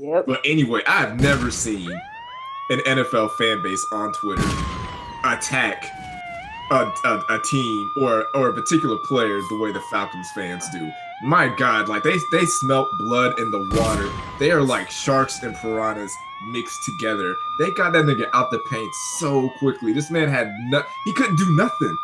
[0.00, 0.26] Yep.
[0.26, 1.90] But anyway, I've never seen
[2.70, 4.48] an NFL fan base on Twitter
[5.24, 5.84] attack
[6.70, 10.90] a, a, a team or or a particular player the way the Falcons fans do.
[11.22, 14.08] My God, like they they smelt blood in the water.
[14.38, 16.12] They are like sharks and piranhas
[16.48, 17.34] mixed together.
[17.58, 19.92] They got that nigga out the paint so quickly.
[19.92, 21.96] This man had no, he couldn't do nothing.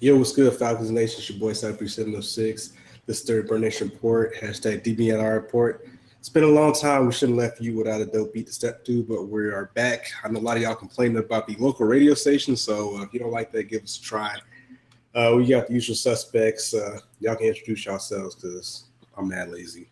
[0.00, 1.18] Yo, what's good, Falcons Nation?
[1.18, 2.72] It's your boy, Cyber 706.
[3.06, 5.86] This Dirty Bird Nation report, hashtag DBNR report.
[6.24, 7.04] It's been a long time.
[7.04, 9.70] We shouldn't have left you without a dope beat to step to, but we are
[9.74, 10.10] back.
[10.24, 13.12] I know a lot of y'all complaining about the local radio station, so uh, if
[13.12, 14.34] you don't like that, give us a try.
[15.14, 16.72] Uh, we got the usual suspects.
[16.72, 18.84] Uh, y'all can introduce yourselves because
[19.18, 19.90] I'm mad lazy.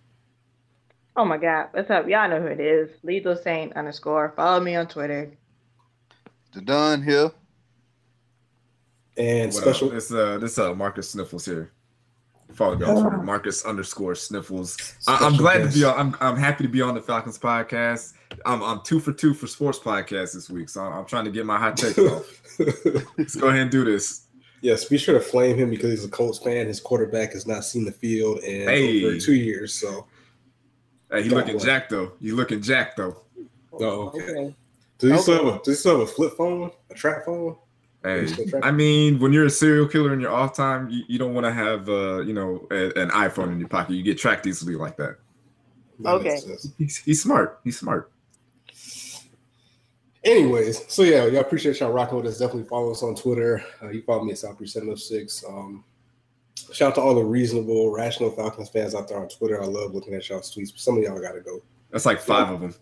[1.17, 1.69] Oh my God.
[1.73, 2.09] What's up?
[2.09, 2.89] Y'all know who it is.
[3.03, 4.33] Lethal Saint underscore.
[4.35, 5.31] Follow me on Twitter.
[6.55, 7.31] The Don here.
[9.19, 9.95] And What special, up?
[9.97, 11.73] This uh this uh Marcus Sniffles here.
[12.53, 14.77] Follow me on Twitter, Marcus underscore Sniffles.
[15.07, 15.99] I, I'm Special glad to be on.
[15.99, 18.13] I'm I'm happy to be on the Falcons podcast.
[18.47, 21.31] I'm I'm two for two for sports podcast this week, so I'm, I'm trying to
[21.31, 22.25] get my hot take off.
[23.19, 24.27] Let's go ahead and do this.
[24.61, 26.67] yes, be sure to flame him because he's a Colts fan.
[26.67, 29.05] His quarterback has not seen the field in Hey.
[29.05, 29.75] over two years.
[29.75, 30.07] So,
[31.11, 31.67] Hey, you Got looking one.
[31.67, 32.13] jacked though.
[32.21, 33.23] You looking jacked though.
[33.75, 34.55] Oh, okay.
[34.99, 37.57] does he still have a, does he still have a flip phone, a trap phone?
[38.05, 38.27] Hey,
[38.65, 41.47] I mean, when you're a serial killer in your off time, you, you don't want
[41.47, 43.95] to have uh, you know, a, an iPhone in your pocket.
[43.95, 45.19] You get tracked easily like that.
[46.01, 46.41] That Okay.
[46.79, 47.61] He's, he's smart.
[47.63, 48.11] He's smart.
[50.25, 52.39] Anyways, so yeah, y'all appreciate y'all rocking with us.
[52.39, 53.65] Definitely follow us on Twitter.
[53.83, 55.49] Uh, you follow me at Southbreeze706.
[55.49, 55.85] Um,
[56.73, 59.61] shout out to all the reasonable, rational Falcons fans out there on Twitter.
[59.61, 61.61] I love looking at y'all's tweets, but some of y'all got to go.
[61.91, 62.75] That's like five of them.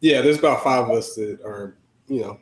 [0.00, 1.76] Yeah, there's about five of us that are,
[2.08, 2.40] you know,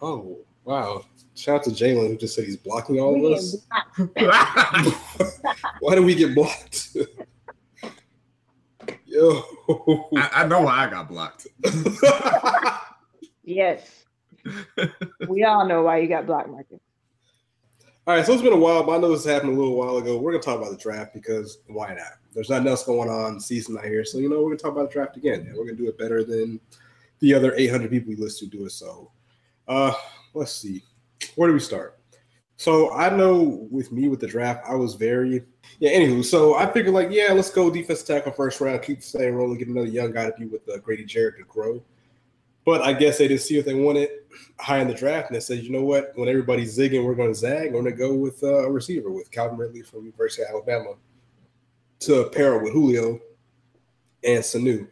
[0.00, 1.04] oh, wow.
[1.34, 3.56] Shout out to Jalen who just said he's blocking all of us.
[5.80, 6.96] Why do we get blocked?
[9.06, 9.42] Yo.
[10.16, 11.46] I, I know why I got blocked.
[13.44, 14.04] Yes.
[15.28, 16.80] we all know why you got blocked, Marcus.
[18.06, 19.98] All right, so it's been a while, but I know this happened a little while
[19.98, 20.18] ago.
[20.18, 22.18] We're gonna talk about the draft because why not?
[22.32, 23.38] There's nothing else going on.
[23.38, 25.64] Season not here, so you know we're gonna talk about the draft again, and we're
[25.64, 26.60] gonna do it better than
[27.20, 28.70] the other 800 people we list to do it.
[28.70, 29.12] So,
[29.68, 29.92] uh,
[30.34, 30.82] let's see,
[31.36, 31.98] where do we start?
[32.56, 35.42] So I know with me with the draft, I was very
[35.80, 35.90] yeah.
[35.90, 39.34] Anywho, so I figured like yeah, let's go defense tackle first round, keep the same
[39.34, 41.82] role, and get another young guy to be with uh, Grady Jarrett to grow.
[42.64, 44.10] But I guess they didn't see what they wanted
[44.60, 46.12] high in the draft, and they said, you know what?
[46.14, 47.72] When everybody's zigging, we're going to zag.
[47.72, 50.94] We're going to go with uh, a receiver with Calvin Ridley from University of Alabama
[52.00, 53.18] to pair with Julio
[54.22, 54.86] and Sanu.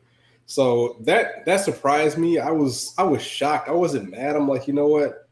[0.46, 2.40] So that that surprised me.
[2.40, 3.68] I was I was shocked.
[3.68, 4.34] I wasn't mad.
[4.34, 5.28] I'm like, you know what?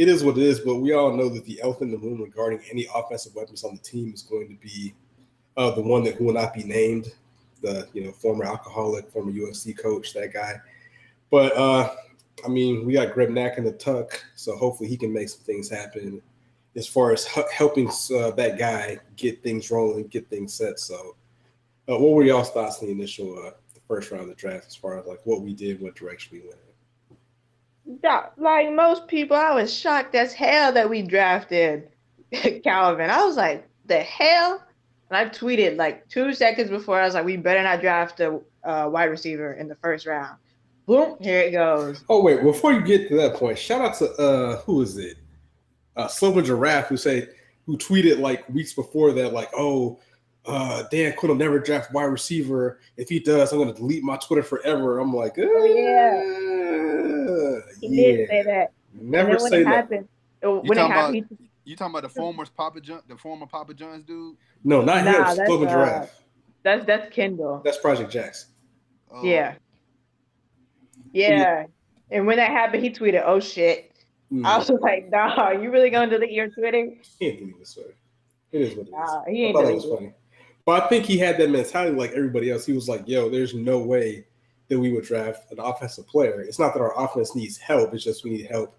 [0.00, 0.60] It is what it is.
[0.60, 3.74] But we all know that the elephant in the room regarding any offensive weapons on
[3.74, 4.94] the team is going to be
[5.58, 7.12] uh, the one that will not be named.
[7.60, 10.54] The you know former alcoholic, former USC coach, that guy.
[11.30, 11.94] But uh,
[12.42, 15.42] I mean, we got Greg Knapp in the tuck, so hopefully he can make some
[15.42, 16.22] things happen
[16.76, 20.80] as far as helping uh, that guy get things rolling, get things set.
[20.80, 21.14] So,
[21.90, 24.66] uh, what were y'all's thoughts in the initial, uh, the first round of the draft,
[24.66, 26.69] as far as like what we did, what direction we went?
[28.36, 31.88] Like most people, I was shocked as hell that we drafted
[32.64, 33.10] Calvin.
[33.10, 34.62] I was like, the hell?
[35.10, 38.40] And I tweeted like two seconds before, I was like, we better not draft a
[38.64, 40.36] uh, wide receiver in the first round.
[40.86, 42.04] Boom, here it goes.
[42.08, 45.18] Oh wait, before you get to that point, shout out to uh, who is it?
[45.96, 47.28] Uh, Silver Giraffe, who say
[47.66, 49.98] who tweeted like weeks before that, like, oh.
[50.46, 52.80] Uh, Dan Quinn will never draft wide receiver.
[52.96, 54.98] If he does, I'm going to delete my Twitter forever.
[54.98, 57.19] I'm like, oh yeah.
[57.80, 58.16] He yeah.
[58.16, 58.72] did say that.
[58.92, 59.74] Never and then when say it that.
[59.74, 60.08] happened,
[60.42, 63.74] when it talking happened, he- You talking about the former Papa John, the former Papa
[63.74, 64.36] John's dude?
[64.64, 65.36] No, not Nah, him.
[65.36, 66.20] that's, uh, Giraffe.
[66.62, 67.60] that's that's Kendall.
[67.64, 68.50] That's Project Jackson.
[69.12, 69.54] Oh, Yeah.
[71.12, 71.66] Yeah.
[72.10, 73.92] And when that happened, he tweeted, "Oh shit."
[74.32, 77.76] Mm, I was like, "Nah, you really gonna delete your Twitter?" he ain't doing this
[77.76, 77.84] way.
[78.52, 78.92] It is what it is.
[78.92, 80.12] Nah, he I ain't thought that was funny.
[80.64, 82.66] But I think he had that mentality like everybody else.
[82.66, 84.26] He was like, yo, there's no way
[84.70, 86.40] that we would draft an offensive player.
[86.40, 88.74] It's not that our offense needs help, it's just we need help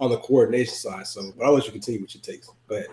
[0.00, 1.06] on the coordination side.
[1.06, 2.50] So but I'll let you continue with your takes.
[2.66, 2.86] But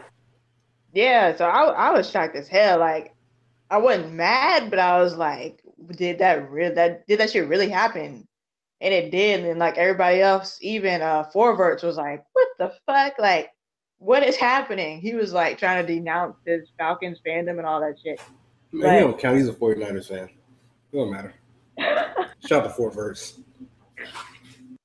[0.94, 2.80] Yeah, so I I was shocked as hell.
[2.80, 3.16] Like,
[3.72, 5.64] I wasn't mad, but I was like,
[5.96, 6.76] "Did that really?
[6.76, 8.28] That did that shit really happen?"
[8.82, 9.46] And it did.
[9.46, 13.14] And like everybody else, even uh Forverts was like, "What the fuck?
[13.20, 13.50] Like,
[13.98, 17.96] what is happening?" He was like trying to denounce his Falcons fandom and all that
[18.04, 18.20] shit.
[18.72, 18.96] man, Right.
[18.96, 19.38] he don't count.
[19.38, 20.26] He's a 49ers fan.
[20.26, 21.34] It don't matter.
[22.46, 23.40] Shout out to Fort Verse.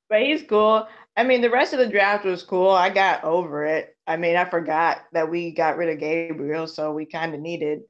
[0.09, 0.87] But he's cool.
[1.17, 2.71] I mean, the rest of the draft was cool.
[2.71, 3.97] I got over it.
[4.07, 7.81] I mean, I forgot that we got rid of Gabriel, so we kind of needed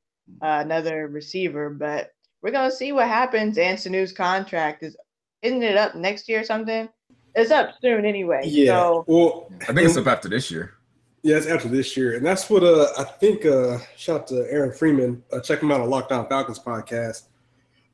[0.42, 1.70] uh, another receiver.
[1.70, 2.10] But
[2.42, 3.58] we're gonna see what happens.
[3.58, 4.96] And Sanu's contract is
[5.42, 6.88] isn't it up next year or something?
[7.34, 8.42] It's up soon anyway.
[8.44, 8.72] Yeah.
[8.72, 10.74] So Well, I think it's up after this year.
[11.22, 13.44] Yeah, it's after this year, and that's what uh, I think.
[13.44, 15.22] Uh, shout out to Aaron Freeman.
[15.32, 17.24] Uh, check him out on Lockdown Falcons podcast.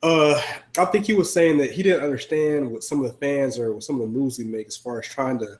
[0.04, 0.38] Uh,
[0.76, 3.72] I think he was saying that he didn't understand what some of the fans or
[3.72, 5.58] what some of the moves we make as far as trying to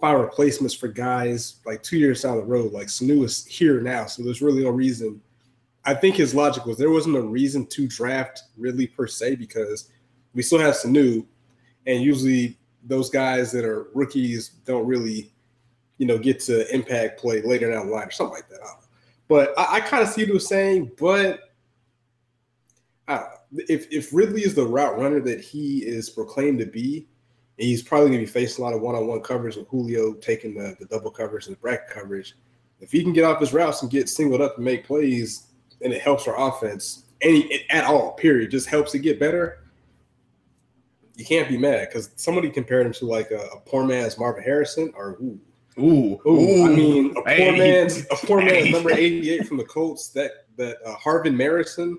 [0.00, 2.72] find replacements for guys like two years down the road.
[2.72, 5.20] Like Sanu is here now, so there's really no reason.
[5.84, 9.90] I think his logic was there wasn't a reason to draft really per se because
[10.32, 11.26] we still have Sanu,
[11.86, 15.32] and usually those guys that are rookies don't really
[16.02, 18.60] you know, get to impact play later down the line or something like that.
[18.60, 18.74] I.
[19.28, 21.52] But I, I kind of see what he was saying, but
[23.06, 23.36] I don't know.
[23.54, 27.06] If if Ridley is the route runner that he is proclaimed to be,
[27.58, 30.76] and he's probably gonna be facing a lot of one-on-one coverage with Julio taking the,
[30.80, 32.34] the double coverage and the bracket coverage.
[32.80, 35.48] If he can get off his routes and get singled up and make plays,
[35.82, 39.58] and it helps our offense any at all, period, just helps it get better.
[41.14, 44.42] You can't be mad because somebody compared him to like a, a poor man's Marvin
[44.42, 45.38] Harrison or ooh,
[45.78, 47.56] Ooh, Ooh, I mean, a poor Hey.
[47.58, 48.72] man's a poor man's Hey.
[48.72, 50.08] number eighty-eight from the Colts.
[50.08, 51.94] That that uh, Harvin Marison.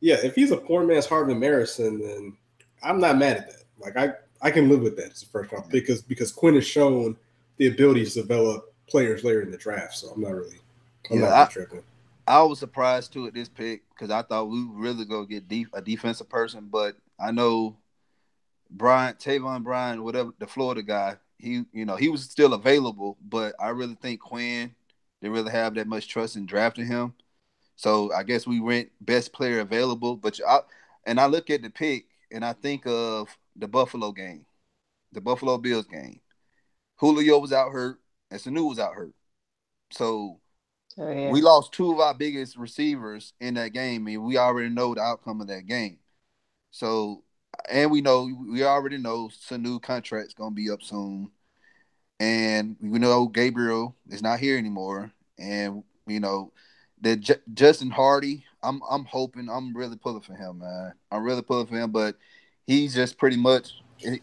[0.00, 2.36] Yeah, if he's a poor man's Harvin Marison, then
[2.82, 3.64] I'm not mad at that.
[3.78, 6.54] Like I I can live with that as a first round pick because because Quinn
[6.54, 7.16] has shown
[7.56, 9.94] the ability to develop players later in the draft.
[9.96, 10.58] So I'm not really
[11.10, 11.82] I'm Yeah, not I- tripping.
[12.28, 15.68] I was surprised too at this pick because I thought we really go get deep
[15.72, 17.76] a defensive person, but I know
[18.68, 23.54] Brian Taven Bryan, whatever the Florida guy, he you know he was still available, but
[23.60, 24.74] I really think Quinn
[25.22, 27.14] didn't really have that much trust in drafting him.
[27.76, 30.60] So I guess we went best player available, but I
[31.06, 34.46] and I look at the pick and I think of the Buffalo game,
[35.12, 36.20] the Buffalo Bills game.
[36.96, 38.00] Julio was out hurt
[38.30, 39.14] and Sanu was out hurt.
[39.90, 40.40] So
[40.98, 41.30] oh, yeah.
[41.30, 45.02] we lost two of our biggest receivers in that game, and we already know the
[45.02, 45.98] outcome of that game.
[46.70, 47.22] So,
[47.70, 51.30] and we know we already know Sanu contract's gonna be up soon,
[52.18, 56.52] and we know Gabriel is not here anymore, and you know
[57.02, 58.44] that J- Justin Hardy.
[58.62, 60.92] I'm I'm hoping I'm really pulling for him, man.
[61.10, 62.16] I'm really pulling for him, but
[62.66, 63.72] he's just pretty much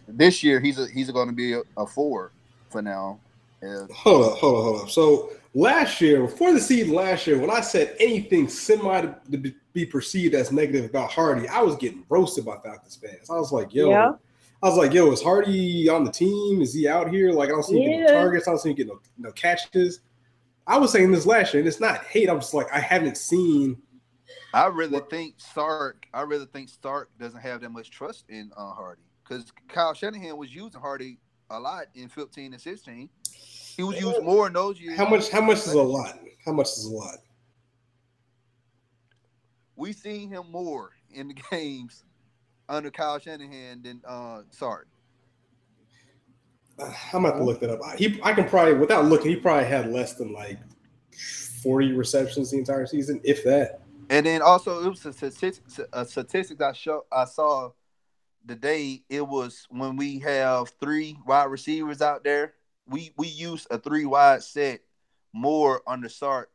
[0.08, 2.34] this year he's a, he's going to be a, a four
[2.70, 3.20] for now.
[3.62, 3.86] Yeah.
[3.94, 4.90] Hold up, hold up, hold up.
[4.90, 9.56] So last year, before the season last year, when I said anything semi to be-
[9.72, 13.30] be perceived as negative about Hardy, I was getting roasted by Falcons fans.
[13.30, 14.12] I was like, yo, Yeah.
[14.62, 16.62] I was like, yo, is Hardy on the team?
[16.62, 17.32] Is he out here?
[17.32, 18.48] Like, I don't see him getting no targets.
[18.48, 20.02] I don't see him getting no, no catches.
[20.66, 22.30] I was saying this last year, and it's not hate.
[22.30, 23.82] I'm just like, I haven't seen.
[24.54, 26.06] I really think Sark.
[26.14, 30.38] I really think Sark doesn't have that much trust in uh, Hardy because Kyle Shanahan
[30.38, 31.18] was using Hardy
[31.50, 33.10] a lot in 15 and 16.
[33.76, 34.98] He was used more in those years.
[34.98, 35.30] How much?
[35.30, 36.20] How much is a lot?
[36.46, 37.18] How much is a lot?
[39.76, 42.04] We seen him more in the games
[42.70, 44.88] under Kyle Shanahan than uh, Sark.
[46.80, 47.82] I'm about to look that up.
[47.98, 50.58] He, I can probably, without looking, he probably had less than like
[51.62, 53.82] 40 receptions the entire season, if that.
[54.10, 57.72] And then also it was a statistics, a statistics I show I saw
[58.48, 59.02] today.
[59.10, 62.54] It was when we have three wide receivers out there.
[62.88, 64.82] We we use a three wide set
[65.32, 66.52] more under Sark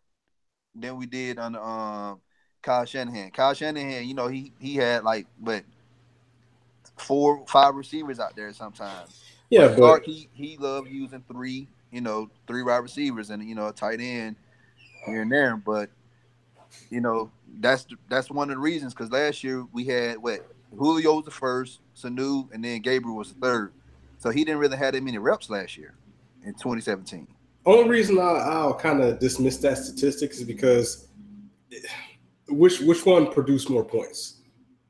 [0.74, 2.20] than we did on um
[2.62, 3.30] Kyle Shanahan.
[3.30, 5.64] Kyle Shanahan, you know, he he had like but
[6.98, 9.24] four five receivers out there sometimes.
[9.50, 13.54] Yeah, But but he he loved using three, you know, three wide receivers and you
[13.54, 14.36] know a tight end
[15.06, 15.56] here and there.
[15.56, 15.90] But
[16.90, 21.16] you know that's that's one of the reasons because last year we had what Julio
[21.16, 23.72] was the first, Sanu, and then Gabriel was the third.
[24.18, 25.94] So he didn't really have that many reps last year
[26.44, 27.26] in 2017.
[27.64, 31.08] only reason I, I'll kind of dismiss that statistic is because
[32.48, 34.40] which which one produced more points?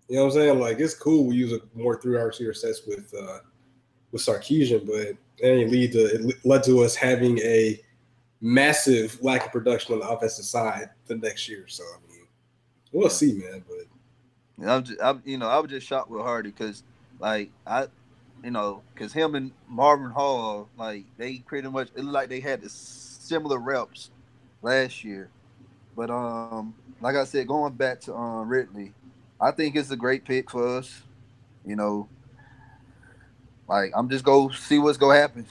[0.09, 0.59] You know what I'm saying?
[0.59, 3.38] Like it's cool we use a more three receiver sets with uh
[4.12, 7.81] with Sarkisian, but it ain't lead to it led to us having a
[8.41, 11.67] massive lack of production on the offensive side the next year.
[11.69, 12.27] So I mean,
[12.93, 13.65] we'll see, man.
[13.69, 16.83] But I'm, just, I'm, you know, I was just shocked with Hardy because,
[17.21, 17.87] like, I,
[18.43, 22.41] you know, because him and Marvin Hall, like, they pretty much it looked like they
[22.41, 24.11] had similar reps
[24.62, 25.29] last year.
[25.97, 28.93] But um, like I said, going back to um Ridley,
[29.41, 31.03] I think it's a great pick for us.
[31.65, 32.09] You know,
[33.68, 35.46] like I'm just go see what's gonna happen.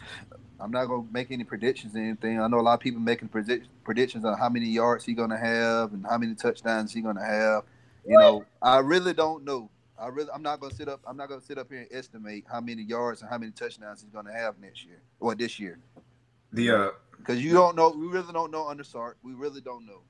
[0.59, 2.39] I'm not gonna make any predictions or anything.
[2.39, 5.37] I know a lot of people making predict- predictions on how many yards he's gonna
[5.37, 7.63] have and how many touchdowns he's gonna have.
[8.05, 9.69] You know, I really don't know.
[9.99, 11.01] I really, I'm not gonna sit up.
[11.07, 14.01] I'm not gonna sit up here and estimate how many yards and how many touchdowns
[14.01, 15.79] he's gonna have next year or this year
[16.53, 17.89] The uh, because you don't know.
[17.89, 19.17] We really don't know under Sark.
[19.23, 20.01] We really don't know.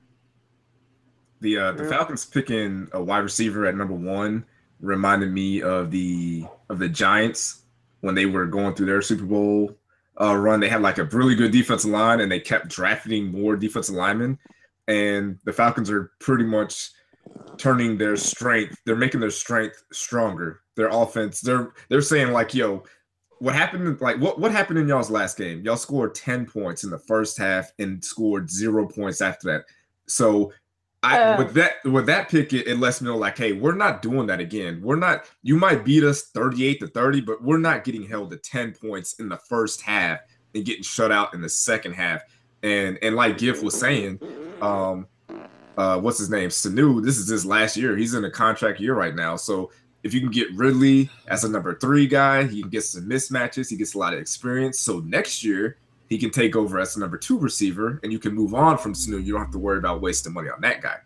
[1.40, 1.90] The uh, the Yeah.
[1.90, 4.44] Falcons picking a wide receiver at number one
[4.80, 7.62] reminded me of the of the Giants
[8.00, 9.76] when they were going through their Super Bowl
[10.20, 10.60] uh, run.
[10.60, 14.38] They had like a really good defensive line, and they kept drafting more defensive linemen.
[14.86, 16.90] And the Falcons are pretty much
[17.56, 18.80] turning their strength.
[18.84, 20.60] They're making their strength stronger.
[20.76, 21.40] Their offense.
[21.40, 22.84] They're they're saying like, yo,
[23.40, 24.00] what happened?
[24.00, 25.62] Like what what happened in y'all's last game?
[25.64, 29.64] Y'all scored ten points in the first half and scored zero points after that.
[30.06, 30.52] So
[31.02, 31.38] I Uh.
[31.38, 34.26] with that with that pick, it, it lets me know like, hey, we're not doing
[34.26, 34.80] that again.
[34.82, 35.24] We're not.
[35.42, 38.72] You might beat us thirty eight to thirty, but we're not getting held to ten
[38.72, 40.20] points in the first half
[40.54, 42.22] and getting shut out in the second half.
[42.62, 44.18] And and like Giff was saying,
[44.60, 45.06] um,
[45.76, 46.48] uh, what's his name?
[46.48, 47.04] Sanu.
[47.04, 47.96] This is his last year.
[47.96, 49.36] He's in a contract year right now.
[49.36, 49.70] So
[50.02, 53.70] if you can get Ridley as a number three guy, he can get some mismatches.
[53.70, 54.80] He gets a lot of experience.
[54.80, 55.76] So next year
[56.08, 58.94] he can take over as the number two receiver, and you can move on from
[58.94, 59.24] Sanu.
[59.24, 60.96] You don't have to worry about wasting money on that guy.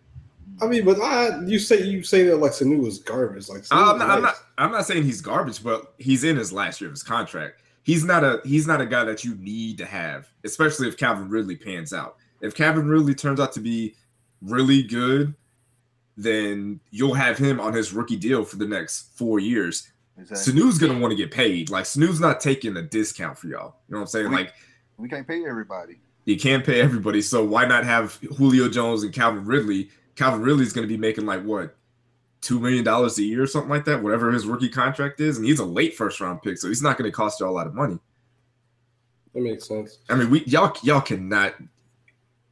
[0.61, 3.49] I mean, but I you say you say that like Sanu was garbage.
[3.49, 4.35] Like Sanu I'm not, I'm not.
[4.59, 7.63] I'm not saying he's garbage, but he's in his last year of his contract.
[7.83, 8.41] He's not a.
[8.45, 12.17] He's not a guy that you need to have, especially if Calvin Ridley pans out.
[12.41, 13.95] If Calvin Ridley turns out to be
[14.41, 15.35] really good,
[16.17, 19.91] then you'll have him on his rookie deal for the next four years.
[20.19, 20.53] Exactly.
[20.55, 21.71] Sanu's gonna want to get paid.
[21.71, 23.77] Like Sanu's not taking a discount for y'all.
[23.89, 24.29] You know what I'm saying?
[24.31, 24.53] We- Like
[24.99, 25.99] We can't pay everybody.
[26.25, 29.91] you can't pay everybody, so why not have Julio Jones and Calvin Ridley?
[30.15, 31.75] Calvin Ridley's gonna be making like what
[32.41, 35.47] two million dollars a year or something like that, whatever his rookie contract is, and
[35.47, 37.75] he's a late first round pick, so he's not gonna cost y'all a lot of
[37.75, 37.99] money.
[39.35, 39.99] That makes sense.
[40.09, 41.55] I mean, we y'all y'all cannot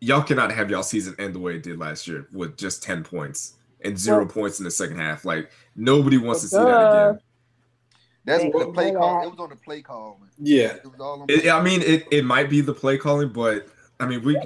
[0.00, 3.04] y'all cannot have y'all season end the way it did last year with just ten
[3.04, 3.54] points
[3.84, 5.24] and zero Well- points in the second half.
[5.24, 6.64] Like nobody wants to see Duh.
[6.64, 7.20] that again.
[8.24, 9.22] That's They what the play call.
[9.22, 10.18] It was on the play call.
[10.20, 10.28] Man.
[10.38, 11.26] Yeah, It was all on.
[11.30, 13.66] It, I mean, it, it might be the play calling, but
[13.98, 14.36] I mean, we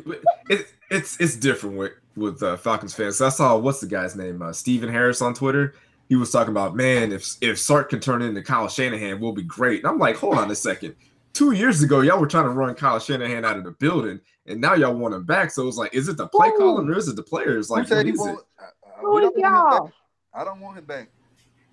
[0.49, 3.17] it, it's it's different with with uh, Falcons fans.
[3.19, 5.75] So I saw what's the guy's name, uh, Stephen Harris on Twitter.
[6.09, 9.43] He was talking about, man, if if Sark can turn into Kyle Shanahan, we'll be
[9.43, 9.81] great.
[9.83, 10.95] And I'm like, hold on a second.
[11.33, 14.61] Two years ago, y'all were trying to run Kyle Shanahan out of the building, and
[14.61, 15.51] now y'all want him back.
[15.51, 16.59] So it's like, is it the play Who?
[16.59, 17.69] calling or is it the players?
[17.69, 18.23] Who Like, said what he is it?
[18.23, 18.45] won't?
[18.61, 19.93] I- I- Who don't y'all?
[20.33, 21.09] I don't want him back.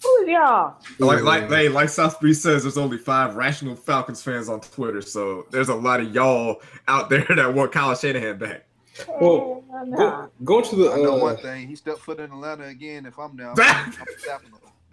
[0.03, 0.75] Who is y'all?
[0.99, 5.01] Like, like, hey, like South Breeze says, there's only five rational Falcons fans on Twitter,
[5.01, 8.65] so there's a lot of y'all out there that want Kyle Shanahan back.
[9.19, 9.97] Well, Hell nah.
[9.97, 11.67] go, going to the I know uh, one thing.
[11.67, 13.05] He stepped foot in Atlanta again.
[13.05, 13.93] If I'm there, I'm, I'm him.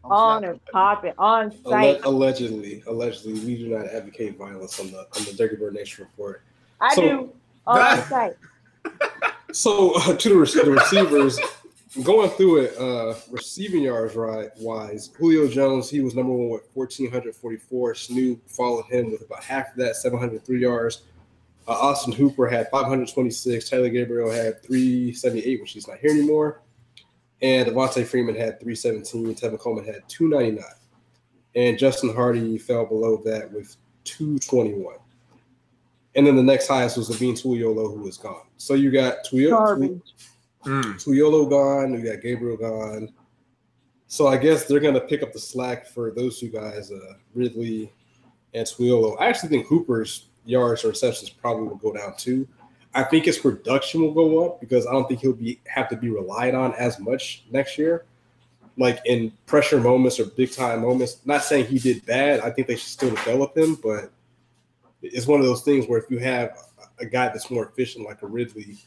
[0.05, 0.61] I'm on snapping and him.
[0.73, 2.05] popping on alle- site.
[2.05, 6.43] allegedly, allegedly, we do not advocate violence on the on the Dirty Bird Nation report.
[6.81, 7.33] I so- do
[7.67, 8.37] on site.
[9.53, 11.39] So uh, to the, rec- the receivers,
[12.03, 16.69] going through it, uh, receiving yards right wise, Julio Jones he was number one with
[16.73, 17.95] fourteen hundred forty four.
[17.95, 21.03] Snoop followed him with about half of that, seven hundred three yards.
[21.67, 23.69] Uh, Austin Hooper had five hundred twenty six.
[23.69, 26.63] Taylor Gabriel had three seventy eight, which he's not here anymore.
[27.43, 29.35] And Devonta Freeman had three seventeen.
[29.35, 30.65] Tevin Coleman had two ninety nine,
[31.55, 34.97] and Justin Hardy fell below that with two twenty one.
[36.15, 38.47] And then the next highest was Levine Toilolo, who was gone.
[38.57, 40.01] So you got Garbage.
[40.69, 41.03] Mm.
[41.03, 41.93] Toilolo gone.
[41.93, 43.11] We got Gabriel gone.
[44.07, 47.93] So I guess they're gonna pick up the slack for those two guys, uh, Ridley
[48.53, 49.17] and Toilolo.
[49.19, 52.47] I actually think Hooper's yards or receptions probably will go down too.
[52.95, 55.97] I think his production will go up because I don't think he'll be have to
[55.97, 58.05] be relied on as much next year.
[58.77, 61.21] Like in pressure moments or big time moments.
[61.25, 62.41] Not saying he did bad.
[62.41, 64.11] I think they should still develop him, but
[65.03, 66.59] it's one of those things where if you have
[66.99, 68.79] a guy that's more efficient like a Ridley,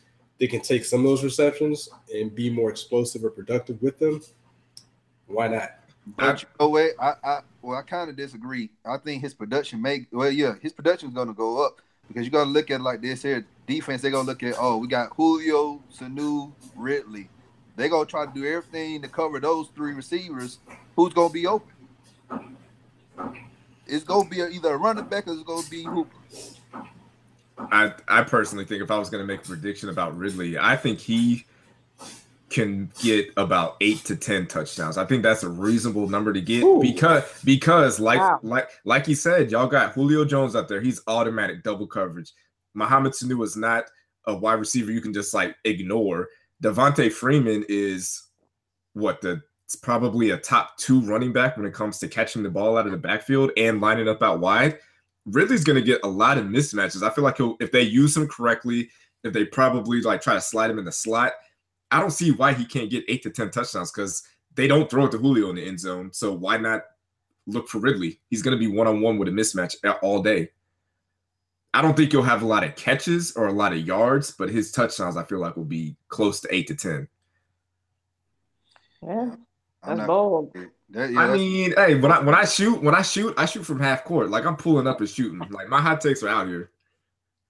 [0.41, 4.19] they can take some of those receptions and be more explosive or productive with them.
[5.27, 5.69] Why not?
[6.17, 6.93] But you?
[6.99, 8.71] I, I well, I kind of disagree.
[8.83, 12.31] I think his production make well, yeah, his production is gonna go up because you
[12.31, 13.45] gotta look at like this here.
[13.67, 17.29] Defense, they're gonna look at oh, we got Julio, Sanu, Ridley.
[17.75, 20.57] They're gonna try to do everything to cover those three receivers.
[20.95, 21.69] Who's gonna be open?
[23.85, 26.17] It's gonna be either a running back or it's gonna be Hooper.
[27.71, 30.75] I I personally think if I was going to make a prediction about Ridley, I
[30.75, 31.45] think he
[32.49, 34.97] can get about eight to ten touchdowns.
[34.97, 36.81] I think that's a reasonable number to get Ooh.
[36.81, 38.39] because because like Wow.
[38.43, 40.81] like like you said, y'all got Julio Jones out there.
[40.81, 42.33] He's automatic double coverage.
[42.73, 43.85] Mohamed Sanu is not
[44.25, 46.27] a wide receiver you can just like ignore.
[46.61, 48.27] Devonta Freeman is
[48.93, 52.49] what the it's probably a top two running back when it comes to catching the
[52.49, 54.77] ball out of the backfield and lining up out wide.
[55.25, 57.03] Ridley's going to get a lot of mismatches.
[57.03, 58.89] I feel like he'll, if they use him correctly,
[59.23, 61.33] if they probably like try to slide him in the slot,
[61.91, 64.23] I don't see why he can't get eight to ten touchdowns because
[64.55, 66.11] they don't throw it to Julio in the end zone.
[66.11, 66.81] So why not
[67.45, 68.19] look for Ridley?
[68.29, 70.49] He's going to be one on one with a mismatch all day.
[71.73, 74.49] I don't think he'll have a lot of catches or a lot of yards, but
[74.49, 77.07] his touchdowns I feel like will be close to eight to ten.
[79.01, 79.37] Yeah, I'm
[79.83, 80.55] that's not- bold.
[80.91, 83.63] That- yeah, I mean, hey, when I when I shoot, when I shoot, I shoot
[83.65, 84.29] from half court.
[84.29, 85.39] Like I'm pulling up and shooting.
[85.49, 86.69] Like my hot takes are out here.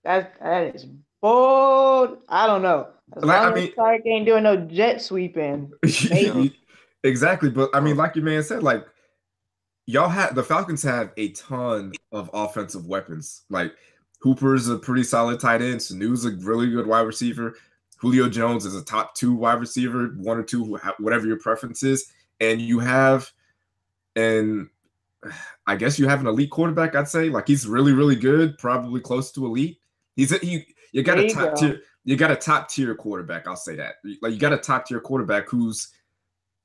[0.03, 0.85] That that is
[1.21, 2.19] bold.
[2.29, 2.87] I don't know.
[3.15, 5.71] As Like, I long as mean- Clark ain't doing no jet sweeping.
[6.09, 6.57] Maybe.
[7.03, 7.99] exactly, but I mean, oh.
[8.03, 8.85] like your man said, like
[9.87, 13.43] y'all have the Falcons have a ton of offensive weapons.
[13.49, 13.73] Like
[14.21, 15.81] Hooper's a pretty solid tight end.
[15.81, 17.55] Sanu's a really good wide receiver.
[17.97, 22.11] Julio Jones is a top two wide receiver, one or two, whatever your preference is.
[22.41, 23.31] And you have,
[24.17, 24.67] and
[25.67, 26.95] I guess you have an elite quarterback.
[26.95, 29.79] I'd say like he's really, really good, probably close to elite.
[30.17, 30.65] He's a, he.
[30.91, 31.55] You got There a top go.
[31.55, 31.81] tier.
[32.03, 33.47] You got a top tier quarterback.
[33.47, 33.95] I'll say that.
[34.21, 35.89] Like you got a top tier quarterback who's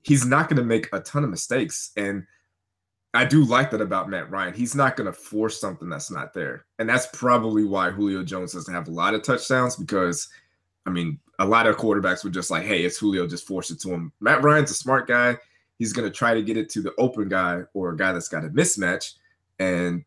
[0.02, 1.90] he's not going to make a ton of mistakes.
[1.96, 2.26] And
[3.12, 4.54] I do like that about Matt Ryan.
[4.54, 6.66] He's not going to force something that's not there.
[6.78, 10.28] And that's probably why Julio Jones doesn't have a lot of touchdowns because,
[10.86, 13.80] I mean, a lot of quarterbacks would just like, hey, it's Julio, just force it
[13.80, 14.12] to him.
[14.20, 15.36] Matt Ryan's a smart guy.
[15.78, 18.28] He's going to try to get it to the open guy or a guy that's
[18.28, 19.14] got a mismatch.
[19.58, 20.04] And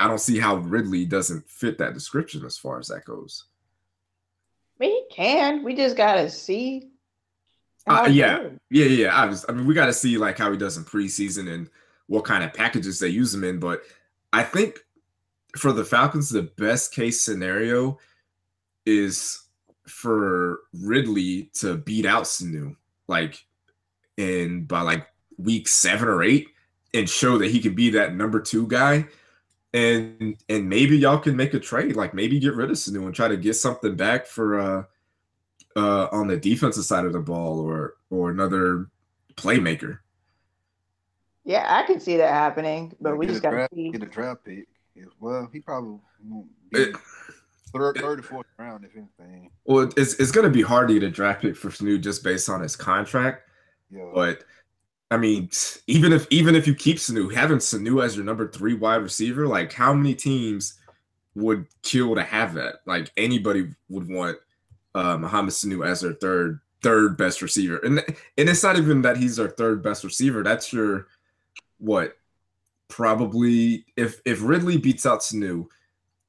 [0.00, 3.44] I don't see how Ridley doesn't fit that description as far as that goes.
[4.80, 5.62] I mean, he can.
[5.62, 6.90] We just gotta see.
[7.86, 8.48] Uh, yeah.
[8.70, 9.16] Yeah, yeah, yeah.
[9.16, 11.68] I, was, I mean, we got to see like how he does in preseason and
[12.06, 13.58] what kind of packages they use him in.
[13.58, 13.82] But
[14.32, 14.78] I think
[15.56, 17.98] for the Falcons, the best case scenario
[18.86, 19.42] is
[19.86, 22.76] for Ridley to beat out Sanu,
[23.08, 23.44] like
[24.18, 25.06] and by like
[25.42, 26.48] week seven or eight,
[26.94, 29.06] and show that he can be that number two guy.
[29.74, 33.14] And and maybe y'all can make a trade, like maybe get rid of Sanu and
[33.14, 34.82] try to get something back for uh
[35.74, 38.88] uh, on the defensive side of the ball or or another
[39.36, 40.00] playmaker.
[41.44, 43.90] Yeah, I can see that happening, but we get just gotta draft, see.
[43.90, 44.68] get a draft pick.
[44.94, 46.96] Yeah, Well, he probably won't be It-
[47.74, 49.50] third, third or fourth round if anything.
[49.64, 52.22] well, it's it's going to be hard to get a draft pick for Snoop just
[52.22, 53.48] based on his contract.
[53.90, 54.44] Yeah, But
[55.12, 55.50] I mean,
[55.86, 59.46] even if even if you keep Sanu, having Sanu as your number three wide receiver,
[59.46, 60.80] like how many teams
[61.34, 62.76] would kill to have that?
[62.86, 64.38] Like anybody would want
[64.94, 69.18] uh, Mohamed Sanu as their third third best receiver, and and it's not even that
[69.18, 70.42] he's their third best receiver.
[70.42, 71.08] That's your
[71.76, 72.16] what
[72.88, 75.66] probably if if Ridley beats out Sanu,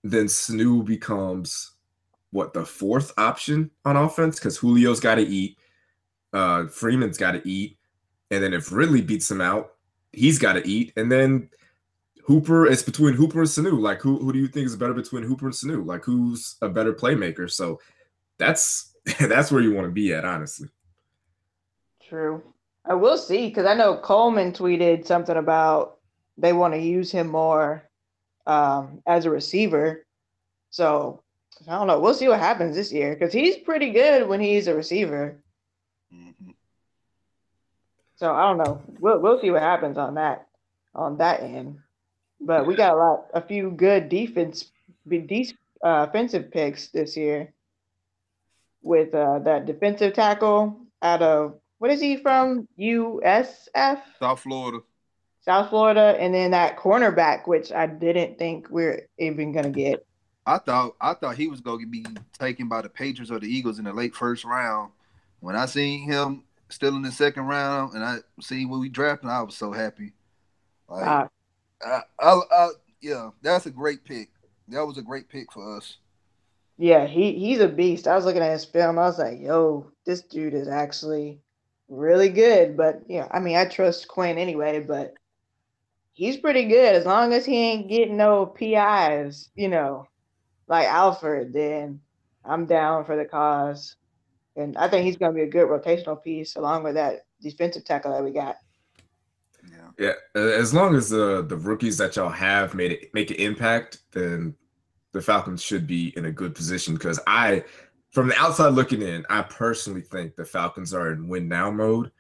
[0.04, 1.72] then Sanu becomes
[2.32, 5.58] what the fourth option on offense because Julio's got to eat,
[6.34, 7.78] uh, Freeman's got to eat,
[8.34, 9.74] and then if Ridley beats him out,
[10.12, 11.50] he's got to eat, and then
[12.26, 12.66] Hooper.
[12.66, 13.80] It's between Hooper and Sanu.
[13.80, 15.86] Like who who do you think is better between Hooper and Sanu?
[15.86, 17.50] Like who's a better playmaker?
[17.52, 17.80] So
[18.38, 20.70] that's that's where you want to be at, honestly.
[22.08, 22.44] True.
[22.86, 26.00] I will see because I know Coleman tweeted something about
[26.38, 27.90] they want to use him more
[28.46, 30.06] um, as a receiver.
[30.70, 31.22] So
[31.68, 32.00] I don't know.
[32.00, 35.43] We'll see what happens this year because he's pretty good when he's a receiver.
[38.24, 38.82] So I don't know.
[39.02, 40.48] We'll we'll see what happens on that
[40.96, 41.80] on that end.
[42.40, 44.72] But we got a lot, a few good defense,
[45.06, 47.54] be- de- uh, offensive picks this year.
[48.82, 52.66] With uh, that defensive tackle out of what is he from?
[52.80, 54.80] USF, South Florida.
[55.42, 60.06] South Florida, and then that cornerback, which I didn't think we're even gonna get.
[60.46, 62.06] I thought I thought he was going to be
[62.40, 64.94] taken by the Patriots or the Eagles in the late first round.
[65.42, 69.30] When I seen him still in the second round, and I see when we drafted,
[69.30, 70.14] I was so happy.
[70.90, 71.28] Like, Uh,
[71.86, 72.70] I, I, I,
[73.02, 74.30] yeah, that's a great pick.
[74.70, 75.98] That was a great pick for us.
[76.78, 78.08] Yeah, he he's a beast.
[78.08, 78.98] I was looking at his film.
[79.00, 81.40] I was like, yo, this dude is actually
[81.88, 82.76] really good.
[82.78, 85.14] But yeah, I mean, I trust Quinn anyway, but
[86.14, 90.08] he's pretty good as long as he ain't getting no PIs, you know,
[90.68, 92.02] like Alfred, then
[92.46, 93.96] I'm down for the cause.
[94.56, 98.12] And I think he's gonna be a good rotational piece along with that defensive tackle
[98.12, 98.58] that we got.
[99.98, 100.14] Yeah.
[100.36, 104.00] Yeah, as long as the the rookies that y'all have made it make an impact,
[104.12, 104.56] then
[105.14, 106.96] the Falcons should be in a good position.
[106.96, 107.64] Because I,
[108.12, 112.12] from the outside looking in, I personally think the Falcons are in win now mode,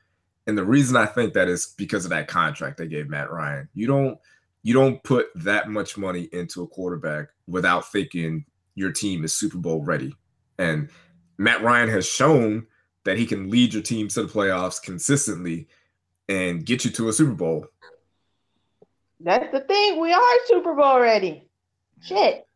[0.47, 3.67] and the reason I think that is because of that contract they gave Matt Ryan.
[3.73, 4.17] You don't
[4.61, 9.57] you don't put that much money into a quarterback without thinking your team is Super
[9.57, 10.15] Bowl ready,
[10.57, 10.89] and
[11.37, 12.67] Matt Ryan has shown
[13.03, 15.67] that he can lead your team to the playoffs consistently
[16.29, 17.67] and get you to a Super Bowl.
[19.19, 19.99] That's the thing.
[19.99, 21.47] We are Super Bowl ready.
[22.01, 22.47] Shit.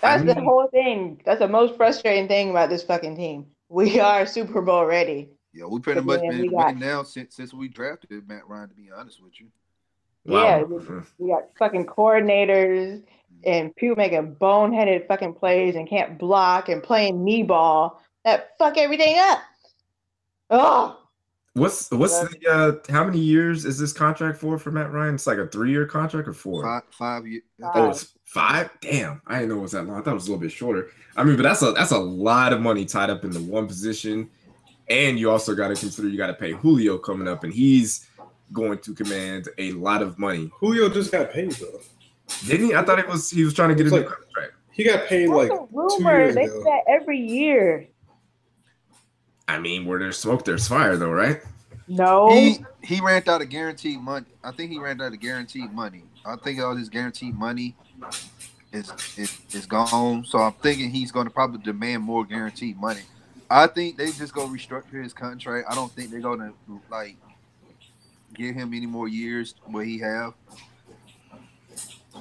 [0.00, 1.20] That's the mean- whole thing.
[1.24, 3.46] That's the most frustrating thing about this fucking team.
[3.68, 5.30] We are Super Bowl ready.
[5.52, 8.28] Yeah, we pretty But much then been we got- winning now since since we drafted
[8.28, 8.68] Matt Ryan.
[8.68, 9.46] To be honest with you,
[10.24, 11.02] Yeah, Wow.
[11.18, 13.02] we got fucking coordinators
[13.44, 18.76] and people making boneheaded fucking plays and can't block and playing knee ball that fuck
[18.76, 19.40] everything up.
[20.50, 20.98] Oh,
[21.56, 25.14] What's what's the uh how many years is this contract for for Matt Ryan?
[25.14, 26.62] It's like a three year contract or four?
[26.62, 27.44] Five, five years.
[27.62, 28.68] Oh, it's five.
[28.82, 29.98] Damn, I didn't know it was that long.
[29.98, 30.90] I thought it was a little bit shorter.
[31.16, 33.66] I mean, but that's a that's a lot of money tied up in the one
[33.66, 34.28] position,
[34.90, 38.06] and you also got to consider you got to pay Julio coming up, and he's
[38.52, 40.50] going to command a lot of money.
[40.60, 41.80] Julio just got paid though.
[42.46, 42.74] Didn't he?
[42.74, 44.52] I thought it was he was trying to get a new Like- contract.
[44.72, 46.18] He got paid That's like a two rumor.
[46.18, 46.52] years They ago.
[46.58, 47.88] do that every year.
[49.48, 51.40] I mean, where there's smoke, there's fire, though, right?
[51.88, 52.28] No.
[52.30, 54.26] He he ran out of guaranteed money.
[54.44, 56.02] I think he ran out of guaranteed money.
[56.26, 57.74] I think all his guaranteed money
[58.72, 60.24] is is, is gone.
[60.24, 63.02] So I'm thinking he's going to probably demand more guaranteed money.
[63.48, 65.68] I think they just go restructure his contract.
[65.70, 66.52] I don't think they're going to
[66.90, 67.16] like
[68.34, 70.34] give him any more years what he have.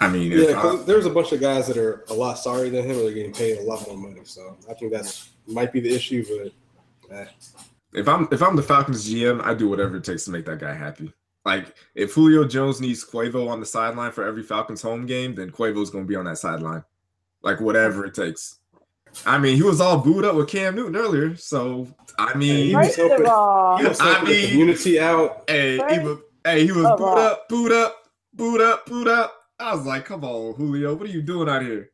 [0.01, 2.35] I mean, Yeah, if, I, 'cause there's a bunch of guys that are a lot
[2.37, 4.21] sorrier than him, or they're getting paid a lot more money.
[4.23, 6.25] So I think that's might be the issue,
[7.09, 7.25] but eh.
[7.93, 10.59] if I'm if I'm the Falcons GM, I do whatever it takes to make that
[10.59, 11.13] guy happy.
[11.45, 15.51] Like if Julio Jones needs Quavo on the sideline for every Falcons home game, then
[15.51, 16.83] Quavo's gonna be on that sideline.
[17.43, 18.59] Like whatever it takes.
[19.25, 22.65] I mean, he was all booed up with Cam Newton earlier, so I Hey, mean,
[22.67, 25.43] he was First helping- of all, he was I helping the mean- community out.
[25.47, 27.95] hey, he was, hey, he was booed up, booed up,
[28.33, 29.33] booed up, booed up.
[29.59, 31.91] I was like, come on, Julio, what are you doing out here?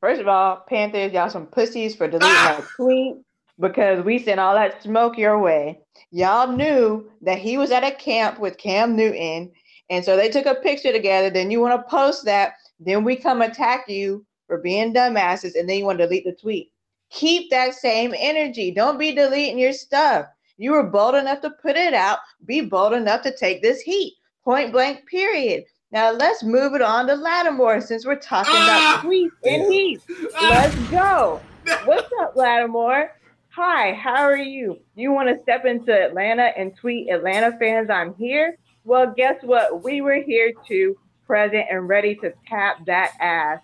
[0.00, 2.56] first of all, Panthers, y'all some pussies for deleting Ah!
[2.58, 3.16] that tweet
[3.58, 5.78] because we sent all that smoke your way.
[6.10, 9.52] Y'all knew that he was at a camp with Cam Newton,
[9.90, 11.28] and so they took a picture together.
[11.28, 15.68] Then you want to post that, then we come attack you for being dumbasses, and
[15.68, 16.72] then you want to delete the tweet.
[17.10, 18.70] Keep that same energy.
[18.70, 20.26] Don't be deleting your stuff.
[20.56, 22.18] You were bold enough to put it out.
[22.46, 24.14] Be bold enough to take this heat.
[24.44, 25.64] Point blank, period.
[25.92, 29.00] Now let's move it on to Lattimore since we're talking Ah!
[29.00, 29.72] about tweets and Damn.
[29.72, 30.00] heat.
[30.40, 31.40] Let's go.
[31.84, 33.10] What's up, Lattimore?
[33.48, 34.78] Hi, how are you?
[34.94, 38.56] You want to step into Atlanta and tweet Atlanta fans, I'm here?
[38.84, 39.82] Well, guess what?
[39.82, 43.58] We were here too, present and ready to tap that ass.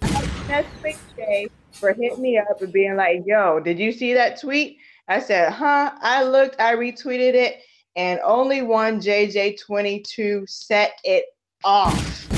[0.00, 0.14] Shout
[0.50, 4.40] out to Day for hitting me up and being like, yo, did you see that
[4.40, 4.78] tweet?
[5.08, 5.92] I said, huh?
[6.00, 7.58] I looked, I retweeted it,
[7.96, 11.24] and only one JJ22 set it
[11.66, 12.28] off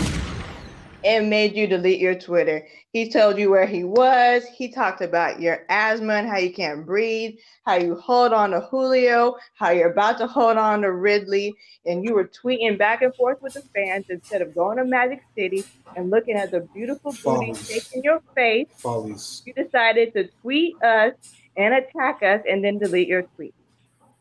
[1.05, 2.67] and made you delete your Twitter.
[2.93, 4.45] He told you where he was.
[4.57, 8.61] He talked about your asthma and how you can't breathe, how you hold on to
[8.61, 13.15] Julio, how you're about to hold on to Ridley, and you were tweeting back and
[13.15, 15.65] forth with the fans instead of going to Magic City
[15.95, 17.71] and looking at the beautiful booty Follies.
[17.71, 18.69] shaking your face.
[18.79, 19.43] Follies.
[19.45, 21.13] You decided to tweet us
[21.57, 23.55] and attack us and then delete your tweet.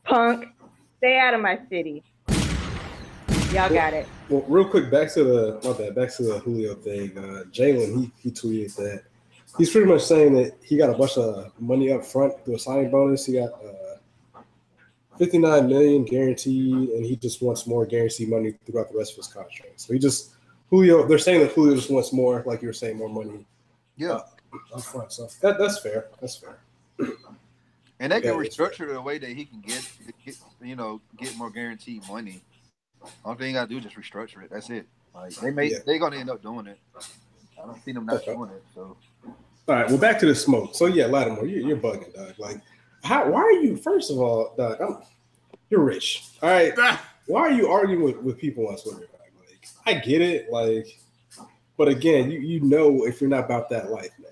[0.04, 0.46] Punk,
[0.98, 2.04] stay out of my city.
[3.54, 4.08] Y'all got it.
[4.30, 7.18] Well, real quick, back to the my bad, back to the Julio thing.
[7.18, 9.04] Uh, Jalen, he he tweeted that
[9.58, 12.60] he's pretty much saying that he got a bunch of money up front through a
[12.60, 13.26] signing bonus.
[13.26, 14.42] He got uh,
[15.18, 19.18] fifty nine million guaranteed, and he just wants more guaranteed money throughout the rest of
[19.18, 19.80] his contract.
[19.80, 20.32] So he just
[20.70, 21.08] Julio.
[21.08, 23.46] They're saying that Julio just wants more, like you were saying, more money
[23.96, 24.22] Yeah,
[24.74, 25.14] up front.
[25.14, 26.08] So that, that's fair.
[26.20, 26.58] That's fair.
[28.00, 29.90] and they can Yeah, restructure it a way that he can get,
[30.26, 32.42] get you know get more guaranteed money.
[33.26, 34.50] Only thing you gotta do is just restructure it.
[34.52, 34.88] That's it.
[35.14, 35.78] Like they may Yeah.
[35.86, 36.78] they're gonna end up doing it.
[37.62, 38.34] I don't see them not Okay.
[38.34, 38.64] doing it.
[38.76, 40.76] So All right, well, back to the smoke.
[40.76, 42.34] So yeah, Lattimore, you, you're bugging, dog.
[42.38, 42.62] Like,
[43.04, 43.30] how?
[43.30, 43.76] Why are you?
[43.76, 44.98] First of all, dog, I'm,
[45.70, 46.24] you're rich.
[46.42, 46.74] All right,
[47.26, 49.08] why are you arguing with, with people on Twitter?
[49.46, 50.88] Like, I get it, like,
[51.78, 54.32] but again, you you know if you're not about that life, man.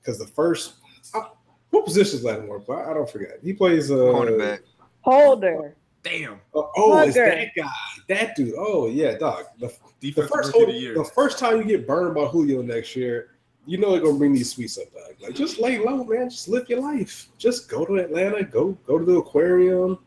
[0.00, 0.74] Because the first,
[1.14, 1.22] uh,
[1.70, 2.60] what position is Lattimore?
[2.60, 2.76] play?
[2.82, 3.38] I don't forget.
[3.42, 4.60] He plays uh, cornerback.
[5.00, 5.76] Holder.
[6.02, 6.38] Damn.
[6.54, 7.30] Oh, oh, it's Hugger.
[7.30, 7.70] that guy,
[8.08, 8.54] that dude.
[8.58, 9.44] Oh yeah, dog.
[9.58, 13.30] The, the first of the the first time you get burned by Julio next year,
[13.66, 15.14] you know they're gonna bring these sweets up, dog.
[15.22, 16.30] Like just lay low, man.
[16.30, 17.28] Just live your life.
[17.38, 18.42] Just go to Atlanta.
[18.44, 19.98] Go go to the aquarium.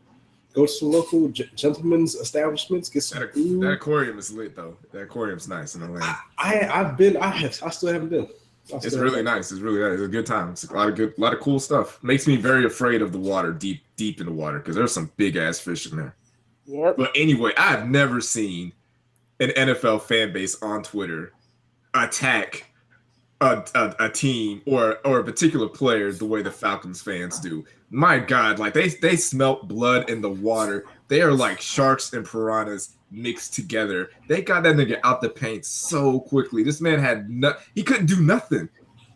[0.54, 2.88] Go to some local g- gentlemen's establishments.
[2.88, 3.60] Get some That, food.
[3.62, 4.76] that aquarium is lit though.
[4.92, 6.16] That aquarium's nice in Atlanta.
[6.38, 7.16] I I've been.
[7.16, 7.58] I have.
[7.62, 8.28] I still haven't been.
[8.70, 9.50] It's really nice.
[9.50, 9.94] It's really nice.
[9.94, 10.50] It's a good time.
[10.50, 11.98] It's a lot of good, a lot of cool stuff.
[12.02, 15.10] Makes me very afraid of the water, deep, deep in the water, because there's some
[15.16, 16.14] big ass fish in there.
[16.68, 16.96] Yep.
[16.98, 18.72] But anyway, I've never seen
[19.40, 21.32] an NFL fan base on Twitter
[21.94, 22.70] attack
[23.40, 27.64] a, a, a team or or a particular player the way the Falcons fans do.
[27.90, 30.84] My God, like they they smelt blood in the water.
[31.08, 34.10] They are like sharks and piranhas mixed together.
[34.28, 36.62] They got that nigga out the paint so quickly.
[36.62, 38.68] This man had no he couldn't do nothing.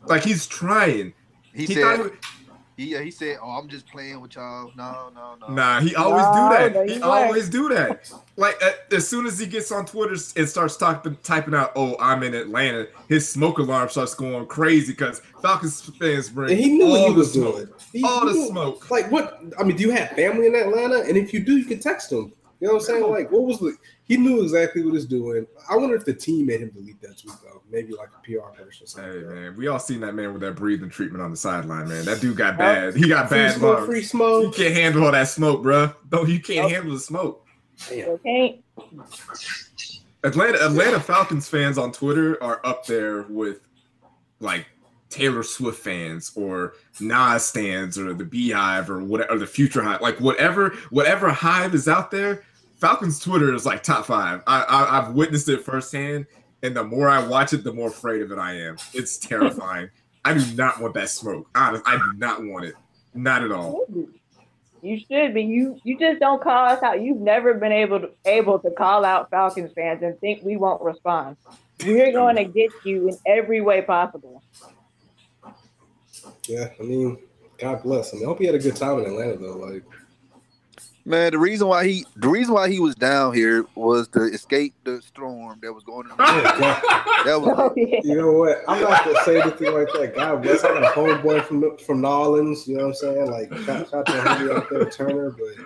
[0.07, 1.13] Like he's trying.
[1.53, 2.42] He, He, said thought he,
[2.87, 5.55] he He, said, "Oh, I'm just playing with y'all." No, no, no.
[5.55, 6.75] Nah, he always No, do that.
[6.75, 8.11] no, He you always do that.
[8.37, 11.97] Like uh, as soon as he gets on Twitter and starts typing typing out, "Oh,
[12.01, 16.71] I'm in Atlanta," his smoke alarm starts going crazy because Falcons fans bring And he
[16.79, 17.55] knew all what he was smoke.
[17.57, 17.69] doing.
[17.93, 18.91] He, All he the knew- smoke.
[18.91, 19.41] Like what?
[19.59, 21.01] I mean, do you have family in Atlanta?
[21.03, 22.33] And if you do, you can text him.
[22.63, 23.11] You know what I'm saying?
[23.11, 23.77] Like, what was the?
[24.05, 25.49] He knew exactly what he's doing.
[25.69, 27.61] I wonder if the team made him delete that tweet though.
[27.69, 28.85] Maybe like a PR person.
[28.85, 29.13] or something.
[29.13, 32.05] Hey man, we all seen that man with that breathing treatment on the sideline, man.
[32.05, 32.95] That dude got bad.
[32.95, 33.87] He got Free bad smoke, lungs.
[33.89, 34.55] free You smoke.
[34.55, 35.93] can't handle all that smoke, bro.
[36.13, 36.71] No, you can't Nope.
[36.71, 37.45] handle the smoke.
[37.89, 38.09] Damn.
[38.11, 38.63] Okay.
[40.23, 43.59] Atlanta Atlanta Falcons fans on Twitter are up there with
[44.39, 44.67] like
[45.09, 50.01] Taylor Swift fans or Nas stands or the BeyHive or whatever or the Future Hive,
[50.01, 52.45] like whatever whatever hive is out there.
[52.83, 54.43] Falcons Twitter is like top five.
[54.45, 56.27] I, I I've witnessed it firsthand,
[56.65, 58.77] and the more I watch it, the more afraid of it I am.
[58.93, 59.89] It's terrifying.
[60.25, 61.49] I do not want that smoke.
[61.55, 62.75] Honest, I do not want it.
[63.15, 63.87] Not at all.
[64.83, 65.43] You should be.
[65.45, 67.01] You you just don't call us out.
[67.01, 70.83] You've never been able to able to call out Falcons fans and think we won't
[70.83, 71.37] respond.
[71.87, 74.43] We're going to get you in every way possible.
[76.49, 77.17] Yeah, I mean,
[77.59, 78.13] God bless.
[78.13, 79.57] I mean, I hope he had a good time in Atlanta though.
[79.57, 79.85] Like,
[81.05, 84.73] Man, the reason why he the reason why he was down here was to escape
[84.85, 86.17] the storm that was going on.
[86.17, 88.01] That was Oh, yeah.
[88.05, 88.59] you know what?
[88.69, 90.15] I'm not gonna say anything like that.
[90.15, 90.63] God bless.
[90.63, 92.69] I got a homeboy from from New Orleans.
[92.69, 93.31] You know what I'm saying?
[93.31, 95.31] Like, shout, shout to homie out there, Turner.
[95.31, 95.57] But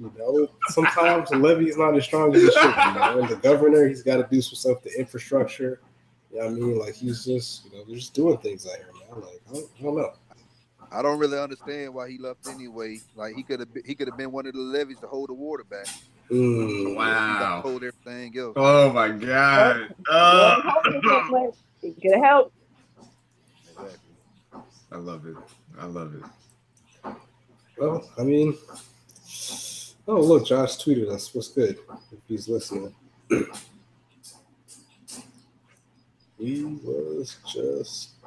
[0.00, 2.82] you know, sometimes the levee is not as strong as it should be.
[2.82, 3.20] You know?
[3.20, 5.80] And the governor, he's got to do some stuff to infrastructure.
[6.32, 6.78] You know what I mean?
[6.78, 9.20] Like, he's just, you know, they're just doing things out here, man.
[9.20, 10.12] Like, I don't, I don't know.
[10.90, 13.02] I don't really understand why he left anyway.
[13.14, 15.34] Like he could have he could have been one of the levees to hold the
[15.34, 15.88] water back.
[16.30, 16.86] Mm.
[16.86, 17.62] He Wow.
[17.62, 18.54] hold everything else.
[18.56, 19.90] Oh my god.
[20.10, 20.56] Uh,
[21.82, 22.52] It could help.
[23.68, 23.98] Exactly.
[24.92, 25.36] I love it.
[25.78, 26.22] I love it.
[27.78, 28.56] Well, I mean,
[30.08, 31.34] oh look, Josh tweeted us.
[31.34, 31.78] What's good?
[32.12, 32.94] If he's listening,
[36.38, 38.19] he was just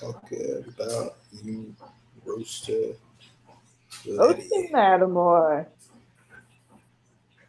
[0.00, 1.74] talking about you
[2.24, 2.94] roasting.
[4.04, 4.68] the What's lady.
[4.68, 5.68] the matter.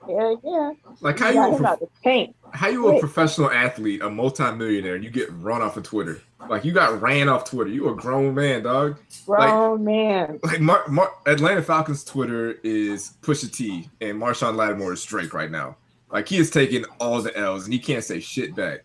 [0.08, 0.72] Yeah, yeah.
[1.02, 2.36] Like how You you got a, him paint.
[2.52, 6.22] how you a professional athlete, a multimillionaire, and you get run off of Twitter?
[6.50, 7.70] Like you got ran off Twitter.
[7.70, 8.98] You a grown man, dog.
[9.28, 10.40] Grown man.
[10.44, 15.52] Like Mar- Mar- Atlanta Falcons Twitter is Pusha T and Marshon Lattimore is Drake right
[15.52, 15.78] now.
[16.12, 18.80] Like he is taking all the L's and he can't say shit back.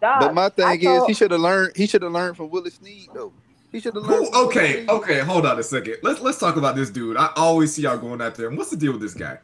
[0.00, 1.76] Dog, But my I thing is, told- he should have learned.
[1.76, 3.32] He should have learned from Willie Snead though.
[3.72, 4.28] He should have learned.
[4.32, 4.90] Who, okay, Snead.
[4.90, 5.96] okay, hold on a second.
[6.02, 7.16] Let's let's talk about this dude.
[7.16, 8.48] I always see y'all going out there.
[8.48, 9.38] And what's the deal with this guy?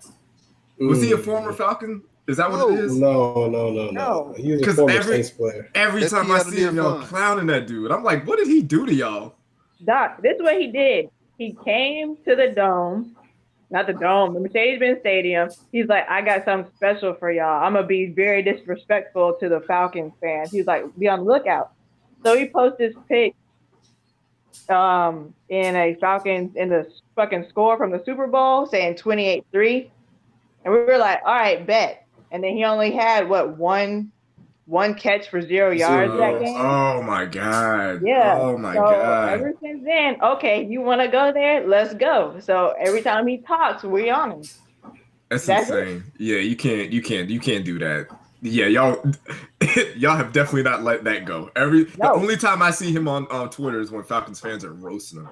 [0.79, 1.25] Was he a Mm.
[1.25, 2.03] former Falcon?
[2.27, 2.97] Is that what it is?
[2.97, 3.91] No, no, no, no.
[3.91, 4.35] No.
[4.37, 5.69] He was a former every- Saints player.
[5.75, 7.07] Every That's time I see him, y'all fun.
[7.09, 7.93] clowning that dude.
[7.93, 9.35] I'm like, what did he do to y'all?
[9.85, 11.11] Doc, this is what he did.
[11.37, 13.15] He came to the dome,
[13.75, 15.51] not the dome, the Mercedes-Benz Stadium.
[15.73, 17.65] He's like, I got something special for y'all.
[17.65, 20.53] I'm gonna be very disrespectful to the Falcons fans.
[20.53, 21.73] He's like, be on the lookout.
[22.23, 23.35] So he posts this pic
[24.69, 29.91] um in a Falcons in the fucking score from the Super Bowl saying 28-3.
[30.65, 32.07] And we were like, all right, bet.
[32.31, 34.13] And then he only had what one
[34.67, 36.57] one catch for zero yards Zero that game.
[36.57, 38.03] Oh my god.
[38.03, 38.39] Yeah.
[38.41, 39.33] Oh my so god.
[39.33, 41.67] ever since then, okay, you want to go there?
[41.67, 42.39] Let's go.
[42.41, 44.43] So every time he talks, we on him.
[45.29, 45.89] That's, That's it.
[45.89, 46.05] insane.
[46.19, 48.09] Yeah, you can't, you can't, you can't do that.
[48.41, 49.03] Yeah, y'all,
[49.97, 51.51] y'all have definitely not let that go.
[51.57, 54.73] Every the only time I see him on on Twitter is when Falcons fans are
[54.73, 55.31] roasting him.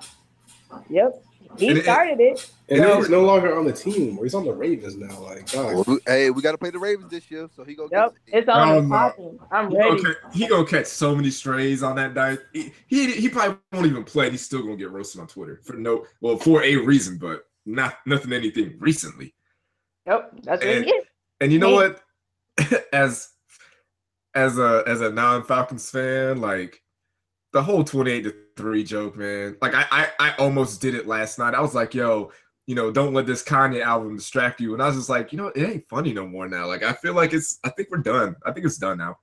[0.89, 1.23] Yep.
[1.59, 2.51] He And started it.
[2.69, 4.19] And now he's no longer on the team.
[4.19, 5.19] Or he's on the Ravens now.
[5.21, 5.87] Like, God.
[5.87, 7.89] Well, hey, we got to play the Ravens this year, so he go.
[7.93, 8.15] Yep.
[8.27, 8.95] Get, It's on and no.
[8.97, 9.39] popping.
[9.51, 9.91] I'm He ready.
[10.03, 12.39] gonna, catch, he gonna catch so many strays on that night.
[12.53, 14.31] He, he he probably won't even play.
[14.31, 17.97] He's still gonna get roasted on Twitter for no well for a reason, but not
[18.07, 19.35] nothing anything recently.
[20.07, 20.33] Yep.
[20.45, 21.07] That's what And- he gets.
[21.41, 21.95] And you know Hey.
[22.59, 22.85] what?
[22.93, 23.29] as
[24.35, 26.81] as a as a non Falcons fan, like
[27.53, 29.57] the whole twenty eight to three joke, man.
[29.61, 31.55] Like I, I I almost did it last night.
[31.55, 32.33] I was like, yo,
[32.67, 34.75] you know, don't let this Kanye album distract you.
[34.75, 36.67] And I was just like, you know, it ain't funny no more now.
[36.67, 38.37] Like I feel like it's I think we're done.
[38.47, 39.19] I think it's done now.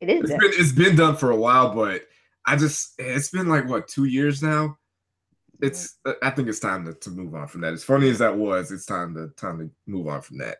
[0.00, 0.40] It is It's that.
[0.40, 2.02] been it's been done for a while, but
[2.46, 4.78] I just it's been like what two years now.
[5.62, 7.72] It's I think it's time to, to move on from that.
[7.72, 10.58] As funny as that was, it's time to time to move on from that.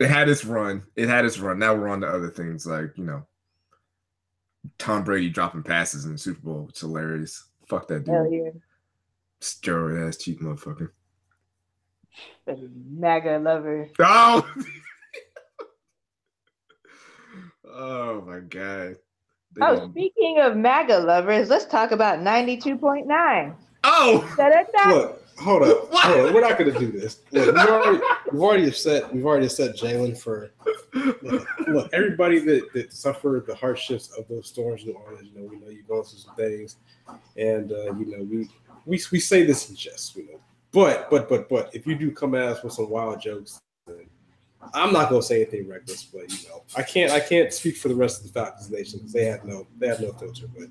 [0.00, 0.82] It had its run.
[0.96, 1.58] It had its run.
[1.58, 3.26] Now we're on to other things like you know,
[4.82, 6.66] Tom Brady dropping passes in the Super Bowl.
[6.68, 7.44] It's hilarious.
[7.68, 8.32] Fuck that Hell dude.
[8.46, 8.50] yeah.
[9.40, 10.90] Steroid ass cheap motherfucker.
[12.46, 13.88] The MAGA lover.
[14.00, 14.44] Oh.
[17.72, 18.96] oh my god.
[19.54, 23.54] They Oh, gonna- speaking of MAGA lovers, let's talk about 92.9.
[23.84, 24.34] oh.
[24.88, 25.88] Look, hold up.
[25.92, 26.34] Hold up.
[26.34, 27.20] We're not going to do this.
[27.30, 29.12] Look, we've already, we've already upset.
[29.14, 30.50] We've already upset Jalen for.
[30.94, 35.30] Look, look, everybody that, that suffered the hardships of those storms in New Orleans.
[35.32, 36.76] You know, we know you're going through some things,
[37.36, 38.48] and uh, you know we
[38.84, 40.16] we we say this in jest.
[40.16, 43.22] You know, but but but but if you do come at us with some wild
[43.22, 43.60] jokes,
[44.74, 46.04] I'm not going to say anything reckless.
[46.04, 48.98] But you know, I can't I can't speak for the rest of the Falcons nation
[48.98, 50.46] because they have no they have no filter.
[50.54, 50.68] But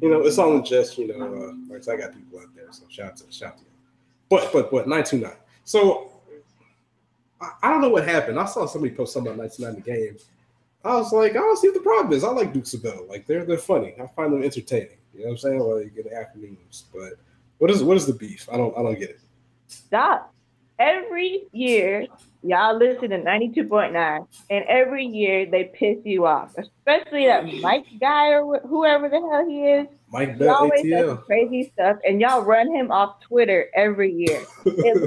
[0.00, 0.96] you know, it's all in jest.
[0.96, 3.64] You know, uh, I got people out there, so shout out to shout out to
[3.64, 3.70] you.
[4.28, 5.36] But but but nine two nine.
[5.64, 6.12] So
[7.40, 8.38] I, I don't know what happened.
[8.38, 10.16] I saw somebody post something about nine two nine the game.
[10.84, 12.22] I was like, I don't see what the problem is.
[12.22, 13.06] I like Dukes and Bell.
[13.08, 13.94] Like they're they're funny.
[14.00, 14.98] I find them entertaining.
[15.14, 15.58] You know what I'm saying?
[15.60, 16.84] Like in the afternoons.
[16.94, 17.14] But
[17.58, 18.48] what is what is the beef?
[18.52, 19.20] I don't I don't get it.
[19.68, 20.32] Stop.
[20.78, 22.06] Every year,
[22.42, 28.28] y'all listen to 92.9, and every year they piss you off, especially that Mike guy
[28.28, 29.86] or wh- whoever the hell he is.
[30.12, 31.24] Mike He Bell always ATL.
[31.24, 34.42] crazy stuff, and y'all run him off Twitter every year.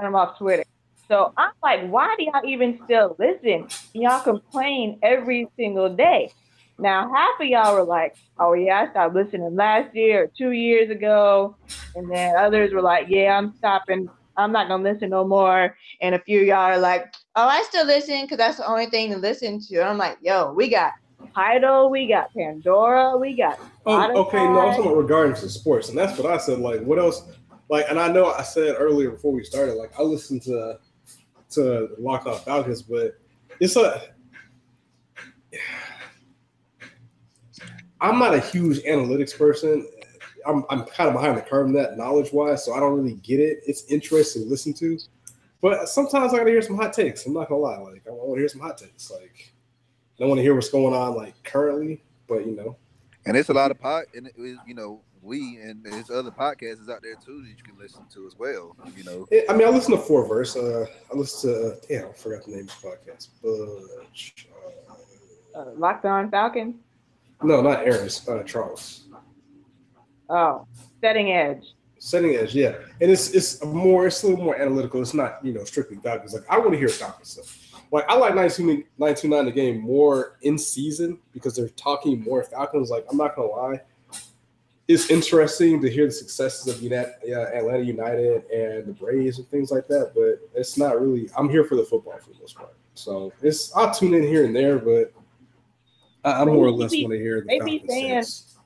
[0.00, 0.64] him off Twitter.
[1.08, 3.68] So I'm like, why do y'all even still listen?
[3.94, 6.30] Y'all complain every single day.
[6.78, 10.52] Now, half of y'all were like, oh, yeah, I stopped listening last year or two
[10.52, 11.56] years ago.
[11.96, 14.08] And then others were like, yeah, I'm stopping.
[14.36, 15.76] I'm not going to listen no more.
[16.00, 18.86] And a few of y'all are like, oh, I still listen because that's the only
[18.86, 19.78] thing to listen to.
[19.78, 20.92] And I'm like, yo, we got
[21.34, 25.88] Tidal, we got Pandora, we got Oh, okay, no, I'm talking about regarding to sports,
[25.88, 26.58] and that's what I said.
[26.58, 27.22] Like, what else?
[27.68, 30.78] Like, and I know I said earlier before we started, like, I listened to
[31.50, 33.18] to Locked On Falcons, but
[33.60, 34.02] it's a.
[38.00, 39.86] I'm not a huge analytics person.
[40.46, 43.14] I'm, I'm kind of behind the curve in that knowledge wise, so I don't really
[43.16, 43.58] get it.
[43.66, 44.98] It's interesting to listen to,
[45.60, 47.26] but sometimes I gotta hear some hot takes.
[47.26, 49.10] I'm not gonna lie, like I want to hear some hot takes.
[49.10, 49.52] Like
[50.20, 52.76] I want to hear what's going on like currently, but you know,
[53.26, 56.88] And it's a lot of pod, and it you know, we and there's other podcasts
[56.90, 58.74] out there too that you can listen to as well.
[58.96, 60.56] You know, I mean, I listen to Four Verse.
[60.56, 63.28] Uh, I listen to, uh, damn, I forgot the name of the podcast.
[63.42, 63.58] But,
[65.58, 66.76] uh, uh, Locked On Falcons.
[67.42, 69.04] no, not Aaron's, uh, Charles.
[70.30, 70.66] Oh,
[71.00, 71.74] Setting Edge.
[71.98, 72.76] Setting Edge, yeah.
[73.00, 75.00] And it's it's more, it's a little more analytical.
[75.02, 76.32] It's not, you know, strictly Falcons.
[76.32, 77.64] Like, I want to hear Falcons stuff.
[77.90, 82.90] Like, I like 929 the game more in season because they're talking more Falcons.
[82.90, 83.80] Like, I'm not going to lie.
[84.88, 89.38] It's interesting to hear the successes of United, yeah, uh, Atlanta United and the Braves
[89.38, 91.28] and things like that, but it's not really.
[91.36, 94.46] I'm here for the football for the most part, so it's I'll tune in here
[94.46, 95.12] and there, but
[96.24, 98.56] I, I more or less want to hear the they be saying- sense.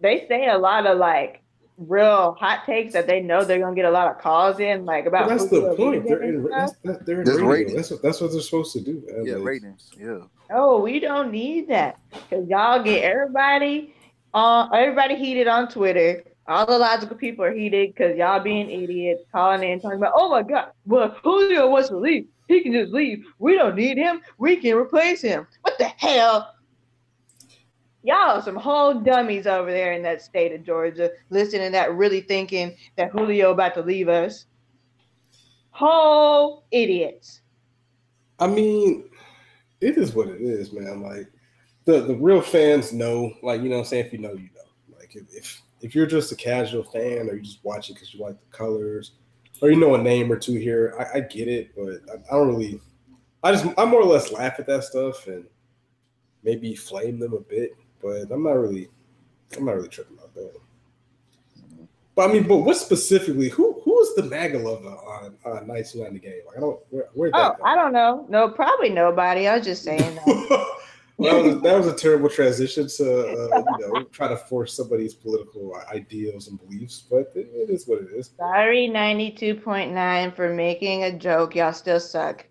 [0.00, 1.42] They say a lot of like
[1.78, 5.04] real hot takes that they know they're gonna get a lot of calls in, like
[5.04, 5.28] But about.
[5.28, 6.06] that's the point.
[6.06, 6.70] They're in, stuff.
[6.84, 7.46] that's, they're in radio.
[7.48, 7.74] ratings.
[7.76, 9.02] That's what that's what they're supposed to do.
[9.06, 9.26] man.
[9.26, 10.18] yeah, Like, ratings, yeah.
[10.50, 13.94] No, we don't need that because y'all get everybody
[14.36, 16.22] on everybody heated on Twitter.
[16.46, 20.28] All the logical people are heated because y'all being idiots, calling in talking about, oh
[20.28, 23.24] my god, well Julio wants to leave, he can just leave.
[23.38, 24.20] We don't need him.
[24.38, 25.46] We can replace him.
[25.62, 26.52] What the hell?
[28.04, 32.76] Y'all some whole dummies over there in that state of Georgia, listening that, really thinking
[32.96, 34.46] that Julio about to leave us.
[35.70, 37.40] Whole idiots.
[38.38, 39.08] I mean,
[39.80, 41.02] it is what it is, man.
[41.02, 41.26] Like
[41.86, 44.50] the the real fans know, like you know, what I'm saying if you know, you
[44.54, 44.96] know.
[44.98, 48.12] Like if if, if you're just a casual fan or you just watch it because
[48.12, 49.12] you like the colors
[49.62, 52.38] or you know a name or two here, I, I get it, but I, I
[52.38, 52.80] don't really.
[53.42, 55.46] I just I more or less laugh at that stuff and
[56.42, 57.72] maybe flame them a bit,
[58.02, 58.88] but I'm not really
[59.56, 60.52] I'm not really tripping about that.
[62.16, 63.48] But I mean, but what specifically?
[63.50, 66.40] Who who is the MAGA lover on on 1990 game?
[66.46, 68.26] Like I don't where where Oh, I don't know.
[68.28, 69.46] No, probably nobody.
[69.46, 70.18] I was just saying
[71.18, 71.32] that.
[71.32, 75.14] that, was, that was a terrible transition to uh, you know try to force somebody's
[75.14, 78.30] political ideals and beliefs, but it, it is what it is.
[78.36, 81.54] Sorry, 92.9 for making a joke.
[81.54, 82.46] Y'all still suck.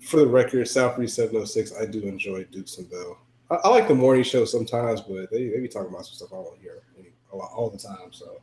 [0.00, 3.18] For the record, South Breeze 706, I do enjoy Dukes and Bell.
[3.50, 6.32] I, I like the morning show sometimes, but they, they be talking about some stuff
[6.32, 6.82] I don't hear
[7.32, 8.12] a all the time.
[8.12, 8.40] So,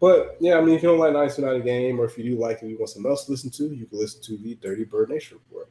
[0.00, 2.62] but yeah, I mean, if you don't like 1990 game, or if you do like
[2.62, 5.10] it, you want something else to listen to, you can listen to the Dirty Bird
[5.10, 5.70] Nation report.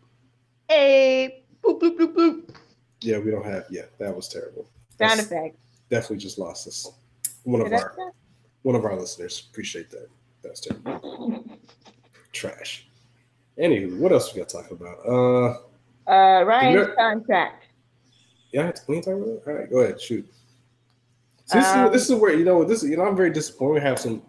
[0.69, 2.55] Hey, boop, boop, boop, boop.
[3.01, 4.65] Yeah, we don't have Yeah, That was terrible.
[4.97, 5.57] Sound That's effect.
[5.89, 6.91] Definitely just lost us.
[7.43, 7.95] One of our
[8.61, 9.47] one of our listeners.
[9.51, 10.07] Appreciate that.
[10.41, 11.45] That's terrible.
[12.31, 12.87] Trash.
[13.59, 14.97] Anywho, what else we got to talk about?
[15.05, 15.57] Uh,
[16.09, 17.65] Uh, Ryan's You're- contract.
[18.51, 19.43] yeah, we ain't talking about it.
[19.47, 20.25] All right, go ahead, shoot.
[21.45, 22.83] So this, Um, is, this is where you know this.
[22.83, 23.73] You know, I'm very disappointed.
[23.75, 24.21] We have some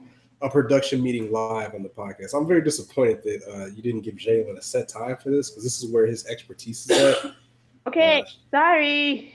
[0.44, 2.34] a production meeting live on the podcast.
[2.34, 5.64] I'm very disappointed that uh, you didn't give Jalen a set time for this because
[5.64, 7.32] this is where his expertise is at.
[7.86, 9.34] Okay, Uh, sorry.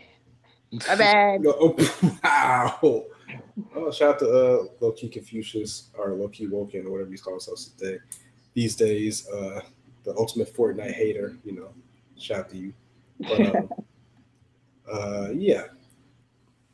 [0.88, 1.42] My bad.
[1.46, 1.76] Oh,
[2.24, 3.06] wow.
[3.76, 7.22] Oh, shout out to uh, low key Confucius or low key Woken or whatever he's
[7.22, 8.00] calling himself today.
[8.56, 9.62] These days, uh,
[10.04, 11.38] the ultimate Fortnite hater.
[11.46, 11.70] You know,
[12.18, 12.74] shout out to you.
[13.20, 13.70] But um,
[14.92, 15.66] uh, yeah,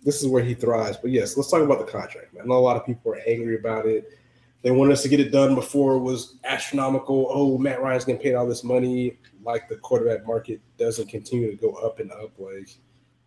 [0.01, 0.95] this is where he thrives.
[0.95, 2.33] But yes, let's talk about the contract.
[2.33, 2.43] Man.
[2.43, 4.17] I know a lot of people are angry about it.
[4.65, 7.27] They wanted us to get it done before it was astronomical.
[7.29, 9.19] Oh, Matt Ryan's getting paid all this money.
[9.43, 12.75] Like the quarterback market doesn't continue to go up and up, like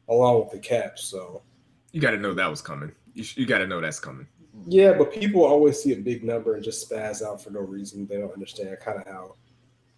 [0.09, 0.99] along with the cap.
[0.99, 1.45] So
[1.93, 2.91] You got to know that was coming.
[3.15, 4.27] You, sh- you got to know that's coming.
[4.67, 8.09] yeah, but people always see a big number and just spaz out for no reason.
[8.09, 9.37] They don't understand kind of how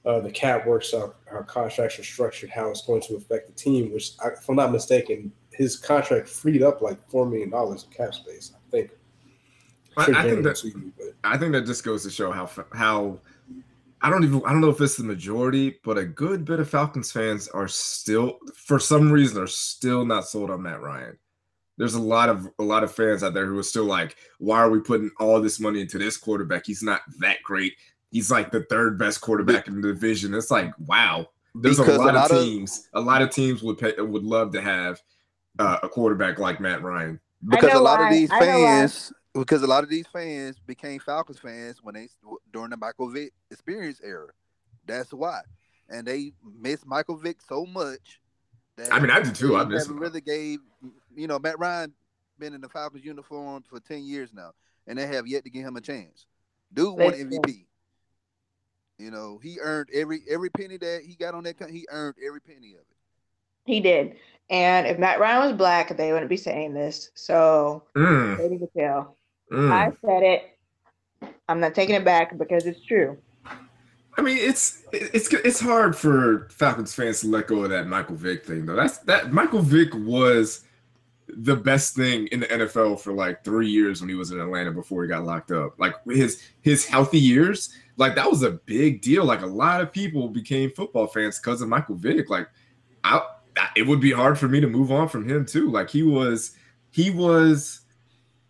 [0.04, 3.54] uh, the cap works, how, how contracts are structured, how it's going to affect the
[3.54, 3.94] team.
[3.94, 7.90] Which, I, if I'm not mistaken, his contract freed up like four million dollars in
[7.92, 8.52] cap space.
[8.54, 8.90] I think.
[9.96, 12.30] I, I think that will tweet me, but I think that just goes to show
[12.30, 13.18] how how
[14.02, 16.68] I don't even I don't know if it's the majority, but a good bit of
[16.70, 21.18] Falcons fans are still for some reason are still not sold on Matt Ryan.
[21.76, 24.58] There's a lot of a lot of fans out there who are still like, why
[24.58, 26.66] are we putting all this money into this quarterback?
[26.66, 27.74] He's not that great.
[28.10, 30.34] He's like the third best quarterback in the division.
[30.34, 31.28] It's like, wow.
[31.54, 32.88] There's Because a a lot, lot of of- teams.
[32.94, 35.00] a lot of teams would pay, would love to have
[35.58, 37.18] uh, a quarterback like Matt Ryan.
[37.48, 38.08] because a lot why.
[38.08, 38.52] of these I know why.
[38.64, 42.08] fans because a lot of these fans became Falcons fans when they
[42.52, 44.28] during the Michael Vick experience era.
[44.86, 45.40] That's why,
[45.88, 48.20] and they miss Michael Vick so much.
[48.76, 49.56] That I mean, I do too.
[49.56, 50.02] I they miss haven't him.
[50.02, 50.58] really gave
[51.14, 51.92] you know Matt Ryan
[52.38, 54.52] been in the Falcons uniform for ten years now,
[54.86, 56.26] and they have yet to give him a chance.
[56.72, 57.30] Dude won Listen.
[57.30, 57.66] MVP.
[58.98, 61.56] You know, he earned every every penny that he got on that.
[61.70, 62.96] He earned every penny of it.
[63.64, 64.16] He did.
[64.50, 67.10] And if Matt Ryan was black, they wouldn't be saying this.
[67.14, 69.16] So Mm, they need to tell.
[69.50, 69.70] Mm.
[69.70, 70.58] I said it.
[71.48, 73.18] I'm not taking it back because it's true.
[74.16, 78.16] I mean, it's it's it's hard for Falcons fans to let go of that Michael
[78.16, 78.76] Vick thing, though.
[78.76, 80.64] That's that Michael Vick was
[81.36, 84.72] the best thing in the NFL for like three years when he was in Atlanta
[84.72, 85.78] before he got locked up.
[85.78, 89.24] Like his his healthy years, like that was a big deal.
[89.24, 92.28] Like a lot of people became football fans because of Michael Vick.
[92.28, 92.48] Like,
[93.04, 93.22] I
[93.76, 95.70] it would be hard for me to move on from him too.
[95.70, 96.56] Like he was
[96.90, 97.79] he was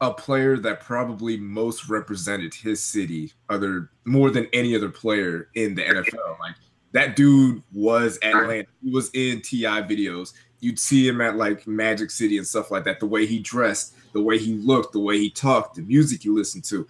[0.00, 5.74] a player that probably most represented his city other more than any other player in
[5.74, 6.38] the NFL.
[6.38, 6.54] Like
[6.92, 8.66] that dude was Atlanta.
[8.82, 10.32] He was in TI videos.
[10.60, 13.00] You'd see him at like Magic City and stuff like that.
[13.00, 16.34] The way he dressed, the way he looked, the way he talked, the music you
[16.34, 16.88] listened to.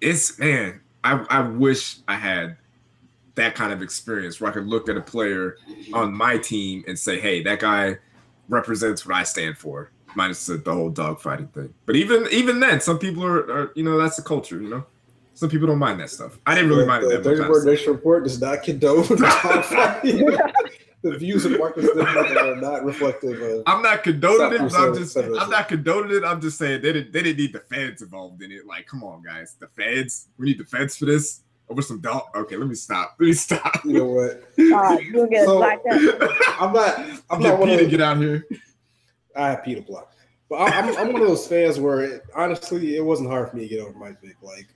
[0.00, 2.56] It's man, I, I wish I had
[3.34, 5.56] that kind of experience where I could look at a player
[5.92, 7.98] on my team and say, hey, that guy
[8.48, 11.72] represents what I stand for minus the, the whole dogfighting thing.
[11.84, 14.60] But even even then, some people are, are you know that's the culture.
[14.60, 14.86] You know,
[15.34, 16.38] some people don't mind that stuff.
[16.46, 17.48] I didn't really the, mind it the that Third much.
[17.48, 17.66] Word.
[17.66, 20.52] Nation report does not condone the dogfighting.
[21.02, 23.62] the views of Marcus Nichols are not reflective of.
[23.66, 24.74] I'm not condoning it.
[24.74, 25.16] I'm just.
[25.16, 26.24] I'm not condoning it.
[26.24, 28.66] I'm just saying they didn't they didn't need the feds involved in it.
[28.66, 30.28] Like, come on, guys, the feds.
[30.38, 32.22] We need the feds for this over some dog.
[32.34, 33.16] Okay, let me stop.
[33.18, 33.84] Let me stop.
[33.84, 34.42] You know what?
[34.58, 36.00] Uh, you'll get So- blacked out.
[36.60, 36.98] I'm not.
[37.30, 38.46] I'm get not one P of to get out here.
[39.36, 40.12] I have Peter Block,
[40.48, 43.56] but I'm, I'm, I'm one of those fans where it, honestly it wasn't hard for
[43.56, 44.36] me to get over Mike Vick.
[44.42, 44.68] Like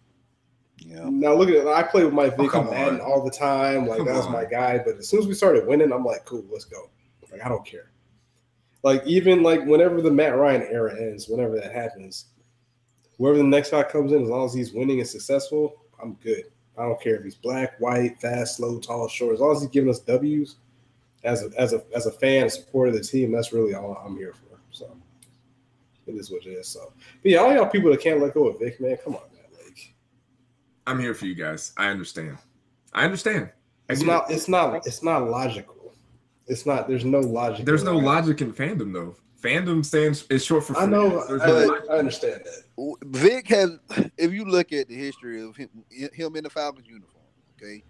[0.79, 1.09] Yeah.
[1.11, 1.67] now, look at it.
[1.67, 3.87] I play with Mike Oh, Vick come on Madden all the time.
[3.87, 4.79] Like Come that was my guy.
[4.79, 6.91] But as soon as we started winning, I'm like, cool, let's go.
[7.31, 7.91] Like I don't care.
[8.83, 12.27] Like even like whenever the Matt Ryan era ends, whenever that happens,
[13.19, 16.45] whoever the next guy comes in, as long as he's winning and successful, I'm good.
[16.79, 19.35] I don't care if he's black, white, fast, slow, tall, short.
[19.35, 20.57] As long as he's giving us W's,
[21.25, 24.03] as a as a as a fan, a supporter of the team, that's really all
[24.05, 24.50] I'm here for.
[24.71, 24.97] So
[26.07, 26.69] it is what it is.
[26.69, 26.93] So,
[27.23, 29.45] but yeah, all y'all people that can't let go of Vic, man, come on, man.
[29.65, 29.95] Like
[30.87, 31.73] I'm here for you guys.
[31.77, 32.39] I understand.
[32.93, 33.51] I understand.
[33.89, 34.35] I it's not it.
[34.35, 35.95] it's not it's not logical.
[36.47, 36.89] It's not.
[36.89, 37.65] There's no logic.
[37.65, 39.17] There's no in logic in fandom though.
[39.41, 40.77] Fandom stands is short for.
[40.77, 41.21] I know.
[41.21, 41.29] fans.
[41.29, 41.95] There's no I.
[41.95, 42.97] I understand that.
[43.05, 43.79] Vic has,
[44.17, 47.25] if you look at the history of him, him in the Falcons uniform,
[47.57, 47.85] okay,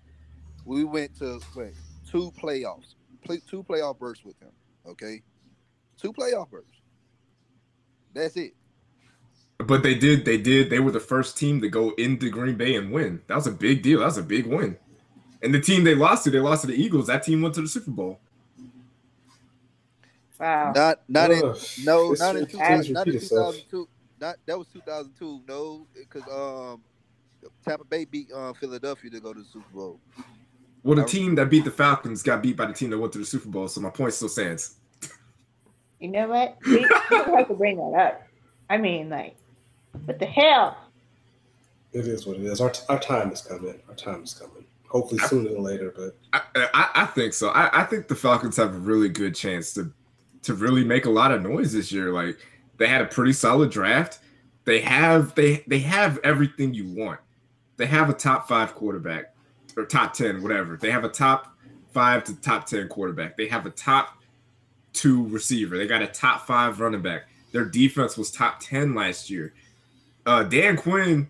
[0.64, 1.74] we went to wait,
[2.08, 4.50] two playoffs, play, two playoff bursts with him,
[4.86, 5.22] okay,
[6.00, 6.70] two playoff bursts.
[8.14, 8.54] That's it.
[9.58, 10.24] But they did.
[10.24, 10.70] They did.
[10.70, 13.20] They were the first team to go into Green Bay and win.
[13.26, 14.00] That was a big deal.
[14.00, 14.76] That was a big win.
[15.42, 17.06] And the team they lost to, they lost to the Eagles.
[17.08, 18.20] That team went to the Super Bowl.
[20.38, 20.72] Wow.
[20.74, 21.58] Not not in Ugh.
[21.84, 23.54] no It's- not in it two continues thousand to not in repeat two itself.
[23.54, 23.88] thousand two.
[24.20, 25.40] Not that was two thousand two.
[25.46, 26.22] No, because
[26.72, 26.82] um,
[27.66, 30.00] Tampa Bay beat uh, Philadelphia to go to the Super Bowl.
[30.82, 33.12] Well, the I- team that beat the Falcons got beat by the team that went
[33.12, 33.68] to the Super Bowl.
[33.68, 34.76] So my point still stands.
[36.00, 36.56] You know what?
[36.66, 38.26] We, we don't have to bring that up.
[38.68, 39.36] I mean, like,
[40.04, 40.76] what the hell?
[41.92, 42.60] It is what it is.
[42.60, 43.80] Our, our time is coming.
[43.88, 44.64] Our time is coming.
[44.88, 45.92] Hopefully sooner than later.
[45.94, 47.50] But I, I, I think so.
[47.50, 49.92] I, I think the Falcons have a really good chance to
[50.42, 52.12] to really make a lot of noise this year.
[52.12, 52.38] Like
[52.78, 54.20] they had a pretty solid draft.
[54.64, 57.20] They have they they have everything you want.
[57.76, 59.34] They have a top five quarterback
[59.76, 60.76] or top ten, whatever.
[60.76, 61.56] They have a top
[61.92, 63.36] five to top ten quarterback.
[63.36, 64.19] They have a top
[64.92, 65.78] two receiver.
[65.78, 67.22] They got a top five running back.
[67.52, 69.52] Their defense was top ten last year.
[70.26, 71.28] Uh, Dan Quinn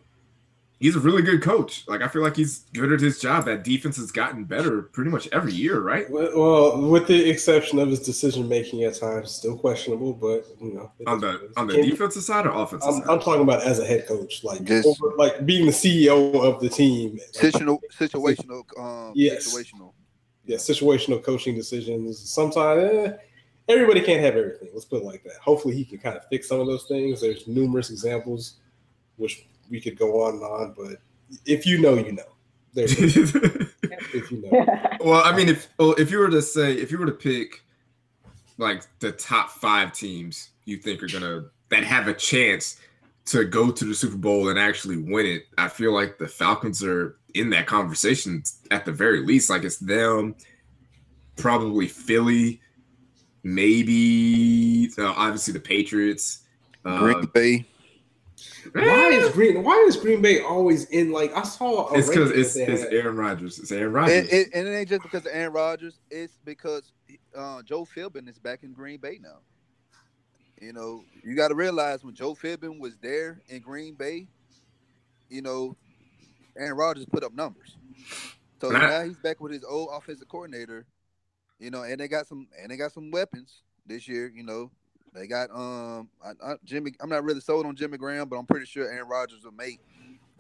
[0.80, 1.84] he's a really good coach.
[1.86, 3.44] Like I feel like he's good at his job.
[3.44, 6.10] That defense has gotten better pretty much every year, right?
[6.10, 10.14] Well, with the exception of his decision making at times, still questionable.
[10.14, 13.08] But you know, on the on the defensive side or offensive I'm, side?
[13.08, 16.68] I'm talking about as a head coach, like over, like being the CEO of the
[16.68, 17.20] team.
[17.32, 19.54] Situational, situational, um, yes.
[19.54, 19.92] situational.
[20.46, 22.18] Yeah, situational coaching decisions.
[22.28, 22.82] Sometimes.
[22.82, 23.12] Eh,
[23.70, 24.68] everybody can't have everything.
[24.72, 25.36] Let's put it like that.
[25.42, 27.20] Hopefully, he can kind of fix some of those things.
[27.20, 28.54] There's numerous examples,
[29.16, 30.98] which we could go on and on, but
[31.46, 32.22] if you know, you know.
[32.72, 34.66] There if you know.
[35.02, 37.62] Well, I mean, if well, if you were to say, if you were to pick
[38.58, 42.78] like the top five teams you think are gonna that have a chance
[43.24, 46.84] to go to the Super Bowl and actually win it, I feel like the Falcons
[46.84, 49.48] are in that conversation at the very least.
[49.48, 50.34] Like it's them,
[51.36, 52.60] probably Philly,
[53.42, 56.40] maybe uh, obviously the Patriots,
[56.82, 57.66] Green uh, Bay.
[58.72, 59.62] Why is Green?
[59.62, 61.12] Why is Green Bay always in?
[61.12, 61.92] Like I saw.
[61.92, 63.58] it's because it's, it's Aaron Rodgers.
[63.58, 65.98] It's Aaron Rodgers, and, and, it ain't just because of Aaron Rodgers.
[66.10, 66.92] It's because
[67.36, 69.38] uh, Joe Philbin is back in Green Bay now.
[70.60, 74.26] You know, you got to realize when Joe Philbin was there in Green Bay,
[75.30, 75.74] you know,
[76.56, 77.76] Aaron Rodgers put up numbers.
[78.60, 80.84] So now he's back with his old offensive coordinator.
[81.60, 84.32] You know, and they got some and they got some weapons this year.
[84.34, 84.70] You know,
[85.14, 86.92] they got um I, I, Jimmy.
[87.00, 89.78] I'm not really sold on Jimmy Graham, but I'm pretty sure Aaron Rodgers will make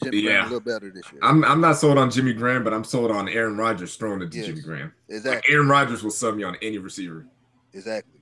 [0.02, 0.30] Jimmy yeah.
[0.30, 1.20] Graham a little better this year.
[1.22, 4.30] I'm I'm not sold on Jimmy Graham, but I'm sold on Aaron Rodgers throwing it
[4.32, 4.46] to yes.
[4.46, 4.92] Jimmy Graham.
[5.08, 5.30] Exactly.
[5.36, 7.26] Like Aaron Rodgers will sub me on any receiver.
[7.74, 8.20] Exactly.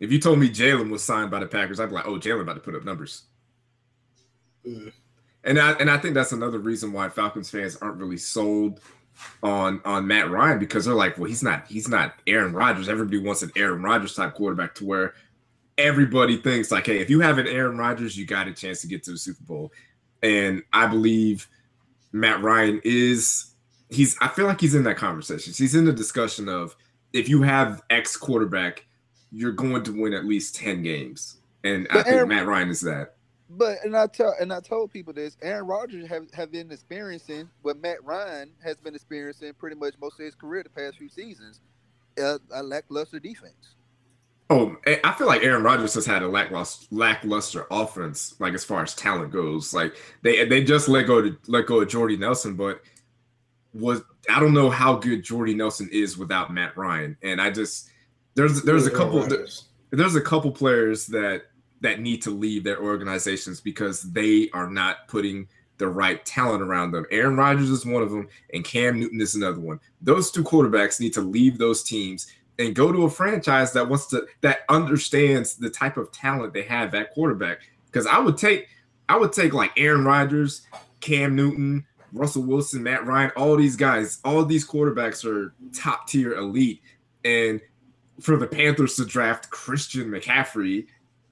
[0.00, 2.42] If you told me Jalen was signed by the Packers, I'd be like, oh, Jalen
[2.42, 3.24] about to put up numbers.
[4.64, 4.92] Mm.
[5.44, 8.80] And I and I think that's another reason why Falcons fans aren't really sold
[9.42, 12.88] on on Matt Ryan because they're like, well, he's not he's not Aaron Rodgers.
[12.88, 15.14] Everybody wants an Aaron Rodgers type quarterback to where
[15.76, 18.86] everybody thinks like, hey, if you have an Aaron Rodgers, you got a chance to
[18.86, 19.72] get to the Super Bowl.
[20.22, 21.48] And I believe
[22.12, 23.52] Matt Ryan is
[23.88, 25.52] he's I feel like he's in that conversation.
[25.56, 26.76] He's in the discussion of
[27.12, 28.84] if you have X quarterback,
[29.30, 31.36] you're going to win at least 10 games.
[31.64, 33.14] And but I think Aaron, Matt Ryan is that.
[33.50, 37.48] But and I tell and I told people this, Aaron Rodgers have, have been experiencing
[37.62, 41.08] what Matt Ryan has been experiencing pretty much most of his career the past few
[41.08, 41.60] seasons,
[42.18, 43.74] a, a lackluster defense.
[44.50, 48.64] Oh, eh, I feel like Aaron Rodgers has had a lackluster, lackluster offense, like as
[48.64, 49.72] far as talent goes.
[49.72, 52.82] Like they they just let go to let go of Jordy Nelson, but
[53.72, 57.16] was I don't know how good Jordy Nelson is without Matt Ryan.
[57.22, 57.90] And I just
[58.34, 61.44] there's there's a couple there's, there's a couple players that
[61.80, 65.48] that need to leave their organizations because they are not putting
[65.78, 67.06] the right talent around them.
[67.10, 69.80] Aaron Rodgers is one of them, and Cam Newton is another one.
[70.02, 72.26] Those two quarterbacks need to leave those teams
[72.58, 76.62] and go to a franchise that wants to that understands the type of talent they
[76.62, 77.60] have at quarterback.
[77.86, 78.68] Because I would take
[79.08, 80.66] I would take like Aaron Rodgers,
[81.00, 86.34] Cam Newton, Russell Wilson, Matt Ryan, all these guys, all these quarterbacks are top tier
[86.34, 86.82] elite.
[87.24, 87.60] And
[88.20, 90.86] for the Panthers to draft Christian McCaffrey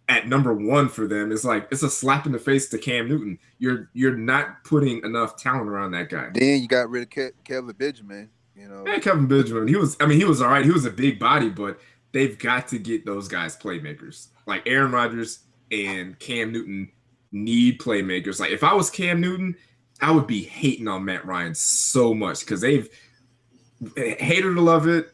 [0.09, 3.09] at number one for them is like it's a slap in the face to Cam
[3.09, 3.39] Newton.
[3.59, 6.31] You're you're not putting enough talent around that guy.
[6.33, 8.31] Then you got rid of Ke- Kevin Benjamin.
[8.55, 9.69] You know, yeah, Kevin Benjamin.
[9.69, 9.97] He was.
[10.01, 10.65] I mean, he was all right.
[10.65, 11.79] He was a big body, but
[12.13, 14.29] they've got to get those guys playmakers.
[14.47, 15.41] Like Aaron Rodgers
[15.71, 16.91] and Cam Newton
[17.33, 18.41] need playmakers.
[18.41, 19.57] Like if I was Cam Newton,
[20.01, 22.89] I would be hating on Matt Ryan so much because they've
[23.97, 25.13] hated to love it.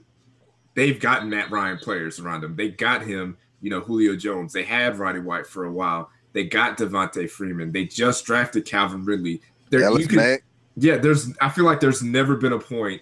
[0.75, 2.57] They've gotten Matt Ryan players around them.
[2.57, 4.53] They got him, you know, Julio Jones.
[4.53, 6.11] They had Roddy White for a while.
[6.33, 7.73] They got Devonta Freeman.
[7.73, 9.41] They just drafted Calvin Ridley.
[9.71, 10.39] There, you can,
[10.77, 11.33] yeah, there's.
[11.41, 13.01] I feel like there's never been a point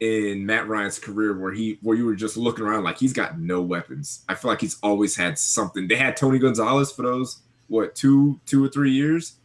[0.00, 3.38] in Matt Ryan's career where he where you were just looking around like he's got
[3.38, 4.24] no weapons.
[4.28, 5.88] I feel like he's always had something.
[5.88, 9.36] They had Tony Gonzalez for those what two two or three years.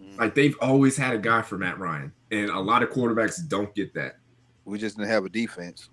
[0.00, 0.18] Mm.
[0.18, 3.74] Like they've always had a guy for Matt Ryan, and a lot of quarterbacks don't
[3.74, 4.18] get that.
[4.64, 5.88] We just didn't have a defense.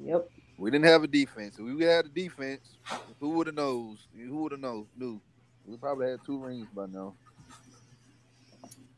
[0.00, 0.30] Yep.
[0.58, 1.58] We didn't have a defense.
[1.58, 2.78] If we had a defense,
[3.20, 4.06] who would have knows?
[4.16, 4.86] Who would have known?
[4.96, 5.20] Knew.
[5.66, 7.14] We probably had two rings by now.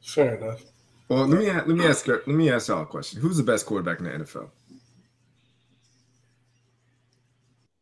[0.02, 0.62] Fair enough.
[1.08, 3.20] Well, let me let me ask let me ask y'all a question.
[3.20, 4.50] Who's the best quarterback in the NFL?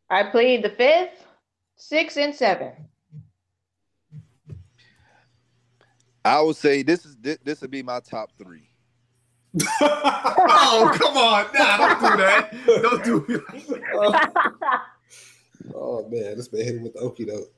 [0.09, 1.25] I played the fifth,
[1.75, 2.71] six, and seven.
[6.23, 8.69] I would say this is this, this would be my top three.
[9.81, 11.45] oh, come on.
[11.53, 12.51] Nah, don't do that.
[12.81, 13.41] Don't do it.
[15.75, 17.53] oh man, this man hit him with the okie doke.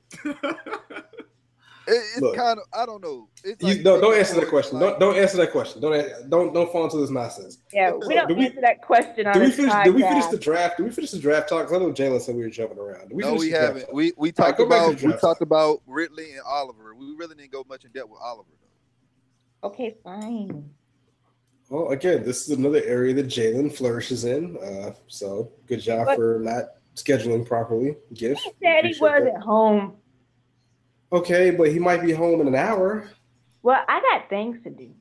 [1.88, 2.36] It, it's Look.
[2.36, 3.30] kind of I don't know.
[3.44, 4.80] It's You, like- don't don't answer that like- question.
[4.80, 5.82] Don't don't answer that question.
[5.82, 7.58] Don't don't don't fall into this nonsense.
[7.74, 9.74] yeah, we don't Do we- answer that question on Did we finish?
[9.84, 10.78] Did we finish the draft?
[10.78, 11.66] Did we finish the draft talk?
[11.68, 13.12] 'Cause I know Jalen said we were jumping around.
[13.12, 13.86] We no, we haven't.
[13.86, 13.94] talk?
[13.94, 16.94] We we talked go back to about we talked about Ridley and Oliver.
[16.94, 18.50] We really didn't go much in depth with Oliver
[19.62, 19.70] though.
[19.70, 20.70] Okay, fine.
[21.70, 24.58] Well, again, this is another area that Jalen flourishes in.
[24.58, 26.64] Uh, so good job But- for not
[26.96, 27.96] scheduling properly.
[28.14, 28.42] Gift.
[28.42, 29.42] He said he wasn't that.
[29.44, 29.96] home.
[31.12, 33.10] Okay, but he might be home in an hour.
[33.64, 34.92] Well, I got things to do.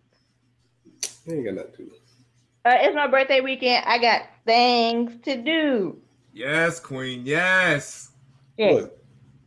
[1.26, 1.90] He ain't got nothing to do.
[2.64, 3.84] Uh, it's my birthday weekend.
[3.86, 5.98] I got things to do.
[6.32, 7.22] yes, Queen.
[7.24, 8.10] Yes.
[8.56, 8.70] Yeah.
[8.72, 8.97] Look,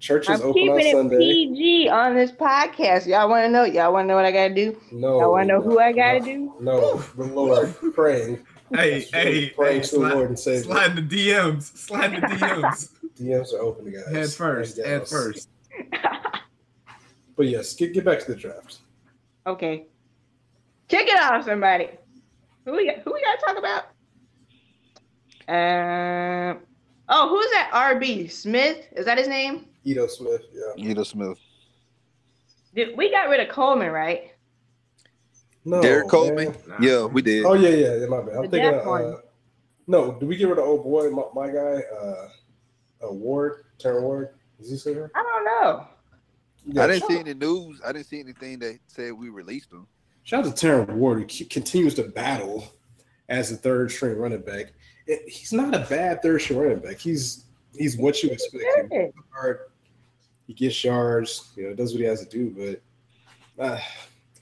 [0.02, 1.18] church is I'm open on keeping it Sunday.
[1.18, 3.06] PG on this podcast.
[3.08, 3.64] Y'all want to know?
[3.64, 4.82] Y'all want to know what I got to do?
[4.92, 5.20] No.
[5.20, 6.54] Y'all want to know who I got to no, do?
[6.60, 8.46] No, the Lord praying.
[8.74, 10.64] Hey, hey, praying hey, to the Lord and Savior.
[10.64, 11.78] slide the DMs.
[11.78, 12.90] Slide the DMs.
[13.20, 14.08] DMs are open, guys.
[14.08, 14.78] Head first.
[14.78, 15.50] Head first.
[17.38, 18.80] But yes, get get back to the draft.
[19.48, 19.88] Okay.
[20.88, 21.90] Kick it off, somebody.
[22.66, 23.00] Who we got?
[23.00, 23.86] Who we got to talk about?
[25.48, 26.60] Um.
[27.10, 27.72] oh, who's that?
[27.74, 28.86] RB Smith?
[28.96, 29.66] Is that his name?
[29.84, 30.92] Ito Smith, yeah.
[30.92, 31.38] Ito Smith.
[32.76, 34.32] Did, we got rid of Coleman, right?
[35.66, 36.56] No, Derek Coleman.
[36.68, 36.78] Nah.
[36.80, 37.46] Yeah, we did.
[37.46, 38.06] Oh yeah, yeah, yeah.
[38.08, 38.36] My bad.
[38.36, 38.80] I'm The thinking.
[38.80, 39.18] Of, uh,
[39.88, 42.28] no, did we get rid of old boy, my, my guy, uh,
[43.04, 44.30] uh, Ward, Terron Ward?
[44.60, 45.12] Is he still here?
[45.16, 45.88] I don't know.
[46.66, 47.82] Yeah, I didn't shout, see any news.
[47.86, 49.88] I didn't see anything that said we released him.
[50.24, 52.72] Shout out to Terron Ward, who continues to battle
[53.30, 54.74] as a third string running back.
[55.08, 56.98] It- he's not a bad third string running back.
[57.00, 58.64] He's he's what you expect.
[58.64, 59.14] He Good.
[59.16, 59.60] works hard.
[60.52, 61.52] He gets yards.
[61.56, 62.82] You know, does what he has to do.
[63.58, 63.80] But uh,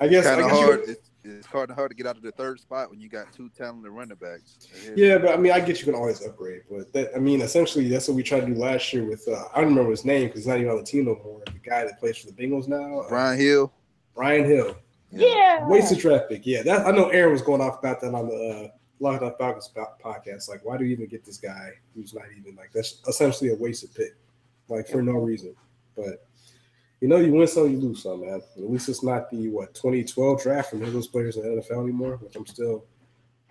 [0.01, 0.79] I guess, I Kind of guess you- hard.
[0.87, 3.49] It's, it's hard hard to get out of the third spot when you got two
[3.49, 4.57] talented running backs.
[4.95, 7.87] Yeah, but I mean, I get you can always upgrade, but that I mean, essentially,
[7.89, 9.27] that's what we tried to do last year with.
[9.27, 11.41] Uh, I don't remember his name because he's not even on the team no more.
[11.45, 13.71] The guy that plays for the Bengals now, uh, Brian Hill.
[14.15, 14.75] Brian Hill,
[15.11, 15.67] Yeah.
[15.67, 16.47] wasted draft pick.
[16.47, 17.09] Yeah, that I know.
[17.09, 18.67] Aaron was going off about that on the uh,
[18.99, 19.69] Locked On Falcons
[20.03, 20.49] podcast.
[20.49, 23.55] Like, why do you even get this guy who's not even like that's essentially a
[23.55, 24.15] wasted pick,
[24.69, 25.53] like for no reason.
[25.99, 26.25] But
[27.01, 28.41] you know, you win some, you lose some, man.
[28.57, 32.17] At least it's not the what 2012 draft from those players in the NFL anymore,
[32.17, 32.85] which I'm still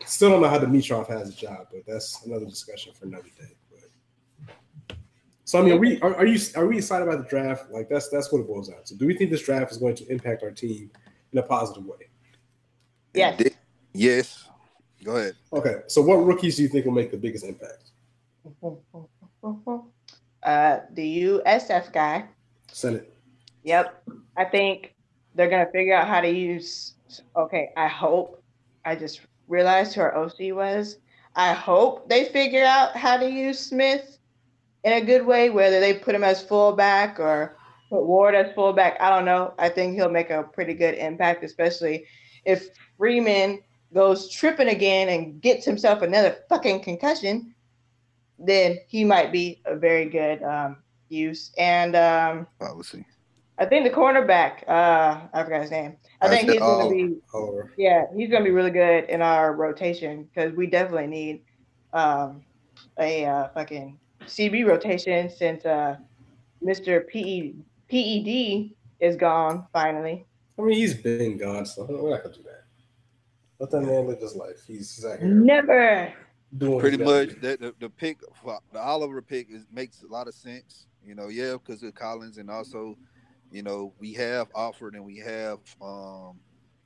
[0.05, 3.57] still don't know how Dimitroff has a job, but that's another discussion for another day.
[3.71, 4.97] But
[5.45, 7.71] so I mean, are we are, are you are we excited about the draft?
[7.71, 8.95] Like that's that's what it boils down to.
[8.95, 10.91] Do we think this draft is going to impact our team
[11.33, 12.09] in a positive way?
[13.15, 13.43] Yes.
[13.95, 14.49] Yes.
[15.03, 15.35] Go ahead.
[15.53, 17.91] Okay, so what rookies do you think will make the biggest impact?
[20.43, 22.25] Uh, the USF guy.
[22.73, 23.07] Senat.
[23.65, 24.03] Yep.
[24.37, 24.95] I think
[25.35, 26.95] they're gonna figure out how to use.
[27.37, 28.43] Okay, I hope.
[28.85, 30.99] I just realized who our OC was.
[31.35, 34.19] I hope they figure out how to use Smith
[34.85, 37.57] in a good way, whether they put him as fullback or
[37.91, 39.01] put Ward as fullback.
[39.01, 39.55] I don't know.
[39.59, 42.07] I think he'll make a pretty good impact, especially
[42.45, 43.61] if Freeman
[43.95, 47.55] goes tripping again and gets himself another fucking concussion.
[48.39, 50.77] Then he might be a very good um,
[51.09, 51.53] use.
[51.59, 53.05] And um, Policy.
[53.59, 55.97] I think the cornerback, uh, I forgot his name.
[56.21, 59.05] I I think said he's gonna be, Or yeah, he's going to be really good
[59.05, 61.43] in our rotation because we definitely need
[61.93, 62.43] um,
[62.99, 65.97] a uh, fucking CB rotation since uh,
[66.65, 67.07] Mr.
[67.09, 67.55] PE,
[67.89, 70.25] PED is gone finally.
[70.59, 72.65] I mean, he's been gone, so we're not gonna do that.
[73.59, 74.65] Let that man live his life.
[74.67, 76.13] He's, he's out here Never.
[76.57, 78.19] doing Pretty much that the, the pick
[78.73, 80.87] the Oliver pick is makes a lot of sense.
[81.07, 82.97] You know, yeah, because of Collins and also,
[83.51, 86.39] you know, we have Alford and we have um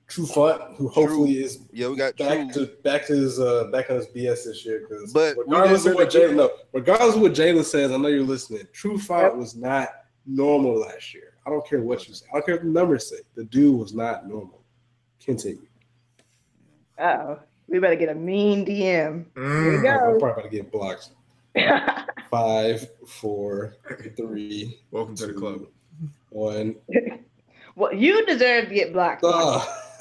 [0.09, 2.67] Trufant, who hopefully is yeah, we got back True.
[2.67, 4.81] to back to his uh back on his BS this year.
[4.89, 7.91] Because But we regardless of didn't what really Jalen, no, regardless of what Jalen says,
[7.91, 8.67] I know you're listening.
[8.75, 9.89] Trufant was not
[10.27, 11.35] normal last year.
[11.47, 12.27] I don't care what you say.
[12.31, 13.17] I don't care what the numbers say.
[13.35, 14.63] The dude was not normal.
[15.25, 15.67] Continue.
[16.99, 17.39] Uh oh.
[17.69, 19.25] We better get a mean DM.
[19.35, 19.83] Here we Mm.
[19.83, 19.91] go.
[19.91, 21.11] I'm probably about to get blocked.
[22.31, 23.77] Five, four,
[24.17, 25.67] three, Welcome to the club.
[26.31, 26.77] one.
[27.77, 29.23] well, you deserve to get blocked.
[29.25, 29.79] Ah.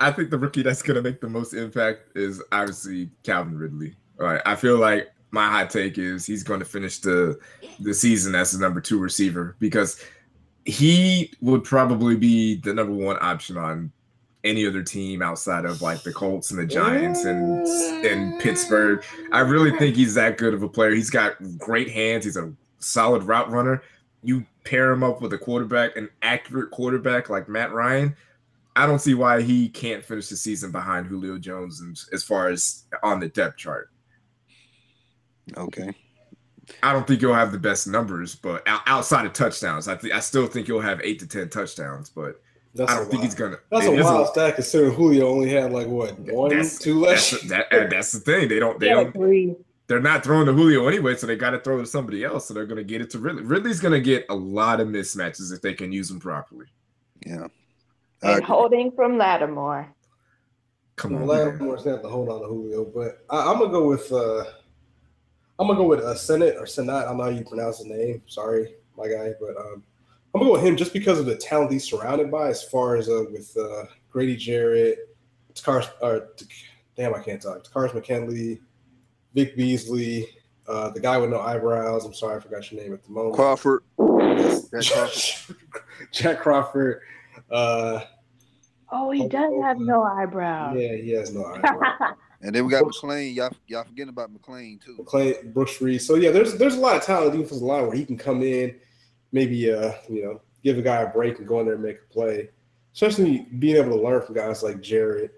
[0.00, 3.94] I think the rookie that's going to make the most impact is obviously Calvin Ridley.
[4.18, 4.42] All right.
[4.46, 7.38] I feel like my hot take is he's going to finish the
[7.80, 10.02] the season as the number two receiver because
[10.64, 13.92] he would probably be the number one option on
[14.44, 17.66] any other team outside of like the Colts and the Giants and
[18.06, 19.00] and Pittsburgh.
[19.00, 19.28] Mm.
[19.32, 20.94] I really think he's that good of a player.
[20.94, 22.24] He's got great hands.
[22.24, 23.82] He's a solid route runner.
[24.22, 28.14] you pair him up with a quarterback, an accurate quarterback like Matt Ryan,
[28.76, 32.84] I don't see why he can't finish the season behind Julio Jones as far as
[33.02, 33.90] on the depth chart.
[35.56, 35.92] Okay.
[36.82, 40.20] I don't think he'll have the best numbers, but outside of touchdowns, I think I
[40.20, 42.10] still think he'll have eight to ten touchdowns.
[42.10, 42.40] But
[42.74, 43.58] that's I don't think he's gonna.
[43.70, 47.30] That's a wild a, stat considering Julio only had like what one, two less.
[47.30, 48.48] That's, that, that's the thing.
[48.48, 48.78] They don't.
[48.78, 49.12] They yeah, don't.
[49.12, 49.56] Three.
[49.88, 52.46] They're not throwing to Julio anyway, so they got to throw to somebody else.
[52.46, 53.42] So they're gonna get it to Ridley.
[53.42, 56.66] Ridley's gonna get a lot of mismatches if they can use him properly.
[57.26, 57.48] Yeah.
[58.22, 59.92] And holding from Lattimore.
[60.94, 64.12] Come on, Lattimore's not to hold on to Julio, but I, am gonna go with.
[64.12, 64.44] uh
[65.58, 67.02] I'm gonna go with uh, Senate or Senat.
[67.02, 68.22] I don't know how you pronounce the name.
[68.26, 69.82] Sorry, my guy, but um,
[70.34, 72.48] I'm gonna go with him just because of the talent he's surrounded by.
[72.48, 75.16] As far as uh, with uh, Grady Jarrett,
[75.54, 76.28] Takkarist, or
[76.96, 77.64] damn, I can't talk.
[77.64, 78.60] Takkarist McKinley,
[79.34, 80.28] Vic Beasley,
[80.68, 82.04] uh, the guy with no eyebrows.
[82.04, 83.34] I'm sorry, I forgot your name at the moment.
[83.34, 83.82] Crawford.
[83.98, 85.56] Jack Crawford.
[86.12, 87.00] Jack Crawford.
[87.50, 88.00] Uh,
[88.90, 90.76] oh, he does have no eyebrows.
[90.78, 92.14] Yeah, he has no eyebrows.
[92.42, 93.34] And then we got Brooks, McClain.
[93.34, 94.96] Y'all, y'all forgetting about McClain too.
[94.98, 96.00] McClain, Brooks Reed.
[96.00, 98.42] So yeah, there's there's a lot of talent in defensive line where he can come
[98.42, 98.76] in,
[99.32, 101.98] maybe uh, you know, give a guy a break and go in there and make
[101.98, 102.50] a play.
[102.92, 105.32] Especially being able to learn from guys like Jarrett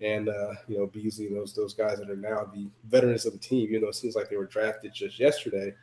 [0.00, 3.32] and uh, you know, Beasley and those those guys that are now the veterans of
[3.32, 3.70] the team.
[3.70, 5.74] You know, it seems like they were drafted just yesterday.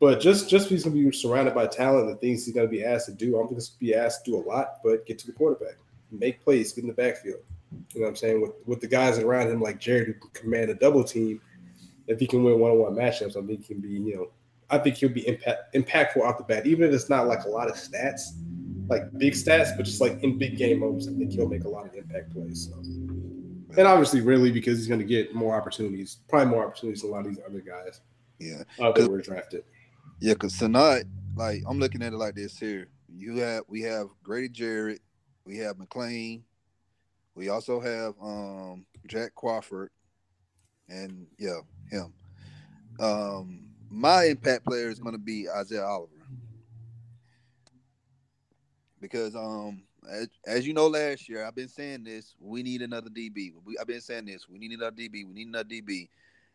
[0.00, 3.06] But just just he's gonna be surrounded by talent and things he's gonna be asked
[3.06, 3.38] to do.
[3.38, 5.76] I'm gonna be asked to do a lot, but get to the quarterback,
[6.10, 7.40] make plays, get in the backfield.
[7.94, 8.40] You know what I'm saying?
[8.40, 11.40] With with the guys around him like Jarrett who can command a double team,
[12.06, 14.30] if he can win one on one matchups, I think he can be, you know,
[14.70, 17.48] I think he'll be impact, impactful off the bat, even if it's not like a
[17.48, 18.22] lot of stats,
[18.88, 21.68] like big stats, but just like in big game moments, I think he'll make a
[21.68, 22.70] lot of impact plays.
[22.70, 22.76] So.
[23.76, 27.12] And obviously, really, because he's going to get more opportunities, probably more opportunities than a
[27.12, 28.00] lot of these other guys.
[28.38, 29.64] Yeah, uh, that were drafted.
[30.20, 31.04] Yeah, because tonight,
[31.36, 32.88] like I'm looking at it like this here.
[33.08, 35.00] You have we have Grady Jarrett,
[35.44, 36.42] we have McClain,
[37.34, 39.90] we also have um, Jack Crawford,
[40.88, 41.60] and yeah,
[41.90, 42.12] him.
[43.00, 46.10] Um, my impact player is going to be Isaiah Oliver
[49.00, 53.10] because um, as, as, you know, last year I've been saying this: we need another
[53.10, 53.52] DB.
[53.64, 55.26] We, I've been saying this: we need another DB.
[55.26, 56.08] We need another DB.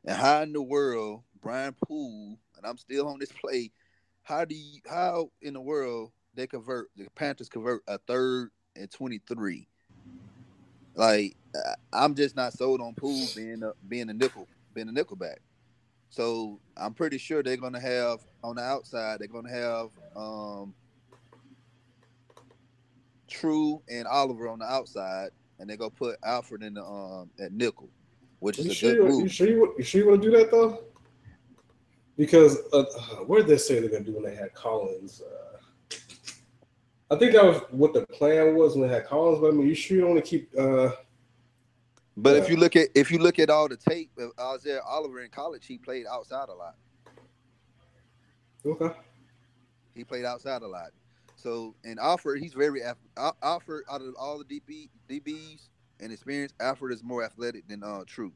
[0.05, 3.71] And how in the world, Brian Poole, and I'm still on this play.
[4.23, 4.79] How do you?
[4.89, 9.67] How in the world they convert the Panthers convert a third and twenty three?
[10.95, 11.35] Like
[11.93, 15.37] I'm just not sold on Poole being a being a nickel, being a nickelback.
[16.09, 20.73] So I'm pretty sure they're gonna have on the outside, they're gonna have um
[23.27, 25.29] True and Oliver on the outside,
[25.59, 27.89] and they're gonna put Alford in the um at nickel,
[28.39, 29.21] which is you a sure, good move.
[29.21, 30.83] You sure you, you sure you want to do that though?
[32.17, 32.83] Because uh,
[33.27, 35.21] where did they say they're gonna do when they had Collins?
[35.21, 35.95] Uh,
[37.11, 39.39] I think that was what the plan was when they had Collins.
[39.39, 40.49] But I mean, you sure you don't want to keep?
[40.57, 40.91] Uh,
[42.21, 45.21] but if you look at if you look at all the tape of Isaiah Oliver
[45.23, 46.75] in college, he played outside a lot.
[48.65, 48.89] Okay.
[49.95, 50.91] He played outside a lot.
[51.35, 52.81] So and Alford, he's very
[53.41, 58.03] Alford out of all the DB DBs and experience, Alford is more athletic than uh
[58.05, 58.33] True.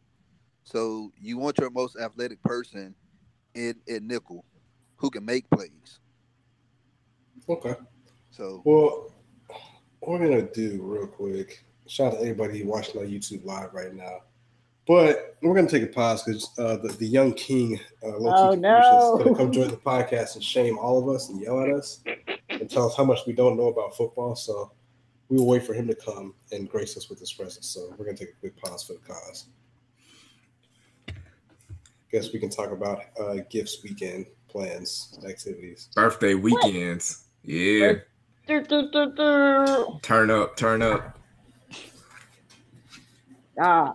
[0.64, 2.96] So you want your most athletic person
[3.56, 4.46] in in nickel
[4.96, 6.00] who can make plays.
[7.50, 7.76] Okay.
[8.32, 9.14] So well,
[10.00, 11.66] what we're gonna do real quick.
[11.88, 14.22] Shout out to anybody watching on YouTube live right now.
[14.86, 19.18] But we're gonna take a pause because uh, the, the young king, uh, oh, no.
[19.18, 22.04] is gonna come join the podcast and shame all of us and yell at us
[22.50, 24.36] and tell us how much we don't know about football.
[24.36, 24.72] So
[25.30, 27.68] we will wait for him to come and grace us with his presence.
[27.68, 29.46] So we're gonna take a quick pause for the cause.
[32.12, 37.24] Guess we can talk about uh, gifts weekend plans, activities, birthday weekends.
[37.44, 37.94] Yeah.
[40.02, 41.18] Turn up, turn up.
[43.60, 43.94] Ah.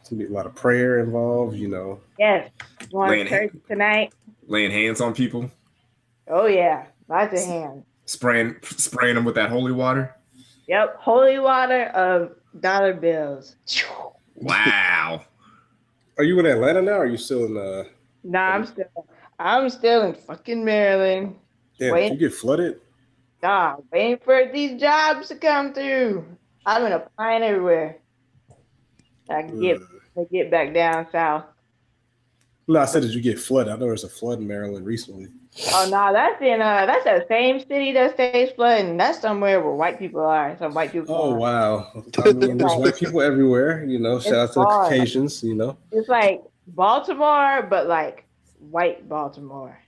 [0.00, 2.00] It's gonna be a lot of prayer involved, you know.
[2.18, 2.50] Yes.
[2.90, 4.12] Going to church tonight.
[4.46, 5.50] Laying hands on people.
[6.28, 7.84] Oh yeah, lots of hands.
[8.06, 10.14] Spraying, spraying them with that holy water.
[10.66, 13.56] Yep, holy water of dollar bills.
[14.34, 15.22] Wow.
[16.18, 16.92] are you in Atlanta now?
[16.92, 17.56] Or are you still in?
[17.56, 17.84] Uh,
[18.24, 19.06] nah, I'm still.
[19.38, 21.36] I'm still in fucking Maryland.
[21.78, 22.80] Damn, did you get flooded?
[23.42, 26.24] Nah, waiting for these jobs to come through.
[26.64, 27.96] I've been applying everywhere.
[29.30, 29.78] I can get
[30.16, 31.44] uh, get back down south.
[32.68, 33.72] No, I said, did you get flooded?
[33.72, 35.28] I know there was a flood in Maryland recently.
[35.74, 38.96] Oh no, that's in uh that's the same city that stays flooding.
[38.96, 40.56] That's somewhere where white people are.
[40.58, 41.14] Some white people.
[41.14, 41.36] Oh are.
[41.36, 42.04] wow!
[42.24, 43.84] I mean, there's white people everywhere.
[43.84, 45.42] You know, shout out to the Caucasians.
[45.42, 48.24] You know, it's like Baltimore, but like
[48.70, 49.78] white Baltimore.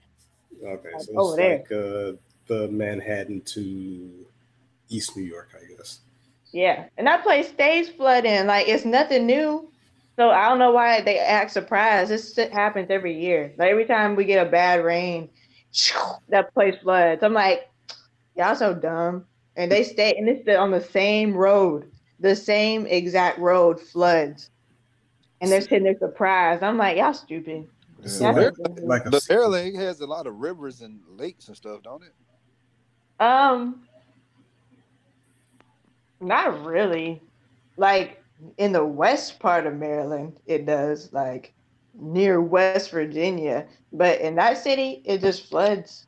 [0.63, 2.13] Okay, so it's like uh,
[2.47, 4.25] the Manhattan to
[4.89, 5.99] East New York, I guess.
[6.55, 8.47] Yeah, and that place stays flooding.
[8.47, 9.69] Like it's nothing new.
[10.15, 12.09] So I don't know why they act surprised.
[12.09, 13.53] This shit happens every year.
[13.57, 15.29] Like every time we get a bad rain,
[16.29, 17.23] that place floods.
[17.23, 17.69] I'm like,
[18.37, 19.25] y'all so dumb.
[19.57, 21.91] And they stay, and it's on the same road,
[22.21, 24.49] the same exact road floods,
[25.41, 26.63] and they're sitting there surprised.
[26.63, 27.67] I'm like, y'all stupid.
[28.05, 28.31] So Yeah.
[28.31, 32.03] like, like a The Maryland has a lot of rivers and lakes and stuff, don't
[32.03, 32.13] it?
[33.19, 33.87] Um,
[36.19, 37.21] not really.
[37.77, 38.23] Like
[38.57, 41.11] in the west part of Maryland, it does.
[41.13, 41.53] Like
[41.93, 46.07] near West Virginia, but in that city, it just floods.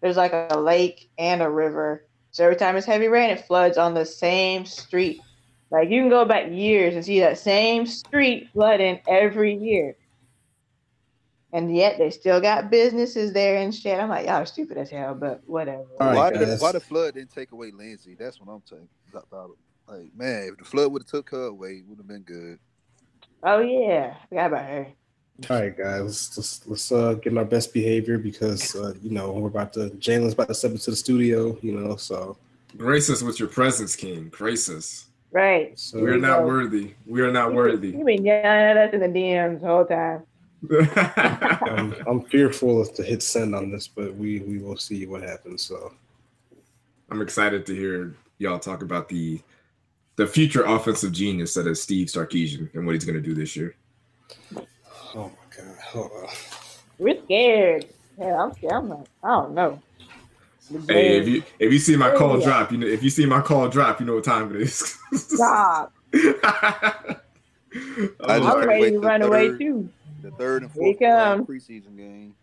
[0.00, 3.78] There's like a lake and a river, so every time it's heavy rain, it floods
[3.78, 5.22] on the same street.
[5.70, 9.96] Like you can go back years and see that same street flooding every year.
[11.52, 13.98] And yet they still got businesses there and shit.
[13.98, 15.86] I'm like, y'all are stupid as hell, but whatever.
[15.98, 18.14] All right, why, did, why the flood didn't take away Lindsay?
[18.18, 18.95] That's what I'm saying about it.
[19.12, 22.58] Like, man, if the flood would have took her away, it would have been good.
[23.42, 24.86] Oh yeah, forgot about her.
[25.50, 29.10] All right, guys, let's let's, let's uh, get in our best behavior because uh, you
[29.10, 31.96] know we're about to Jalen's about to step into the studio, you know.
[31.96, 32.36] So,
[32.76, 34.28] Grace us with your presence, King.
[34.30, 35.06] Grace us.
[35.32, 35.78] Right.
[35.78, 36.46] so We are not go.
[36.46, 36.94] worthy.
[37.06, 37.92] We are not You worthy.
[37.92, 40.22] been yelling at us in the DMs the whole time.
[41.68, 45.62] I'm, I'm fearful to hit send on this, but we we will see what happens.
[45.62, 45.92] So,
[47.10, 49.40] I'm excited to hear y'all talk about the
[50.16, 53.54] the future offensive genius that is Steve Sarkisian and what he's going to do this
[53.56, 53.76] year.
[55.14, 56.28] oh my god, hold on.
[56.98, 57.86] We're scared.
[58.18, 58.72] Yeah, I'm scared.
[58.72, 59.82] I'm like, I don't know.
[60.88, 62.44] Hey, if you if you see my call Yeah.
[62.46, 64.98] drop, you know if you see my call drop, you know what time it is.
[65.14, 65.92] Stop.
[66.14, 67.18] I
[67.74, 69.88] just I'm can't ready to till run away too.
[70.22, 71.46] The third and fourth comes.
[71.46, 72.34] preseason game.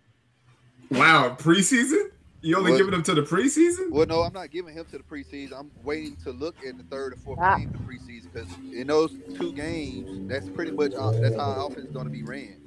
[0.91, 2.11] wow, preseason?
[2.43, 2.77] You only What?
[2.77, 3.89] giving him to the preseason?
[3.89, 5.53] Well, no, I'm not giving him to the preseason.
[5.57, 7.57] I'm waiting to look in the third or fourth Ah.
[7.57, 11.41] game of the preseason because in those two games, that's pretty much uh, that's how
[11.51, 12.57] our offense is going to be ran.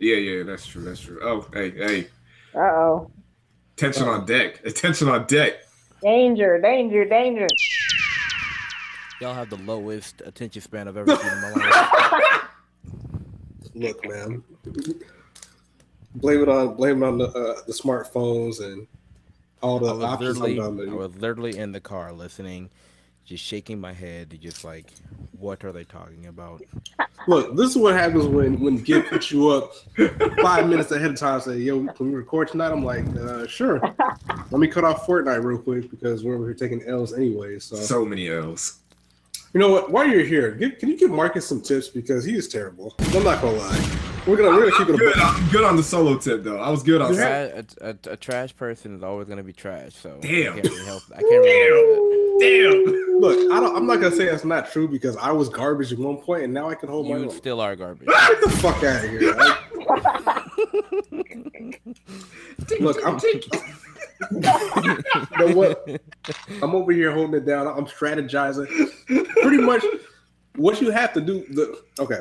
[0.00, 0.82] Yeah, yeah, that's true.
[0.82, 1.18] That's true.
[1.22, 2.08] Oh, hey, hey,
[2.54, 3.10] Uh oh.
[3.78, 4.60] attention on deck.
[4.66, 5.54] Attention on deck.
[6.02, 7.46] Danger, danger, danger.
[9.22, 12.44] Y'all have the lowest attention span I've ever seen in my life.
[13.74, 14.42] Look, man,
[16.14, 18.86] blame it on blame it on the uh, the smartphones and
[19.62, 20.36] all I the was, options.
[20.38, 22.70] I'm literally, I was literally in the car listening,
[23.24, 24.86] just shaking my head, just like,
[25.38, 26.62] what are they talking about?
[27.26, 29.74] Look, this is what happens when when Gib puts you up
[30.40, 31.40] five minutes ahead of time.
[31.40, 33.78] Say, "Yo, can we record tonight?" I'm like, uh, "Sure."
[34.50, 37.58] Let me cut off Fortnite real quick because we're over here taking L's anyway.
[37.58, 38.79] So, So many L's.
[39.52, 39.90] You know what?
[39.90, 42.94] While you're here, give, can you give Marcus some tips because he is terrible.
[42.98, 43.96] I'm not gonna lie.
[44.26, 44.98] We're gonna we're gonna keep I'm it.
[44.98, 45.16] good.
[45.16, 46.58] A, I'm good on the solo tip though.
[46.58, 47.14] I was good on.
[47.14, 47.62] Yeah.
[47.62, 47.64] solo.
[47.80, 49.94] A, a, a trash person is always gonna be trash.
[49.94, 50.52] So Damn.
[50.52, 51.02] I can't really help.
[51.10, 53.20] I can't really help Damn.
[53.20, 55.98] look, I don't, I'm not gonna say that's not true because I was garbage at
[55.98, 57.10] one point and now I can hold that.
[57.12, 57.30] my You own.
[57.30, 58.08] still are garbage.
[58.12, 59.34] Ah, get the fuck out of here!
[59.34, 59.58] Like,
[62.80, 63.18] look, I'm.
[64.30, 64.98] you
[65.38, 65.86] know what?
[66.62, 67.66] I'm over here holding it down.
[67.66, 68.66] I'm strategizing.
[69.42, 69.84] Pretty much,
[70.56, 71.44] what you have to do.
[71.50, 72.20] The okay.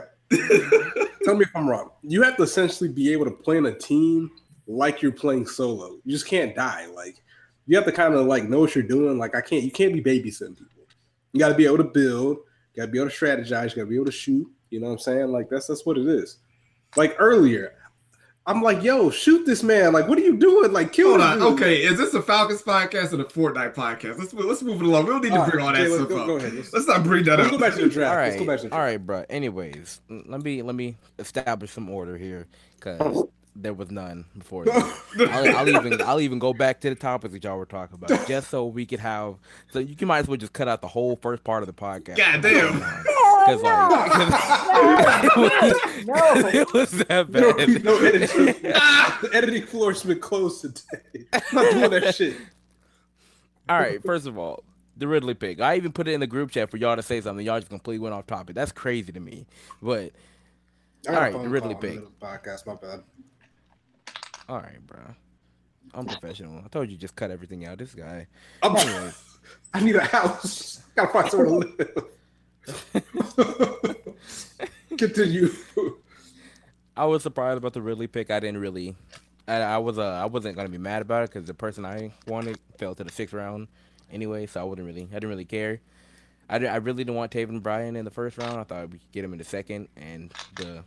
[1.23, 1.89] Tell me if I'm wrong.
[2.03, 4.31] You have to essentially be able to play in a team
[4.67, 5.97] like you're playing solo.
[6.05, 6.85] You just can't die.
[6.87, 7.21] Like
[7.65, 9.17] you have to kind of like know what you're doing.
[9.17, 9.63] Like I can't.
[9.63, 10.83] You can't be babysitting people.
[11.33, 12.37] You got to be able to build.
[12.73, 13.71] You got to be able to strategize.
[13.71, 14.47] You got to be able to shoot.
[14.69, 15.27] You know what I'm saying?
[15.31, 16.37] Like that's that's what it is.
[16.95, 17.73] Like earlier,
[18.49, 19.93] I'm like, yo, shoot this man.
[19.93, 20.73] Like, what are you doing?
[20.73, 21.39] Like, kill Hold this on.
[21.39, 21.47] dude.
[21.53, 24.17] Okay, is this a Falcons podcast or the Fortnite podcast?
[24.17, 25.03] Let's move- let's move it along.
[25.05, 26.25] We don't need to All right, bring all that okay, let's stuff go- up.
[26.27, 26.53] go ahead.
[26.53, 27.51] Let's- Let's not bring that Let's up.
[27.51, 28.11] go back to the draft.
[28.11, 28.81] all right, Let's go back to the draft.
[28.81, 29.23] right, bro.
[29.29, 32.47] Anyways, let me let me establish some order here
[32.79, 33.23] because
[33.55, 34.65] there was none before.
[34.73, 38.27] I'll, I'll even I'll even go back to the topics that y'all were talking about,
[38.27, 39.35] just so we could have.
[39.71, 41.73] So you can might as well just cut out the whole first part of the
[41.73, 42.17] podcast.
[42.17, 42.81] God damn.
[43.57, 46.15] Because like, 'cause No.
[46.53, 47.83] it was that There will be bad.
[47.83, 48.45] no editing.
[48.63, 51.25] the editing floor has been closed today.
[51.33, 52.35] I'm not doing that shit.
[53.67, 54.63] All right, first of all,
[54.97, 55.61] the Ridley pick.
[55.61, 57.45] I even put it in the group chat for y'all to say something.
[57.45, 58.55] Y'all just completely went off topic.
[58.55, 59.45] That's crazy to me.
[59.81, 60.11] But
[61.07, 61.95] I got All a right, phone the Ridley call in the pick.
[61.95, 63.03] middle of the Podcast, my bad.
[64.49, 64.99] all right, bro.
[65.93, 66.61] I'm professional.
[66.63, 67.77] I told you just cut everything out.
[67.79, 68.27] This guy.
[68.61, 69.23] I'm, Anyways,
[69.73, 70.81] I need a house.
[70.97, 72.03] I gotta find somewhere to live.
[74.97, 75.49] Continue.
[76.95, 78.31] I was surprised about the Ridley pick.
[78.31, 78.95] I didn't really.
[79.47, 82.11] I, I was uh, I wasn't gonna be mad about it because the person I
[82.27, 83.67] wanted fell to the sixth round
[84.11, 85.03] anyway, so I wouldn't really.
[85.03, 85.81] I didn't really care.
[86.49, 88.59] I, I really didn't want Taven Bryan in the first round.
[88.59, 90.83] I thought we could get him in the second, and the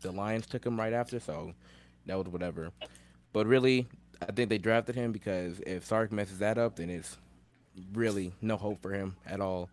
[0.00, 1.52] the Lions took him right after, so
[2.06, 2.70] that was whatever.
[3.32, 3.88] But really,
[4.20, 7.16] I think they drafted him because if Sark messes that up, then it's
[7.92, 9.68] really no hope for him at all.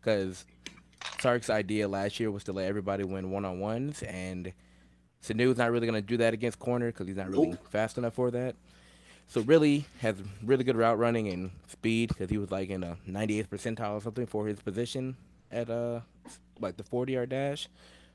[0.00, 0.44] Because
[1.20, 4.52] Sark's idea last year was to let everybody win one on ones, and
[5.22, 7.68] Sanu's not really going to do that against corner because he's not really Nope.
[7.70, 8.54] fast enough for that.
[9.28, 12.96] So really has really good route running and speed because he was like in a
[13.08, 15.16] 98th percentile or something for his position
[15.50, 16.00] at uh
[16.60, 17.68] like the 40 yard dash.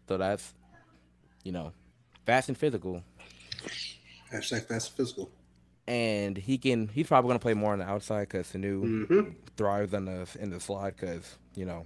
[0.07, 0.53] So that's
[1.43, 1.71] you know
[2.25, 3.03] fast and physical,
[4.31, 5.29] Hashtag fast and physical.
[5.87, 9.29] and he can he's probably going to play more on the outside because Sanu Mm-hmm.
[9.55, 11.85] thrives on the in the slot because you know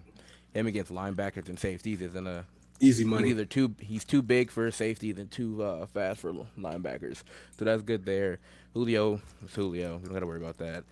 [0.53, 2.45] him against linebackers and safeties isn't a
[2.79, 3.29] Easy He's money.
[3.29, 7.23] either too he's too big for safety than too uh, fast for linebackers.
[7.57, 8.37] So that's good there.
[8.75, 9.97] Julio is Julio.
[9.97, 10.83] We don't got to worry about that.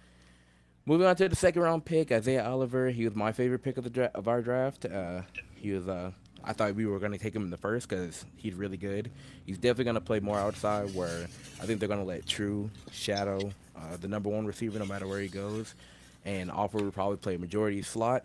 [0.88, 2.90] Moving on to the second round pick, Isaiah Oliver.
[2.90, 4.86] He was my favorite pick of the dra- of our draft.
[4.86, 5.22] Uh,
[5.56, 5.88] he was.
[5.88, 6.12] Uh,
[6.44, 9.10] I thought we were going to take him in the first because he's really good.
[9.46, 10.94] He's definitely going to play more outside.
[10.96, 11.28] Where
[11.62, 15.08] I think they're going to let True shadow uh, the number one receiver no matter
[15.08, 15.76] where he goes,
[16.24, 18.24] and Offer will probably play majority slot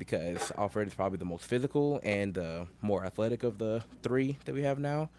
[0.00, 4.54] because Alford is probably the most physical and uh, more athletic of the three that
[4.54, 5.10] we have now.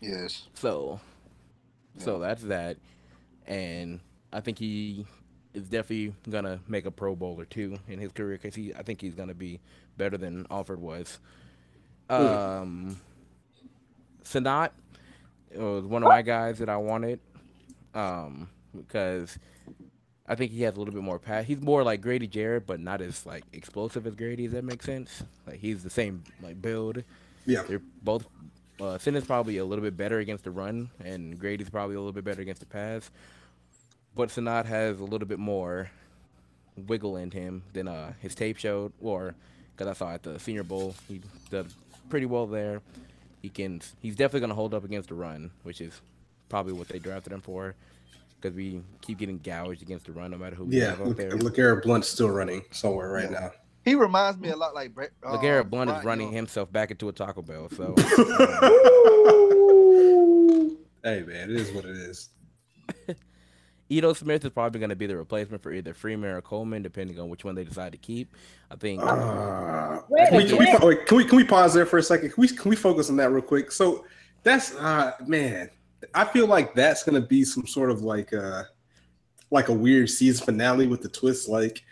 [0.00, 0.46] Yes.
[0.54, 1.00] So,
[1.98, 2.76] so that's that,
[3.48, 3.98] and
[4.32, 5.04] I think he
[5.54, 8.82] is definitely gonna make a Pro Bowl or two in his career because he, I
[8.82, 9.58] think he's gonna be
[9.96, 11.18] better than Alford was.
[12.08, 13.00] Um,
[14.22, 14.70] Senat
[15.52, 17.18] was one of my guys that I wanted,
[17.92, 19.36] um, because
[20.28, 21.46] I think he has a little bit more pass.
[21.46, 24.44] He's more like Grady Jarrett, but not as like explosive as Grady.
[24.44, 25.22] Does that make sense?
[25.46, 27.02] Like he's the same like build.
[27.46, 27.62] Yeah.
[27.62, 28.26] They're both.
[28.80, 31.98] Uh, Sin is probably a little bit better against the run, and Grady's probably a
[31.98, 33.10] little bit better against the pass.
[34.14, 35.90] But Senat has a little bit more
[36.86, 39.34] wiggle in him than uh, his tape showed, or
[39.74, 41.20] because I saw at the Senior Bowl, he
[41.50, 41.66] did
[42.10, 42.82] pretty well there.
[43.42, 43.80] He can.
[44.00, 46.00] He's definitely gonna hold up against the run, which is
[46.48, 47.74] probably what they drafted him for.
[48.40, 50.90] Because we keep getting gouged against the run, no matter who we Yeah.
[50.90, 51.30] have out Look, there.
[51.32, 53.40] LeGarrette Blunt's still running somewhere right Yeah.
[53.40, 53.50] now.
[53.84, 55.10] He reminds me a lot like Brett.
[55.24, 56.34] Uh, LeGarrette Blunt is Bryant running Young.
[56.36, 57.68] himself back into a Taco Bell.
[57.70, 57.94] So
[61.04, 62.28] hey man, it is what it is.
[63.90, 67.18] Ito Smith is probably going to be the replacement for either Freeman or Coleman, depending
[67.18, 68.34] on which one they decide to keep.
[68.70, 69.02] I think.
[69.02, 72.02] Uh, Wait can, we, can, we, wait, can we can we pause there for a
[72.02, 72.30] second?
[72.32, 73.72] Can we can we focus on that real quick?
[73.72, 74.04] So
[74.42, 75.70] that's uh man,
[76.14, 78.64] I feel like that's gonna be some sort of like uh
[79.50, 81.48] like a weird season finale with the twist.
[81.48, 81.82] Like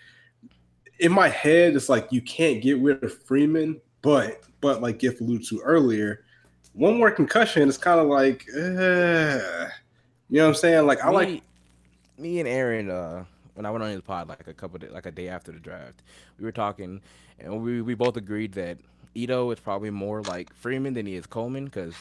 [1.00, 5.20] in my head, it's like you can't get rid of Freeman, but but like Giff
[5.20, 6.24] alluded to earlier,
[6.72, 9.68] one more concussion is kind of like uh,
[10.28, 10.86] you know what I'm saying?
[10.86, 11.42] Like I like me,
[12.18, 15.06] me and Aaron, uh, when I went on his pod like a couple, of, like
[15.06, 16.02] a day after the draft,
[16.38, 17.00] we were talking,
[17.38, 18.78] and we we both agreed that
[19.14, 21.94] Ito is probably more like Freeman than he is Coleman because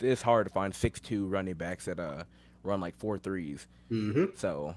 [0.00, 2.24] it's hard to find six two running backs that uh
[2.62, 3.66] run like four threes.
[3.90, 4.36] Mhm.
[4.38, 4.74] So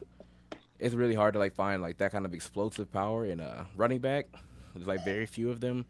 [0.80, 4.00] it's really hard to like find like that kind of explosive power in a running
[4.00, 4.28] back.
[4.74, 5.86] There's like very few of them,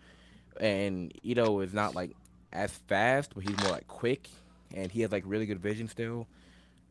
[0.60, 2.12] and Ito is not like
[2.52, 4.30] as fast, but he's more like quick,
[4.74, 6.28] and he has like really good vision still.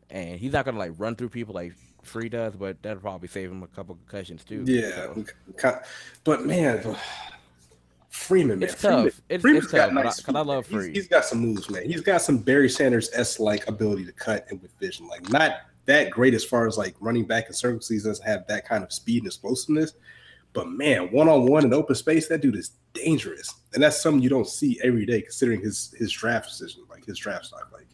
[0.09, 3.51] And he's not gonna like run through people like Free does, but that'll probably save
[3.51, 4.65] him a couple concussions too.
[4.67, 5.13] Yeah,
[5.59, 5.81] so.
[6.25, 6.97] but man,
[8.11, 9.21] Freeman, man, It's Freeman, tough.
[9.29, 10.81] It's- Freeman's it's got tough, but I- I love man.
[10.81, 10.89] Free.
[10.89, 11.85] He's, he's got some moves, man.
[11.85, 15.07] He's got some Barry Sanders s like ability to cut and with vision.
[15.09, 15.53] Like not
[15.87, 17.89] that great as far as like running back in circles.
[17.89, 19.95] He doesn't have that kind of speed and explosiveness.
[20.53, 24.21] But man, one on one in open space, that dude is dangerous, and that's something
[24.21, 27.71] you don't see every day, considering his his draft decision, like his draft stock.
[27.73, 27.87] Like,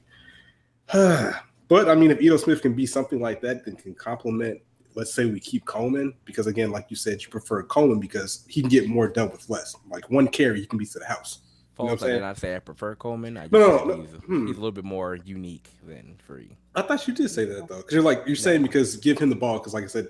[1.68, 4.60] but I mean, if Ito Smith can be something like that, then can complement.
[4.96, 8.62] Let's say we keep Coleman because again, like you said, you prefer Coleman because he
[8.62, 9.76] can get more done with less.
[9.88, 11.40] Like one carry, he can be to the house.
[11.78, 12.20] You know what I'm I did saying?
[12.22, 13.36] not say I prefer Coleman.
[13.36, 14.46] I just No, no, no, he's, hmm.
[14.46, 16.56] he's a little bit more unique than Free.
[16.74, 19.28] I thought you did say that though, because you're like you're saying because give him
[19.28, 20.08] the ball because like I said,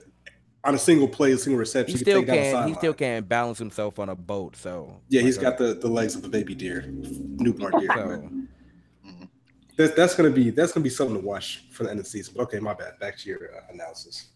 [0.62, 2.68] on a single play, a single reception, He still can take down can.
[2.68, 4.57] He still can balance himself on a boat.
[4.57, 7.91] So Yeah, he's like, got the, the legs of a baby deer, newborn deer.
[7.95, 8.30] So
[9.76, 12.11] That, that's gonna be that's gonna be something to watch for the end of the
[12.11, 12.34] season.
[12.37, 12.99] But okay, my bad.
[13.01, 14.28] Back to your uh, analysis.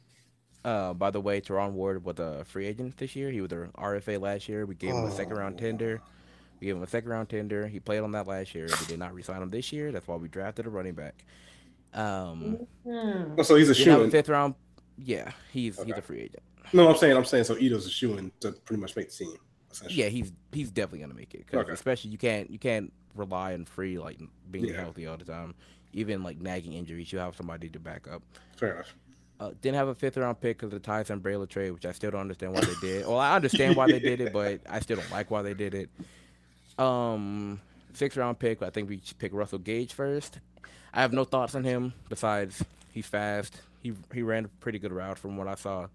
[0.65, 3.31] Uh, by the way, Terron Ward was a free agent this year.
[3.31, 4.67] He was an RFA last year.
[4.67, 5.63] We gave him a second round Oh.
[5.63, 6.03] tender.
[6.61, 7.67] We gave him a second round tender.
[7.67, 8.67] He played on that last year.
[8.81, 9.91] We did not resign him this year.
[9.93, 11.25] That's why we drafted a running back.
[11.95, 13.35] Um, Hmm.
[13.39, 14.11] Oh, so he's a didn't shoe in.
[14.11, 14.55] fifth round.
[14.99, 16.43] Yeah, he's he's a free agent.
[16.73, 19.17] No, I'm saying I'm saying so Ito's a shoe in to pretty much make the
[19.25, 19.37] team.
[19.89, 21.47] Yeah, he's he's definitely gonna make it.
[21.47, 21.73] 'cause Okay.
[21.73, 24.81] especially you can't you can't rely on free like being Yeah.
[24.81, 25.55] healthy all the time.
[25.95, 28.23] Even like nagging injuries, you have somebody to back up.
[28.57, 28.95] fair enough.
[29.41, 31.93] Uh, didn't have a fifth round pick because of the Tyson Brayla trade, which I
[31.93, 33.07] still don't understand why they did.
[33.07, 35.74] Well, I understand why they did it, but I still don't like why they did
[35.74, 35.88] it.
[36.78, 37.59] Um,
[37.95, 40.38] sixth round pick, I think we should pick Russell Gage first.
[40.93, 42.62] I have no thoughts on him besides
[42.93, 43.61] He's fast.
[43.82, 45.86] He he ran a pretty good route from what I saw.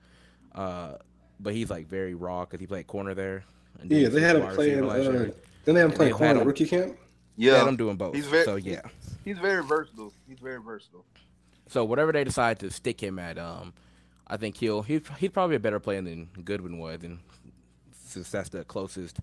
[0.54, 0.94] Uh,
[1.40, 3.44] but he's like very raw because he played corner there.
[3.80, 4.80] and Yeah, they had him playing.
[4.82, 5.30] receiver last.
[5.30, 5.34] Uh,
[5.66, 6.98] then they had him playing corner had at him- rookie camp.
[7.38, 8.16] Yeah, I'm doing both.
[8.16, 8.80] He's very- so yeah.
[9.26, 10.14] he's very versatile.
[10.28, 11.04] He's very versatile.
[11.68, 13.74] So whatever they decide to stick him at, um,
[14.28, 17.20] I think he'll he he's probably a better player than Goodwin was, and
[18.06, 19.20] since that's the closest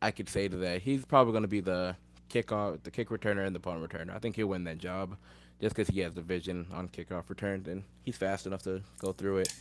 [0.00, 1.96] I could say to that, he's probably going to be the
[2.30, 4.14] kickoff, the kick returner, and the punt returner.
[4.14, 5.16] I think he'll win that job
[5.60, 9.12] just because he has the vision on kickoff returns, and he's fast enough to go
[9.12, 9.52] through it.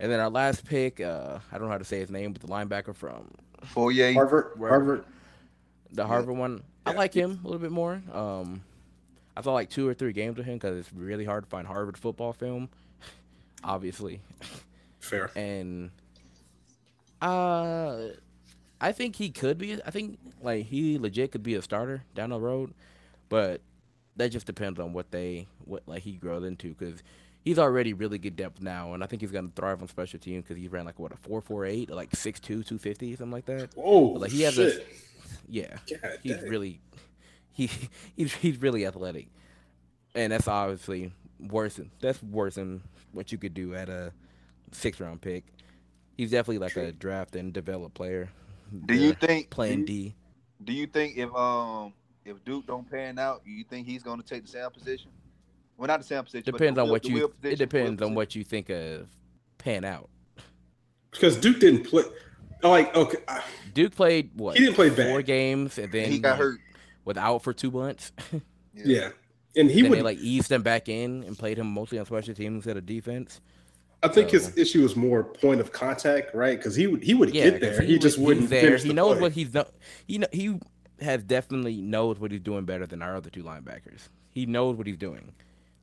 [0.00, 2.40] And then our last pick, uh, I don't know how to say his name, but
[2.40, 3.30] the linebacker from
[3.62, 4.12] Fourier.
[4.14, 4.68] Harvard, Right.
[4.70, 5.04] Harvard.
[5.92, 6.96] the Harvard one, I Yeah.
[6.98, 8.02] like him a little bit more.
[8.12, 8.62] Um,
[9.36, 11.66] I saw like two or three games with him because it's really hard to find
[11.66, 12.68] Harvard football film,
[13.64, 14.20] obviously.
[15.00, 15.30] Fair.
[15.36, 15.90] And
[17.20, 18.08] uh,
[18.80, 19.80] I think he could be.
[19.84, 22.74] I think like he legit could be a starter down the road,
[23.28, 23.60] but
[24.16, 27.02] that just depends on what they what like he grows into because.
[27.46, 30.44] He's already really good depth now, and I think he's gonna thrive on special teams
[30.44, 33.68] because he ran like what a four four eight, like 6'2", 250, something like that.
[33.76, 34.86] Oh, Like, he has a- shit.
[35.46, 36.48] Yeah, God he's dang.
[36.48, 36.80] really
[37.66, 37.70] he
[38.16, 39.28] he's he's really athletic,
[40.14, 41.76] and that's obviously worse.
[41.76, 42.82] Than, that's worse than
[43.12, 44.12] what you could do at a
[44.72, 45.44] six round pick.
[46.16, 48.28] He's definitely like a draft and develop player.
[48.86, 49.50] Do you think?
[49.50, 50.14] playing do you, D?
[50.64, 51.92] do you think if um
[52.24, 55.10] if Duke don't pan out, you think he's going to take the same position?
[55.76, 56.44] Well, not the same position.
[56.52, 57.14] but Depends the on wheel- what the you.
[57.16, 59.08] wheel It depends on what you think of
[59.58, 60.08] pan out.
[61.10, 62.04] because Duke didn't play.
[62.62, 63.18] Like okay,
[63.74, 64.56] Duke played what?
[64.56, 65.26] He didn't play four bad.
[65.26, 66.60] games and then he got like, hurt.
[67.04, 68.12] Without for two months.
[68.74, 69.10] yeah,
[69.56, 69.98] and he then would.
[69.98, 72.86] they like eased him back in and played him mostly on special teams instead of
[72.86, 73.40] defense.
[74.02, 76.58] I think his issue was more point of contact, right?
[76.58, 77.86] Because he would he would Yeah, get 'cause there.
[77.86, 78.76] He, just was- wouldn't there.
[78.76, 79.20] He the knows play.
[79.22, 79.64] what he's no,
[80.06, 80.58] he kn- he
[81.00, 84.08] has definitely knows what he's doing better than our other two linebackers.
[84.30, 85.32] He knows what he's doing.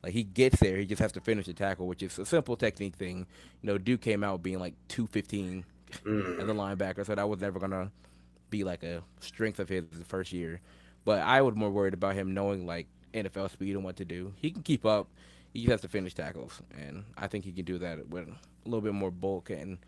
[0.03, 2.55] Like he gets there, he just has to finish the tackle, which is a simple
[2.55, 3.26] technique thing.
[3.61, 5.65] You know, Duke came out being like two fifteen
[6.05, 6.39] Mm.
[6.41, 7.91] as a linebacker, so that was never gonna
[8.49, 10.61] be like a strength of his the first year.
[11.06, 14.34] But I was more worried about him knowing like NFL speed and what to do.
[14.38, 15.08] He can keep up.
[15.54, 18.36] He just has to finish tackles, and I think he can do that with a
[18.70, 19.80] little bit more bulk and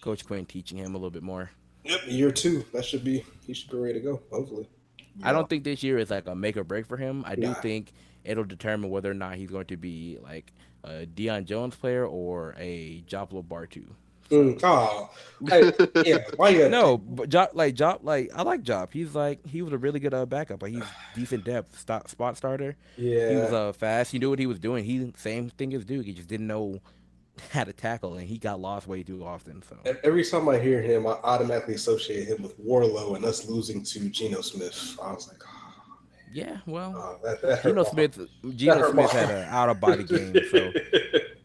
[0.00, 1.50] Coach Quinn teaching him a little bit more.
[1.84, 2.64] Yep, year two.
[2.72, 4.22] That should be he should be ready to go.
[4.32, 4.68] Hopefully.
[5.22, 7.22] I don't think this year is like a make or break for him.
[7.26, 7.54] I do Nah.
[7.54, 7.92] think
[8.24, 10.52] it'll determine whether or not he's going to be like
[10.84, 13.84] a Deion Jones player or a Joplo Bartu.
[14.32, 14.60] Mm.
[15.44, 15.72] Oh, hey,
[16.04, 16.18] yeah.
[16.36, 18.92] Why gotta- No, but Jop like Jop like I like Jop.
[18.92, 20.62] He's like he was a really good uh, backup.
[20.62, 20.84] Like he's
[21.16, 22.76] decent depth stop, spot starter.
[22.96, 23.28] Yeah.
[23.30, 24.12] He was uh, fast.
[24.12, 24.84] He knew what he was doing.
[24.84, 26.06] He same thing as Duke.
[26.06, 26.78] He just didn't know
[27.50, 29.62] how to tackle, and he got lost way too often.
[29.68, 33.82] So Every time I hear him, I automatically associate him with Warlow and us losing
[33.82, 34.96] to Geno Smith.
[35.02, 35.98] I was like, oh,
[36.32, 38.18] yeah, well, oh, that, that Geno Smith,
[38.54, 40.34] Geno Smith had an out of body game.
[40.50, 40.70] So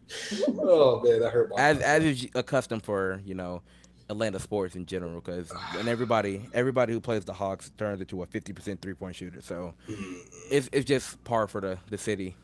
[0.59, 1.87] oh man, that hurt my as heart.
[1.87, 3.61] as is accustomed for you know
[4.09, 8.25] Atlanta sports in general, because and everybody everybody who plays the Hawks turns into a
[8.25, 9.41] fifty percent three point shooter.
[9.41, 10.17] So Mm,
[10.51, 12.35] it's it's just par for the the city.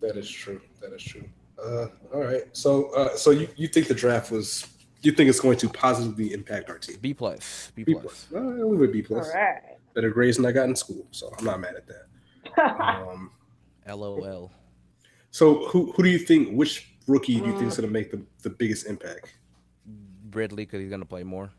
[0.00, 0.60] that is true.
[0.80, 1.24] That is true.
[1.62, 2.42] Uh, all right.
[2.52, 4.66] So, uh, so you, you think the draft was?
[5.00, 6.96] You think it's going to positively impact our team?
[7.00, 8.26] B plus, B B plus.
[8.28, 8.28] plus.
[8.34, 9.30] Uh, a little B plus.
[9.34, 9.62] right.
[9.94, 12.06] Better grades than I got in school, so I'm not mad at that.
[13.08, 13.30] Um,
[13.88, 14.50] LOL.
[15.36, 16.56] So who who do you think?
[16.56, 19.34] Which rookie do you think is going to make the, the biggest impact?
[20.30, 21.50] Ridley because he's gonna play more.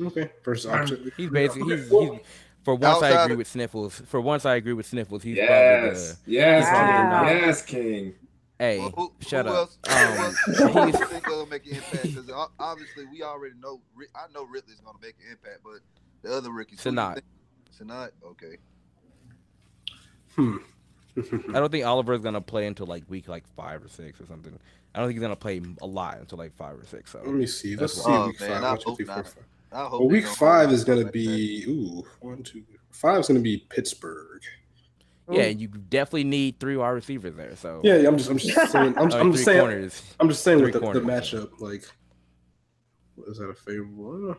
[0.00, 1.12] Okay, versus Um, opposite.
[1.16, 2.20] He's basically he's, Well, he's
[2.62, 4.00] for once I agree of- with Sniffles.
[4.06, 5.24] For once I agree with Sniffles.
[5.24, 7.24] He's probably Yes, the yes, Wow.
[7.28, 7.38] King.
[7.38, 8.14] Yes, King.
[8.60, 8.78] hey.
[8.78, 9.56] Well, who, shut who up.
[9.58, 12.02] Else, who Um, else, who else he's- you think will make an impact?
[12.04, 12.30] Because
[12.60, 13.80] obviously we already know.
[14.14, 15.80] I know Ridley's going to make an impact, but
[16.22, 16.80] the other rookies.
[16.84, 17.20] who you Senat.
[17.76, 18.10] Senat.
[18.24, 18.58] Okay.
[20.36, 20.56] Hmm.
[21.16, 24.58] I don't think Oliver's gonna play until like week like five or six or something.
[24.94, 27.14] I don't think he's gonna play a lot until like five or six.
[27.14, 27.76] Let So me see.
[27.76, 28.78] Let's see why- week Oh, man, five.
[28.78, 29.24] I hope not.
[29.26, 29.34] five.
[29.72, 32.62] I hope Well, week five is going to be ooh one, two.
[32.90, 34.42] Five is going to be Pittsburgh.
[35.30, 37.56] yeah, and you definitely need three wide receivers there.
[37.56, 40.02] So Yeah, yeah, I'm just, I'm just saying, I'm, Oh, I'm just saying, corners.
[40.20, 41.84] I'm just saying with the, Three the matchup, like,
[43.26, 44.36] is that a favorable?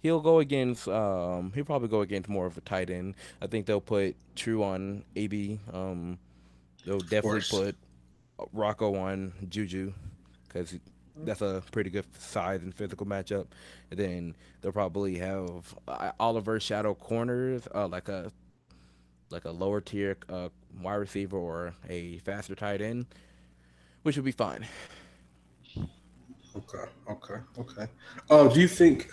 [0.00, 0.86] He'll go against.
[0.88, 3.14] Um, he'll probably go against more of a tight end.
[3.42, 5.58] I think they'll put True on AB.
[5.72, 6.18] Um,
[6.86, 7.76] they'll definitely put
[8.52, 9.92] Rocco on Juju
[10.46, 10.78] because
[11.16, 13.46] that's a pretty good size and physical matchup.
[13.90, 18.30] And then they'll probably have uh, Oliver shadow corners, uh, like a
[19.30, 20.48] like a lower tier uh,
[20.80, 23.06] wide receiver or a faster tight end,
[24.02, 24.66] which would be fine.
[26.56, 27.86] Okay, okay, okay.
[28.30, 29.10] Um, do you think?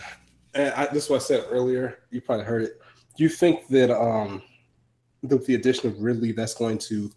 [0.56, 2.00] I, this is what I said earlier.
[2.12, 2.82] You probably heard it.
[3.18, 4.42] Do you think that um,
[5.22, 7.12] with the addition of Ridley, that's going to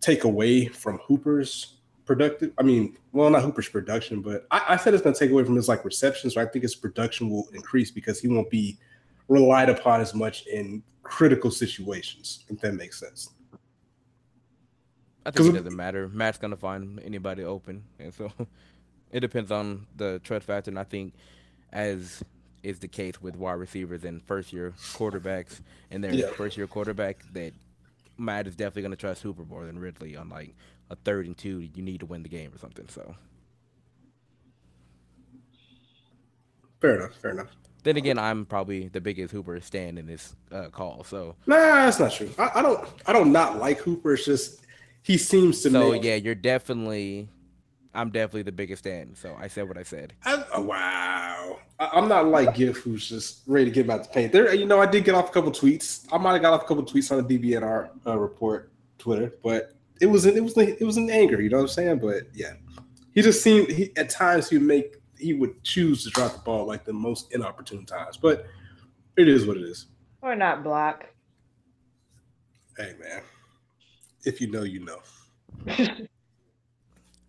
[0.00, 1.78] take away from Hooper's
[2.08, 2.52] productive.
[2.58, 5.44] I mean, well, not Hooper's production, but I, I said it's going to take away
[5.44, 6.30] from his like reception.
[6.30, 8.78] So I think his production will increase because he won't be
[9.28, 12.44] relied upon as much in critical situations.
[12.48, 13.30] If that makes sense.
[15.26, 16.08] I think it doesn't matter.
[16.08, 18.32] Matt's gonna find anybody open, and so
[19.12, 20.70] it depends on the trust factor.
[20.70, 21.12] And I think,
[21.70, 22.24] as
[22.62, 25.60] is the case with wide receivers and first year quarterbacks
[25.90, 26.30] and their yeah.
[26.30, 27.52] first year quarterback, that
[28.16, 30.54] Matt is definitely gonna trust Hooper more than Ridley on like
[30.90, 31.60] a third and two.
[31.60, 32.88] You need to win the game or something.
[32.88, 33.14] So.
[36.80, 37.14] Fair enough.
[37.16, 37.48] Fair enough.
[37.84, 41.04] Then again, I'm probably the biggest Hooper stand in this uh, call.
[41.04, 42.30] So nah, that's not true.
[42.38, 42.86] I, I, don't.
[43.06, 44.14] I don't not like Hooper.
[44.14, 44.60] It's just
[45.02, 45.70] he seems to.
[45.70, 46.04] So make...
[46.04, 47.28] yeah, you're definitely.
[47.94, 49.16] I'm definitely the biggest stand.
[49.16, 50.12] So I said what I said.
[50.24, 51.58] I, oh, wow.
[51.78, 54.32] I, am not like Giff, who's just ready to get him out the paint.
[54.32, 56.06] There, you know, I did get off a couple tweets.
[56.12, 59.72] I might have got off a couple tweets on the DBNR uh, report Twitter, but
[60.00, 61.40] it was in, it was it was in anger.
[61.40, 61.98] You know what I'm saying?
[61.98, 62.54] But yeah,
[63.14, 66.38] he just seemed he at times he would make he would choose to drop the
[66.40, 68.16] ball like the most inopportune times.
[68.16, 68.46] But
[69.16, 69.86] it is what it is.
[70.22, 71.06] Or not block.
[72.76, 73.22] Hey man,
[74.24, 75.00] if you know, you know.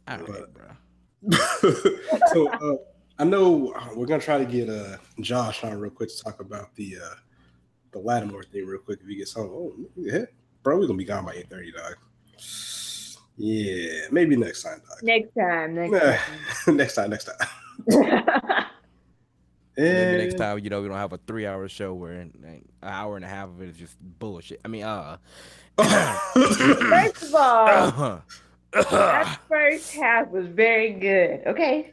[0.09, 0.65] All right, bro.
[2.33, 2.75] so uh,
[3.19, 6.39] I know uh, we're gonna try to get uh, Josh on real quick to talk
[6.39, 7.15] about the uh,
[7.91, 8.99] the Lattimore thing real quick.
[9.01, 10.25] If he gets home, oh yeah,
[10.63, 11.95] bro, we're gonna be gone by eight thirty, dog.
[13.37, 15.03] Yeah, maybe next time, dog.
[15.03, 15.75] Next time.
[15.75, 16.19] Next time.
[16.77, 17.09] next time.
[17.09, 17.47] Next time.
[19.77, 23.23] Maybe next time, you know, we don't have a three-hour show where an hour and
[23.23, 24.59] a half of it is just bullshit.
[24.65, 25.15] I mean, uh.
[26.33, 28.21] First of all,
[28.73, 31.41] that first half was very good.
[31.47, 31.91] Okay.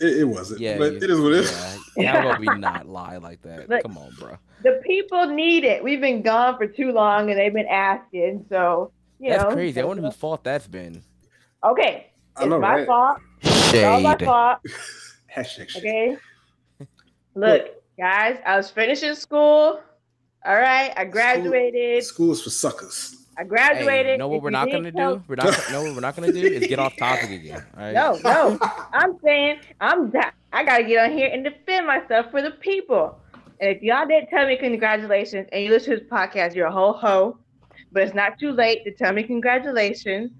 [0.00, 0.60] It, it wasn't.
[0.60, 1.78] Yeah, but it is what it is.
[1.96, 2.12] Yeah.
[2.12, 3.68] How about we not lie like that?
[3.68, 4.36] Look, Come on, bro.
[4.62, 5.82] The people need it.
[5.82, 8.46] We've been gone for too long, and they've been asking.
[8.48, 9.80] So you that's know, crazy.
[9.80, 11.02] I wonder whose fault that's been.
[11.64, 12.86] Okay, it's know, my right?
[12.86, 13.18] fault.
[13.42, 13.74] Shade.
[13.74, 14.58] It's all my fault.
[15.36, 16.16] Hashtag Okay.
[17.34, 19.80] Look, guys, I was finishing school.
[20.44, 22.04] All right, I graduated.
[22.04, 23.16] School, school is for suckers.
[23.38, 24.06] I graduated.
[24.06, 25.22] Hey, you know what we're not gonna do?
[25.28, 25.70] We're not.
[25.70, 27.64] know what we're not gonna do is get off topic again.
[27.76, 28.58] No, no.
[28.92, 30.12] I'm saying I'm.
[30.52, 33.16] I gotta get on here and defend myself for the people.
[33.60, 36.72] And if y'all didn't tell me congratulations and you listen to this podcast, you're a
[36.72, 37.38] whole hoe.
[37.92, 40.32] But it's not too late to tell me congratulations.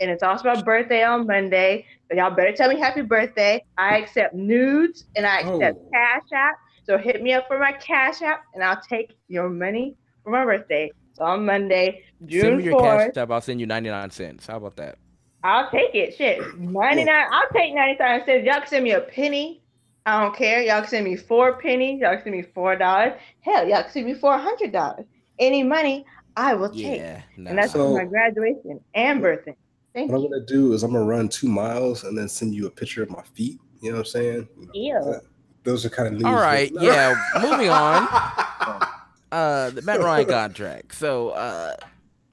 [0.00, 1.86] And it's also my birthday on Monday.
[2.08, 3.64] So y'all better tell me happy birthday.
[3.78, 5.90] I accept nudes and I accept oh.
[5.92, 6.54] cash app.
[6.84, 10.44] So hit me up for my cash app and I'll take your money for my
[10.44, 10.92] birthday.
[11.14, 13.30] So on Monday, June Send me your 4th, cash app.
[13.30, 14.46] I'll send you 99 cents.
[14.46, 14.98] How about that?
[15.42, 16.16] I'll take it.
[16.16, 16.58] Shit.
[16.58, 17.08] 99.
[17.08, 18.46] I'll take 99 cents.
[18.46, 19.62] Y'all can send me a penny.
[20.06, 20.62] I don't care.
[20.62, 22.00] Y'all can send me four pennies.
[22.00, 23.14] Y'all can send me four dollars.
[23.40, 25.06] Hell, y'all can send me four hundred dollars.
[25.38, 26.04] Any money,
[26.36, 27.00] I will take.
[27.00, 27.50] Yeah, nah.
[27.50, 29.56] And that's so, my graduation and birthday.
[29.94, 30.26] Thank what you.
[30.26, 33.02] I'm gonna do is I'm gonna run two miles and then send you a picture
[33.02, 33.58] of my feet.
[33.80, 34.48] You know what I'm saying?
[34.74, 35.20] You know,
[35.62, 36.24] those are kind of news.
[36.24, 37.14] All right, yeah.
[37.40, 38.08] moving on.
[39.32, 40.94] Uh, the Matt Ryan contract.
[40.94, 41.74] So, uh,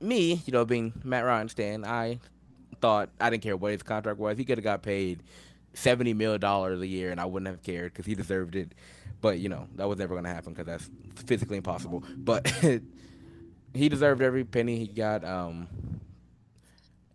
[0.02, 2.20] me, you know, being Matt Ryan stan, I
[2.82, 4.38] thought I didn't care what his contract was.
[4.38, 5.24] He could have got paid
[5.74, 8.74] seventy million dollars a year, and I wouldn't have cared because he deserved it.
[9.22, 10.90] But you know, that was never going to happen because that's
[11.26, 12.04] physically impossible.
[12.18, 12.52] But
[13.74, 15.24] he deserved every penny he got.
[15.24, 15.68] Um,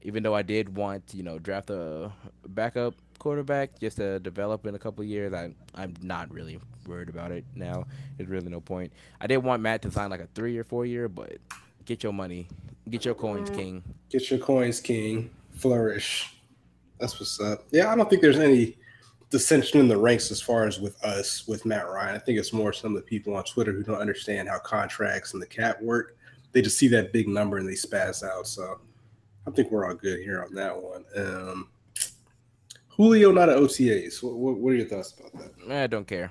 [0.03, 2.13] even though I did want you know draft a
[2.47, 7.33] backup quarterback just to develop in a couple years, I I'm not really worried about
[7.33, 7.87] it now.
[8.17, 8.93] There's really no point.
[9.21, 11.39] I did want Matt to sign like a three or four year, but
[11.87, 12.49] get your money,
[12.91, 13.57] get your coins, mm.
[13.57, 13.83] King.
[14.11, 15.31] Get your coins, King.
[15.55, 16.35] Flourish.
[17.01, 17.65] That's what's up.
[17.71, 18.77] Yeah, I don't think there's any
[19.31, 22.15] dissension in the ranks as far as with us with Matt Ryan.
[22.15, 25.33] I think it's more some of the people on Twitter who don't understand how contracts
[25.33, 26.17] and the cap work.
[26.53, 28.47] They just see that big number and they spaz out.
[28.47, 28.81] So
[29.47, 31.05] I think we're all good here on that one.
[31.17, 31.69] Um,
[32.89, 34.23] Julio not at OTAs.
[34.23, 35.71] What, what, what, are your thoughts about that?
[35.71, 36.31] I don't care.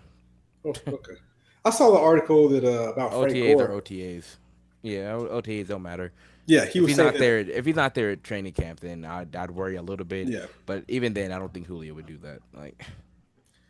[0.64, 1.14] Oh, okay.
[1.64, 3.68] I saw the article that uh, about Frank OTAs Gore.
[3.68, 4.26] or OTAs.
[4.86, 6.12] Yeah, OTAs don't matter.
[6.46, 7.40] Yeah, he if was he's not that, there.
[7.40, 10.28] If he's not there at training camp, then I'd, I'd worry a little bit.
[10.28, 12.40] Yeah, but even then, I don't think Julio would do that.
[12.54, 12.86] Like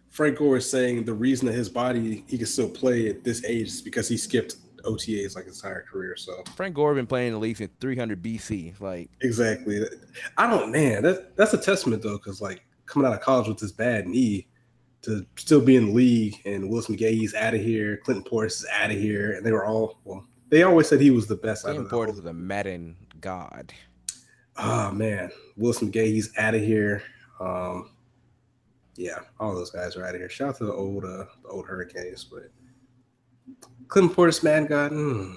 [0.10, 3.46] Frank Gore is saying, the reason that his body he can still play at this
[3.46, 6.18] age is because he skipped OTAs like his entire career.
[6.18, 8.80] So Frank Gore been playing in the league since 300 BC.
[8.82, 9.82] Like exactly.
[10.38, 11.04] I don't man.
[11.04, 14.48] That that's a testament though, because like coming out of college with this bad knee
[15.04, 18.68] to still be in the league and Willis McGahee's out of here, Clinton Portis is
[18.74, 20.26] out of here, and they were all well.
[20.56, 21.66] They always said he was the best.
[21.66, 23.74] Portis was a Madden god.
[24.56, 27.04] Oh man, Wilson Gay, he's out of here.
[27.42, 27.90] Um,
[28.96, 30.30] yeah, all those guys are out of here.
[30.30, 32.44] Shout out to the old uh, the old Hurricanes, but
[33.90, 35.36] Clinton Portis, man, God, mm,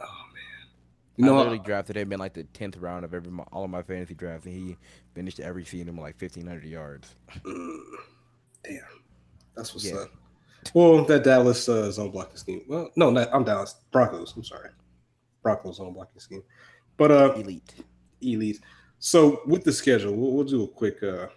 [0.00, 0.04] oh
[0.34, 0.68] man,
[1.14, 3.70] You know, I literally drafted him in like the tenth round of every all of
[3.70, 4.76] my fantasy drafts, and he
[5.14, 7.14] finished every season with like fifteen hundred yards.
[7.44, 7.78] mm,
[8.64, 8.80] damn,
[9.54, 9.98] that's what's Yeah.
[9.98, 10.10] up.
[10.74, 12.62] Well, that Dallas uh, zone blocking scheme.
[12.68, 14.34] Well, no, not, I'm Dallas Broncos.
[14.36, 14.70] I'm sorry,
[15.42, 16.42] Broncos zone blocking scheme.
[16.96, 17.74] But uh, Elite.
[18.20, 18.60] elite.
[18.98, 21.28] So with the schedule, we'll, we'll do a quick uh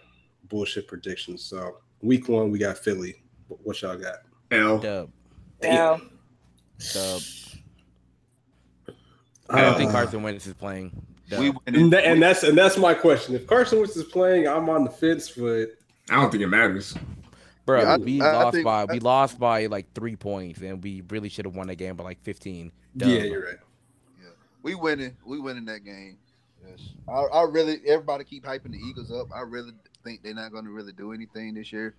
[0.49, 1.37] bullshit prediction.
[1.37, 3.23] So week one, we got Philly.
[3.47, 4.17] What, what y'all got?
[4.51, 4.79] L.
[4.79, 5.09] Dub.
[5.61, 5.97] Yeah.
[6.93, 7.21] Dub.
[9.49, 10.91] I don't think Uh, Carson Wentz is playing.
[11.37, 11.53] We.
[11.65, 13.33] And, that, and that's and that's my question.
[13.35, 15.67] If Carson Wentz is playing, I'm on the fence, but
[16.09, 16.95] I don't think it matters.
[17.65, 20.15] Bro, Yeah, I- we I- I lost think- by I- we lost by like three
[20.15, 22.71] points, and we really should have won that game by like fifteen.
[22.97, 23.09] Dub.
[23.09, 23.55] yeah, you're right.
[24.21, 24.29] Yeah,
[24.61, 25.15] we winning.
[25.25, 26.17] We winning that game.
[26.67, 26.79] Yes.
[27.07, 29.27] I, I really everybody keep hyping the Eagles up.
[29.33, 29.71] I really
[30.03, 31.95] think they're not going to really do anything this year.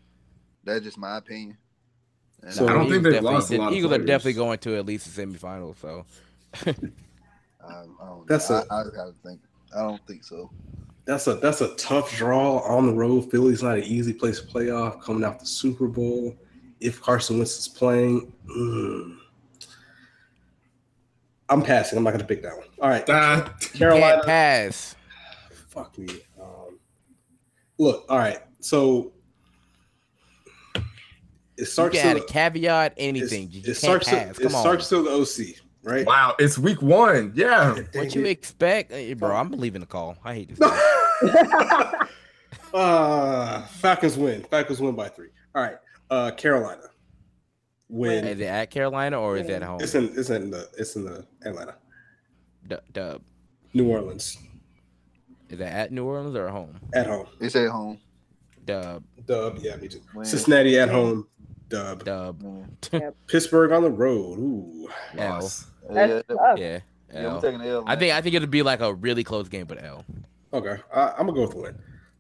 [0.65, 1.57] That's just my opinion.
[2.43, 4.33] And So- I don't think Eagles they've lost a the lot of Eagles are definitely
[4.35, 5.77] going to at least the semifinals.
[5.77, 6.05] So
[6.67, 6.71] I,
[7.69, 9.41] I don't, That's I, a- I, I think.
[9.75, 10.51] I don't think so.
[11.07, 13.31] That's a that's a tough draw on the road.
[13.31, 15.01] Philly's not an easy place to play off.
[15.03, 16.35] Coming out the Super Bowl,
[16.81, 19.17] if Carson Wentz is playing, mm,
[21.51, 21.99] I'm passing.
[21.99, 22.67] I'm not going to pick that one.
[22.81, 24.15] All right, Uh, Carolina.
[24.15, 24.97] can't pass.
[25.69, 26.09] Fuck me.
[26.41, 26.79] Um,
[27.79, 28.39] look, all right.
[28.61, 29.13] So
[30.75, 30.83] it
[31.59, 31.97] You starts.
[31.99, 33.43] can add to a caveat, anything.
[33.45, 34.09] it's- You It just starts.
[34.09, 34.51] can't To, pass.
[34.53, 34.61] it on.
[34.63, 36.07] starts to the OC, right?
[36.07, 37.33] wow, it's week one.
[37.37, 37.75] Yeah.
[37.93, 39.37] What you expect, Eh, bro?
[39.37, 40.17] I'm believing the call.
[40.25, 40.59] I hate this.
[42.75, 44.43] uh, Falcons win.
[44.45, 45.29] Falcons win by three.
[45.55, 45.77] All right.
[46.11, 46.83] Uh, Carolina
[47.89, 48.27] win.
[48.27, 49.81] is it at Carolina or is it at home?
[49.81, 50.13] It's in.
[50.17, 50.69] It's in the.
[50.77, 51.77] It's in the Atlanta,
[52.67, 53.23] Du- Dub.
[53.73, 54.39] New Orleans
[55.49, 56.79] Is that at New Orleans or at home?
[56.95, 57.27] at home.
[57.41, 57.99] It's at home.
[58.65, 59.03] Dub.
[59.27, 59.59] Dub.
[59.61, 60.01] Yeah, me too.
[60.15, 60.25] Win.
[60.25, 61.27] Cincinnati at home.
[61.69, 62.05] Dub.
[62.05, 62.43] Dub.
[63.27, 64.39] Pittsburgh on the road.
[64.39, 64.89] Ooh.
[65.19, 65.41] L.
[65.41, 65.67] Loss.
[65.87, 66.59] Yeah, That's yeah, tough.
[66.59, 66.79] Yeah.
[67.13, 67.41] yeah, we're L.
[67.41, 67.85] taking the L.
[67.87, 70.05] I think I think it'll be like a really close game, but L.
[70.55, 70.77] Okay.
[70.95, 71.79] I, I'm gonna go with the win.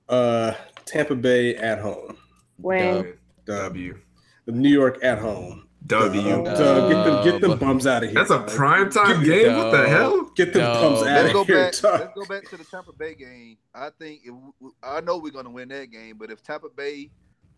[0.08, 0.54] Uh,
[0.84, 2.16] Tampa Bay at home.
[2.58, 3.14] When
[3.46, 3.56] Dub.
[3.74, 3.98] W.
[4.46, 5.66] New York at home.
[5.86, 6.22] W.
[6.22, 6.44] Dub.
[6.44, 6.90] Dub.
[6.90, 7.24] Get them.
[7.24, 7.60] Get them Dub.
[7.60, 8.18] bums out of here.
[8.18, 9.56] That's a prime time Get- game.
[9.56, 10.30] What the hell?
[10.34, 10.82] Get them Dub.
[10.82, 11.56] bums out Let's of here.
[11.56, 11.82] back.
[11.82, 13.56] Let's go back to the Tampa Bay game.
[13.74, 14.34] I think if,
[14.82, 17.10] I know we're going to win that game, but if Tampa Bay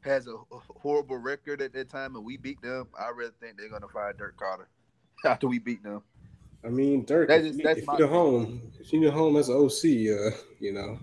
[0.03, 3.69] has a horrible record at that time and we beat them, I really think they're
[3.71, 4.67] going to fire Dirk Koetter
[5.29, 6.03] after we beat them.
[6.67, 9.49] I mean, Dirk, That if, you, that's if my- you're home, if you're home as
[9.49, 10.99] an OC, uh, you know,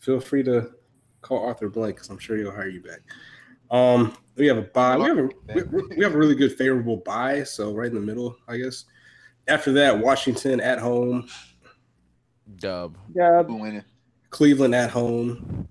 [0.00, 0.70] feel free to
[1.20, 3.00] call Arthur Blank because I'm sure he'll hire you back.
[3.70, 4.96] Um, we have a buy.
[4.96, 8.00] We have a we, we have a really good favorable buy, so right in the
[8.00, 8.84] middle, I guess.
[9.48, 11.28] After that, Washington at home,
[12.56, 12.96] Dub.
[13.14, 13.50] Dub.
[13.50, 13.84] Winning.
[14.30, 15.66] Cleveland at home.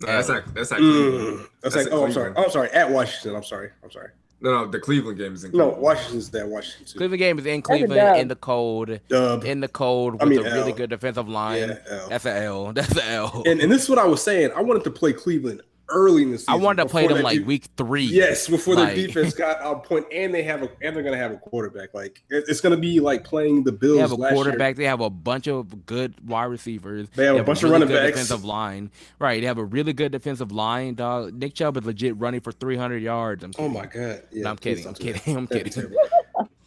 [0.00, 0.54] No, that's not.
[0.54, 0.78] That's not.
[0.78, 1.38] Cleveland.
[1.38, 2.32] Mm, that's That's like, oh, I'm sorry.
[2.36, 2.70] Oh, I'm sorry.
[2.70, 3.34] At Washington.
[3.36, 3.70] I'm sorry.
[3.82, 4.10] I'm sorry.
[4.40, 5.50] No, no, the Cleveland game is in.
[5.50, 5.82] No, Cleveland.
[5.82, 6.46] Washington's there.
[6.46, 6.86] Washington.
[6.86, 6.98] too.
[6.98, 9.00] Cleveland game is in Cleveland in the cold.
[9.08, 9.44] Dub.
[9.44, 11.68] In the cold with I mean, a really good defensive line.
[11.68, 12.08] Yeah, L.
[12.08, 12.72] That's a L.
[12.72, 13.42] That's a L.
[13.46, 14.52] And, and this is what I was saying.
[14.54, 16.54] I wanted to play Cleveland early in the season.
[16.54, 18.04] I wanted to play them like de- week three.
[18.04, 21.16] Yes, before Like- their defense got on point, and they have a and they're gonna
[21.16, 21.94] have a quarterback.
[21.94, 23.96] Like it's gonna be like playing the Bills.
[23.96, 24.42] They have a last year.
[24.44, 24.76] quarterback.
[24.76, 27.08] They have a bunch of good wide receivers.
[27.14, 28.12] They have a bunch of really running good backs.
[28.12, 29.40] Defensive line, right?
[29.40, 30.94] They have a really good defensive line.
[30.94, 31.34] Dog.
[31.34, 33.44] Nick Chubb is legit running for 300 yards.
[33.44, 34.22] I'm Oh my god!
[34.30, 34.86] Yeah, No, I'm kidding.
[34.86, 35.36] I'm kidding.
[35.36, 35.94] I'm kidding.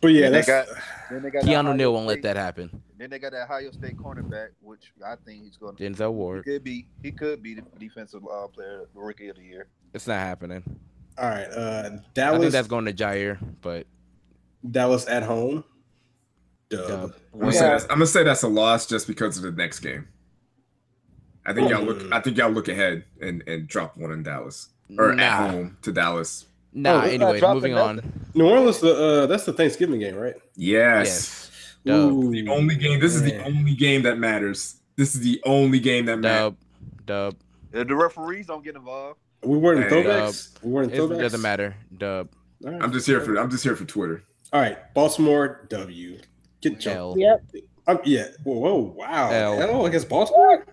[0.02, 0.08] Terrible.
[0.08, 0.68] But yeah, Then they got-
[1.10, 2.82] Then they got Keanu Neal won't let that happen.
[2.98, 5.84] Then they got that Ohio State cornerback, which I think he's going to.
[5.84, 6.44] Denzel He Ward.
[6.46, 6.88] could be.
[7.02, 9.68] He could be the defensive uh, player, rookie of the year.
[9.94, 10.64] It's not happening.
[11.18, 11.46] all right.
[11.48, 13.88] Uh, I think that's going to Jair, but
[14.70, 15.64] Dallas at home.
[16.70, 16.88] Dub.
[16.88, 17.14] Dub.
[17.34, 19.80] I'm gonna, say that's, I'm gonna say that's a loss just because of the next
[19.80, 20.08] game.
[21.46, 22.00] I think y'all look.
[22.00, 22.14] Mm.
[22.14, 25.78] I think y'all look ahead and and drop one in Dallas or nah, at home
[25.82, 26.46] to Dallas.
[26.74, 26.94] Nah.
[26.94, 28.14] Oh, we're anyways, dropping moving on.
[28.34, 28.80] New Orleans.
[28.80, 30.36] The uh, that's the Thanksgiving game, right?
[30.56, 31.52] Yes.
[31.84, 31.96] Yes.
[31.96, 33.00] Ooh, The only game.
[33.00, 34.76] This is the only game that matters.
[34.98, 36.54] This is the only game that matters.
[37.06, 37.34] Dub.
[37.34, 37.36] Dub.
[37.74, 40.50] If the referees don't get involved, We weren't in Hey, throwbacks.
[40.62, 41.20] we weren't in It throwbacks.
[41.20, 41.76] doesn't matter.
[41.98, 42.30] Dub.
[42.64, 42.82] All right.
[42.84, 43.36] I'm just here for.
[43.40, 44.24] I'm just here for Twitter.
[44.54, 46.20] All right, Baltimore W.
[46.62, 46.98] Get jumped.
[46.98, 47.16] L.
[47.18, 47.46] Yep.
[47.88, 48.28] Um, yeah.
[48.44, 49.32] Whoa, whoa, wow.
[49.32, 49.62] L.
[49.62, 50.66] L against Baltimore.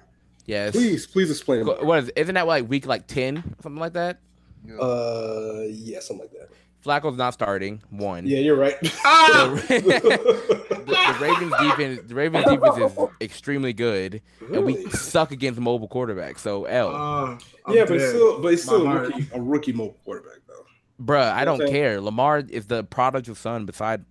[0.45, 0.73] Yes.
[0.73, 1.65] Please, please explain.
[1.65, 2.11] What is?
[2.17, 4.19] Isn't that like week like 10, something like that?
[4.65, 6.49] You know, Uh, yeah, something like that.
[6.85, 7.83] Flacco's not starting.
[7.91, 8.27] One.
[8.27, 8.77] Yeah, you're right.
[9.05, 9.51] Ah!
[9.69, 14.23] the, the Ravens defense, the Ravens defense is extremely good,
[14.53, 16.39] and we suck against mobile quarterbacks.
[16.39, 17.39] So L, I'm
[17.75, 20.65] yeah, but it's still, but it's still a rookie, a rookie mobile quarterback though.
[21.05, 22.01] bruh, I You know what don't care.
[22.01, 24.05] Lamar is the prodigal son beside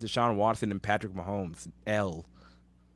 [0.00, 1.68] Deshaun Watson and Patrick Mahomes.
[1.86, 2.26] L.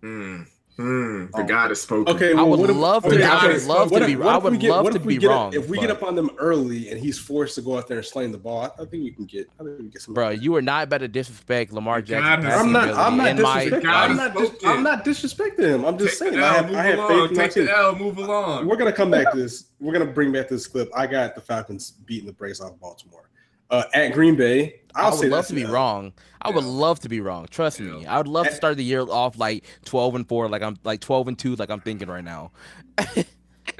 [0.03, 0.47] Mm,
[0.81, 1.47] Hmm, the Oh.
[1.47, 2.15] God has spoken.
[2.15, 4.29] Okay, I would if- love to- okay, I would love what to if- be- what
[4.35, 5.79] I we would get- love what to if we be get up- wrong, If we
[5.79, 8.39] get up on them early and he's forced to go out there and sling the
[8.39, 9.51] ball, I think we can get.
[9.61, 10.15] I think we can get some.
[10.15, 12.49] Bro, you are not about to disrespect Lamar Jackson.
[12.49, 12.89] God I'm not.
[12.95, 13.83] I'm not ability my- disrespecting.
[13.83, 14.35] God I'm not.
[14.37, 15.85] Dis- I'm not disrespecting him.
[15.85, 16.41] I'm just Take saying.
[16.41, 17.09] the I L, have, move I have along.
[17.11, 18.67] faith in my Take the L, move along.
[18.67, 19.65] We're gonna come back to this.
[19.81, 20.91] We're gonna bring back this clip.
[20.97, 23.29] I got the Falcons beating the Braves off Baltimore
[23.71, 24.81] uh, at Green Bay.
[24.95, 26.13] I'll I say would love to be an wrong.
[26.43, 27.47] I would love to be wrong.
[27.51, 28.07] Trust me.
[28.07, 28.57] I would love to Eh.
[28.57, 31.71] start the year off like 12 and 4, like I'm like 12 and 2, like
[31.71, 32.51] I'm thinking right now.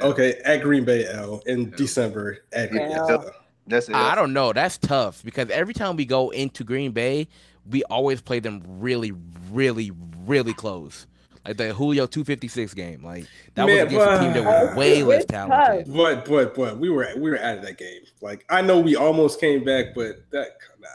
[0.01, 1.77] Okay, at Green Bay L in Yeah.
[1.77, 2.95] December at Green Bay.
[2.95, 3.31] L.
[3.67, 3.95] That's it.
[3.95, 4.53] I don't know.
[4.53, 7.29] That's tough because every time we go into Green Bay,
[7.69, 9.13] we always play them really,
[9.51, 9.91] really,
[10.27, 11.07] really close.
[11.47, 13.03] Like the Julio 256 game.
[13.03, 15.93] Like that Man, was against a team that was way less It's talented.
[15.95, 18.03] But but but we were we were out of that game.
[18.21, 20.49] Like I know we almost came back, but that
[20.81, 20.89] nah.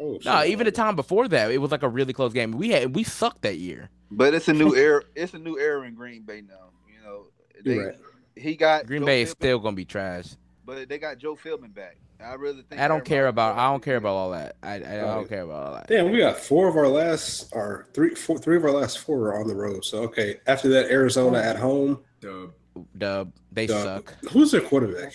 [0.00, 0.50] Oh, No, shit.
[0.50, 2.52] even the time before that, it was like a really close game.
[2.52, 3.88] We had we sucked that year.
[4.10, 5.02] But it's a new era.
[5.16, 6.70] It's a new era in Green Bay now.
[6.86, 7.24] You know,
[7.64, 7.94] they, right.
[8.36, 10.26] he got Green Joe Bay is Philbin, still gonna be trash.
[10.64, 11.96] but they got Joe Philbin back.
[12.24, 12.80] I really think.
[12.80, 13.56] I don't care about.
[13.56, 14.56] I don't care about all that.
[14.62, 15.00] I, I Right.
[15.14, 15.86] don't care about all that.
[15.86, 19.28] Damn, we got four of our last, or three, four, three of our last four
[19.28, 19.84] are on the road.
[19.84, 22.00] So okay, after that, Arizona at home.
[22.20, 22.52] Dub.
[22.96, 23.82] Dub, they Dub.
[23.84, 24.14] suck.
[24.32, 25.12] Who's their quarterback?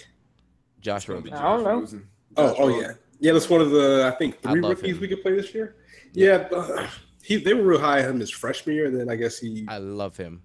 [0.80, 1.46] Josh It's gonna be Rosen.
[1.46, 1.80] I don't know.
[1.82, 2.08] Rosen.
[2.38, 3.34] Oh, oh yeah, yeah.
[3.34, 5.02] That's one of the I think three love rookies him.
[5.02, 5.76] we could play this year.
[6.14, 6.88] Yeah, uh,
[7.22, 8.86] he they were real high on him his freshman year.
[8.88, 10.42] And then I guess he I love him.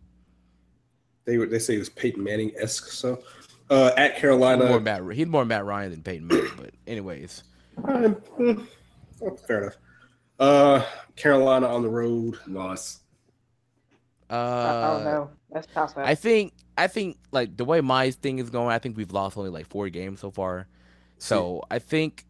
[1.24, 2.90] they were they say he was Peyton Manning esque.
[2.90, 3.22] So
[3.70, 5.02] uh, at He's Carolina, more Matt.
[5.12, 6.50] He's more Matt Ryan than Peyton Manning.
[6.56, 7.42] But anyways,
[7.84, 7.90] uh,
[8.38, 8.66] mm,
[9.22, 9.76] oh, fair enough.
[10.38, 10.84] Uh,
[11.16, 12.38] Carolina on the road.
[12.46, 13.00] Loss.
[14.30, 15.30] uh, I don't know.
[15.50, 15.94] That's tough.
[15.96, 19.36] I think I think like the way my thing is going, I think we've lost
[19.36, 20.66] only like four games so far.
[21.18, 22.24] So I think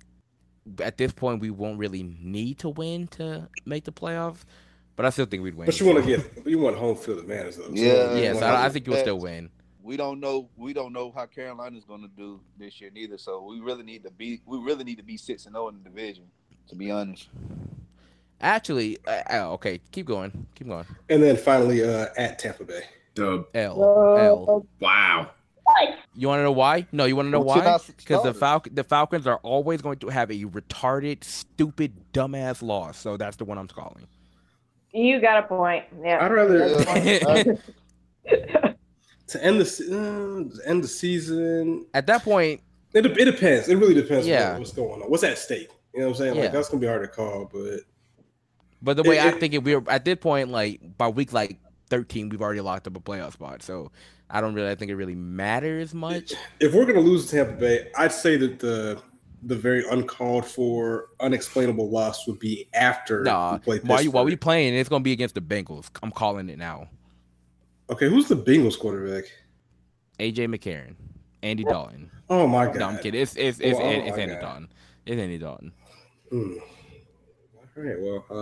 [0.81, 4.41] at this point we won't really need to win to make the playoffs.
[4.97, 5.67] But I still think we'd win.
[5.67, 7.65] But you want to get you want home field advantage though.
[7.65, 8.15] So Yeah.
[8.15, 9.51] you Yes, wanna- I, I think you'll still win.
[9.83, 10.49] We don't know.
[10.57, 13.19] We don't know how Carolina's going to do this year neither.
[13.19, 14.41] So we really need to be.
[14.47, 16.25] We really need to be six and zero in the division.
[16.69, 17.29] To be honest.
[18.41, 20.85] Actually, uh, uh, okay, keep going, keep going.
[21.09, 22.83] And then finally uh, at Tampa Bay.
[23.15, 23.47] Dub.
[23.55, 24.67] L L.
[24.81, 25.31] Wow.
[26.15, 26.87] You want to know why?
[26.93, 27.79] No, you want to know Well, why?
[27.97, 28.41] Because the starters.
[28.41, 32.99] Falcon, the Falcons are always going to have a retarded, stupid, dumbass loss.
[32.99, 34.07] So that's the one I'm calling.
[34.93, 35.85] You got a point.
[36.03, 36.25] Yeah.
[36.25, 37.59] I'd rather
[38.25, 38.65] Yeah.
[39.29, 39.65] to end the
[40.65, 41.87] uh, end the season.
[41.95, 42.61] At that point,
[42.95, 43.69] It, it depends.
[43.69, 44.27] It really depends.
[44.27, 44.53] Yeah.
[44.55, 45.11] on what's going on?
[45.11, 45.69] What's at stake?
[45.95, 46.35] You know what I'm saying?
[46.37, 46.43] Yeah.
[46.45, 47.81] Like that's gonna be hard to call, but
[48.83, 51.33] but the way It- I it- think it, we're at this point, like by week
[51.33, 51.59] like
[51.91, 53.63] 13, we've already locked up a playoff spot.
[53.63, 53.91] So
[54.31, 56.33] I don't really I think it really matters much.
[56.61, 59.01] if we're gonna lose to Tampa Bay, I'd say that the
[59.45, 64.35] the very uncalled for, unexplainable loss would be after Nah, we while you while we
[64.37, 65.89] playing, it's gonna be against the Bengals.
[66.03, 66.89] I'm calling it now.
[67.91, 69.25] Okay, who's the Bengals quarterback?
[70.19, 70.95] AJ McCarron,
[71.43, 72.11] Andy Dalton.
[72.29, 72.77] Oh my god.
[72.77, 73.21] No, I'm kidding.
[73.21, 74.41] It's it's it's, Oh, oh it's Andy God.
[74.41, 74.69] Dalton.
[75.07, 75.73] It's Andy Dalton.
[76.31, 76.53] Hmm.
[77.57, 77.97] All right.
[77.99, 78.35] Well, uh,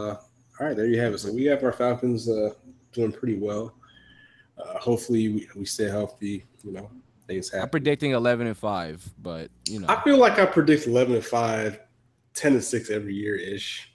[0.60, 0.76] all right.
[0.76, 1.18] There you have it.
[1.18, 2.50] So we have our Falcons uh,
[2.92, 3.74] doing pretty well.
[4.58, 6.44] Uh, hopefully, we, we stay healthy.
[6.64, 6.90] You know,
[7.28, 7.64] things happen.
[7.64, 9.86] I'm predicting 11 and five, but you know.
[9.88, 11.78] I feel like I predict 11 and 5,
[12.34, 13.92] 10 and 6 every year ish,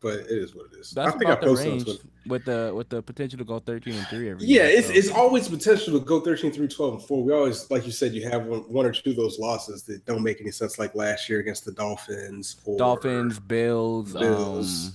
[0.00, 0.92] but it is what it is.
[0.92, 2.04] That's I think I posted on Twitter.
[2.30, 4.78] With the with the potential to go 13 and three every Yeah, year.
[4.78, 7.24] it's, so- it's always potential to go 13 3 12 and 4.
[7.24, 10.06] We always, like you said, you have one, one or two of those losses that
[10.06, 12.56] don't make any sense, like last year against the Dolphins.
[12.64, 14.86] Or, Dolphins, Bills, Bills.
[14.88, 14.94] um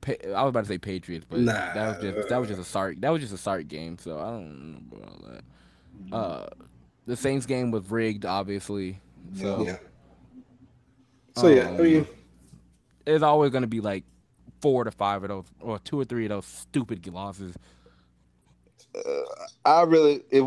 [0.00, 1.52] Pa- I was about to say Patriots, but Nah.
[1.74, 3.00] that was just that was just a start.
[3.00, 6.16] That was just a start game, so I don't know about all that.
[6.16, 6.46] Uh,
[7.06, 9.00] the Saints game was rigged, obviously.
[9.34, 9.78] So Yeah.
[11.36, 12.06] So, yeah, I Um, mean,
[13.06, 14.04] it's always going to be like
[14.66, 17.54] four to five of those, or two or three of those stupid losses.
[18.96, 19.22] Uh,
[19.64, 20.44] I really, if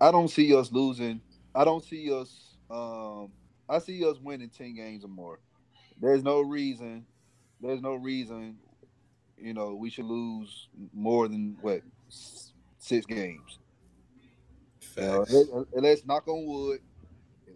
[0.00, 1.20] I don't see us losing,
[1.54, 2.56] I don't see us.
[2.70, 3.30] Um,
[3.68, 5.40] I see us winning ten games or more.
[6.00, 7.04] There's no reason.
[7.60, 8.56] There's no reason.
[9.36, 11.82] You know, we should lose more than what
[12.78, 13.58] six games.
[14.96, 16.80] Uh, let- let's knock on wood.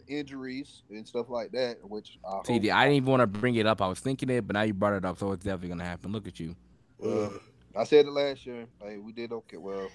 [0.09, 3.55] Injuries and stuff like that, which I hope, TD, I didn't even want to bring
[3.57, 3.81] it up.
[3.83, 5.85] I was thinking it, but now you brought it up, so it's definitely going to
[5.85, 6.13] happen.
[6.13, 6.57] Look at you.
[7.05, 7.29] Uh,
[7.77, 8.67] I said it last year.
[8.81, 9.57] Like we did okay.
[9.57, 9.89] Well,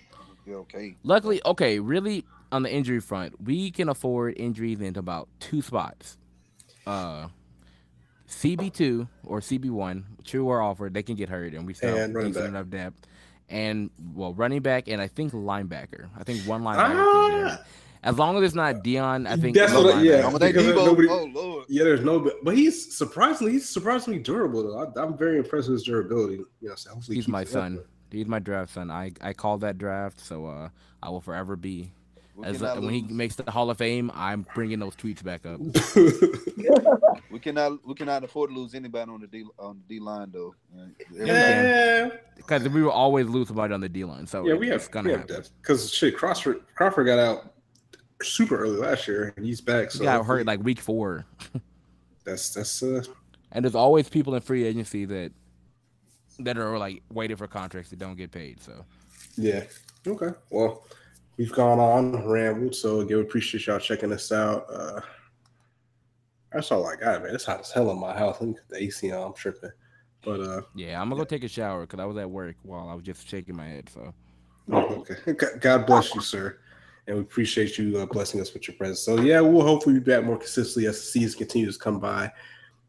[0.45, 0.95] we did okay.
[1.03, 6.18] Luckily, okay, really on the injury front, we can afford injuries into about two spots.
[6.85, 7.27] Uh
[8.27, 11.90] CB two or CB one, true or offered, they can get hurt and we still
[11.95, 12.49] have And running decent back.
[12.61, 13.07] enough depth.
[13.49, 16.10] And well, running back and I think linebacker.
[16.18, 17.57] I think one linebacker can.
[17.60, 17.64] Ah!
[18.03, 20.25] As long as it's not Deion, I think That's what I- yeah.
[20.27, 20.85] I'm with that because Debo.
[20.85, 21.65] nobody- oh Lord.
[21.69, 24.80] Yeah, there's no, but he's surprisingly, he's surprisingly durable though.
[24.80, 26.41] I, I'm very impressed with his durability.
[26.61, 27.51] You know, so hopefully He's keeps my it up.
[27.53, 27.80] son.
[28.11, 28.91] He's my draft son.
[28.91, 30.69] I I called that draft, so uh,
[31.01, 31.91] I will forever be.
[32.43, 35.59] As cannot, when he makes the Hall of Fame, I'm bringing those tweets back up.
[37.31, 40.31] we cannot we cannot afford to lose anybody on the D on the D line
[40.31, 40.53] though.
[40.75, 44.25] Uh, yeah, Because we will always lose somebody on the D line.
[44.27, 46.17] So yeah, we have gonna we have depth because shit.
[46.17, 47.52] Crawford Crawford got out
[48.24, 49.91] super early last year, and he's back.
[49.91, 51.26] He So got hurt like week four,
[52.24, 53.04] that's that's uh
[53.52, 55.32] and there's always people in free agency that
[56.40, 58.62] that are like waiting for contracts that don't get paid.
[58.62, 58.84] So
[59.38, 59.64] Yeah.
[60.08, 60.32] Okay.
[60.50, 60.84] Well,
[61.38, 64.66] we've gone on rambled, so again, we appreciate y'all checking us out.
[64.72, 65.02] Uh
[66.52, 67.34] that's all I got, man.
[67.34, 68.38] It's hot as hell in my house.
[68.40, 69.28] Let me put the AC on.
[69.28, 69.72] I'm tripping.
[70.24, 72.90] But uh yeah, I'm gonna go take a shower because I was at work while
[72.90, 73.90] I was just shaking my head.
[73.94, 74.14] So
[74.72, 75.34] okay.
[75.34, 76.58] God- God bless you, sir.
[77.07, 79.01] And we appreciate you uh, blessing us with your presence.
[79.01, 82.31] So yeah, we'll hopefully be back more consistently as the season continues to come by.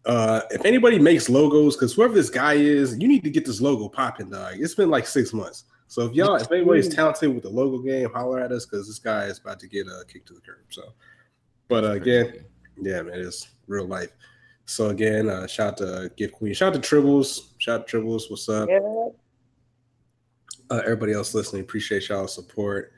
[0.06, 3.60] Uh, if anybody makes logos, because whoever this guy is, you need to get this
[3.60, 4.54] logo popping, dog.
[4.58, 5.64] It's been like six months.
[5.86, 8.98] So if y'all, if anybody's talented with the logo game, holler at us because this
[8.98, 10.58] guy is about to get uh, kicked to the curb.
[10.70, 10.92] So,
[11.68, 12.44] but uh, again,
[12.80, 14.10] yeah, man, it's real life.
[14.66, 17.98] So again, uh, shout out to Gift Queen, shout out to Tribbles, shout out to
[17.98, 18.30] Tribbles.
[18.30, 18.68] What's up?
[18.68, 18.80] Yeah.
[20.70, 22.92] Uh, everybody else listening, appreciate y'all's support.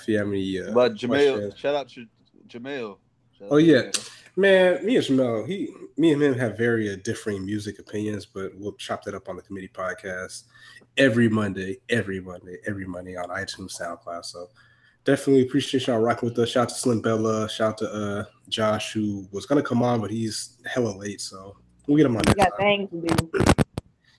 [0.00, 2.06] If you have uh, But Jamel, questions- shout out to
[2.48, 2.98] Jamel.
[3.38, 3.82] Shout Oh, to yeah.
[3.82, 4.10] Jamel.
[4.38, 8.52] Man, me and Jamel, he, me and him have very uh, differing music opinions, but
[8.54, 10.44] we'll chop that up on the committee podcast
[10.98, 14.26] every Monday, every Monday, every Monday on iTunes, SoundCloud.
[14.26, 14.50] So
[15.04, 16.50] definitely appreciate y'all rocking with us.
[16.50, 17.48] Shout out to Slim Bella.
[17.48, 21.56] Shout out to uh, Josh, who was gonna come on, but he's hella late, so
[21.86, 23.08] we'll get him on Yeah, thanks, got time.
[23.16, 23.62] things to do.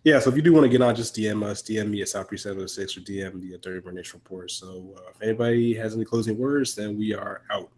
[0.08, 2.08] Yeah, so if you do want to get on, just DM us, DM me at
[2.08, 4.50] Southbreeze706 or DM the Dirty Bird Nation Report.
[4.50, 7.70] So uh, if anybody has any closing words, then we are out.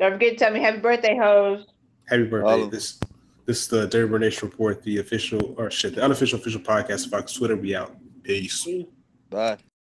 [0.00, 1.66] Don't forget to tell me happy birthday, hoes.
[2.08, 2.62] Happy All birthday.
[2.62, 2.98] of This
[3.46, 7.04] this is the Dirty Bird Nation Report, the official or shit, the unofficial official podcast
[7.04, 7.54] of Fox Twitter.
[7.54, 7.94] We out.
[8.24, 8.66] Peace.
[9.30, 9.58] Bye.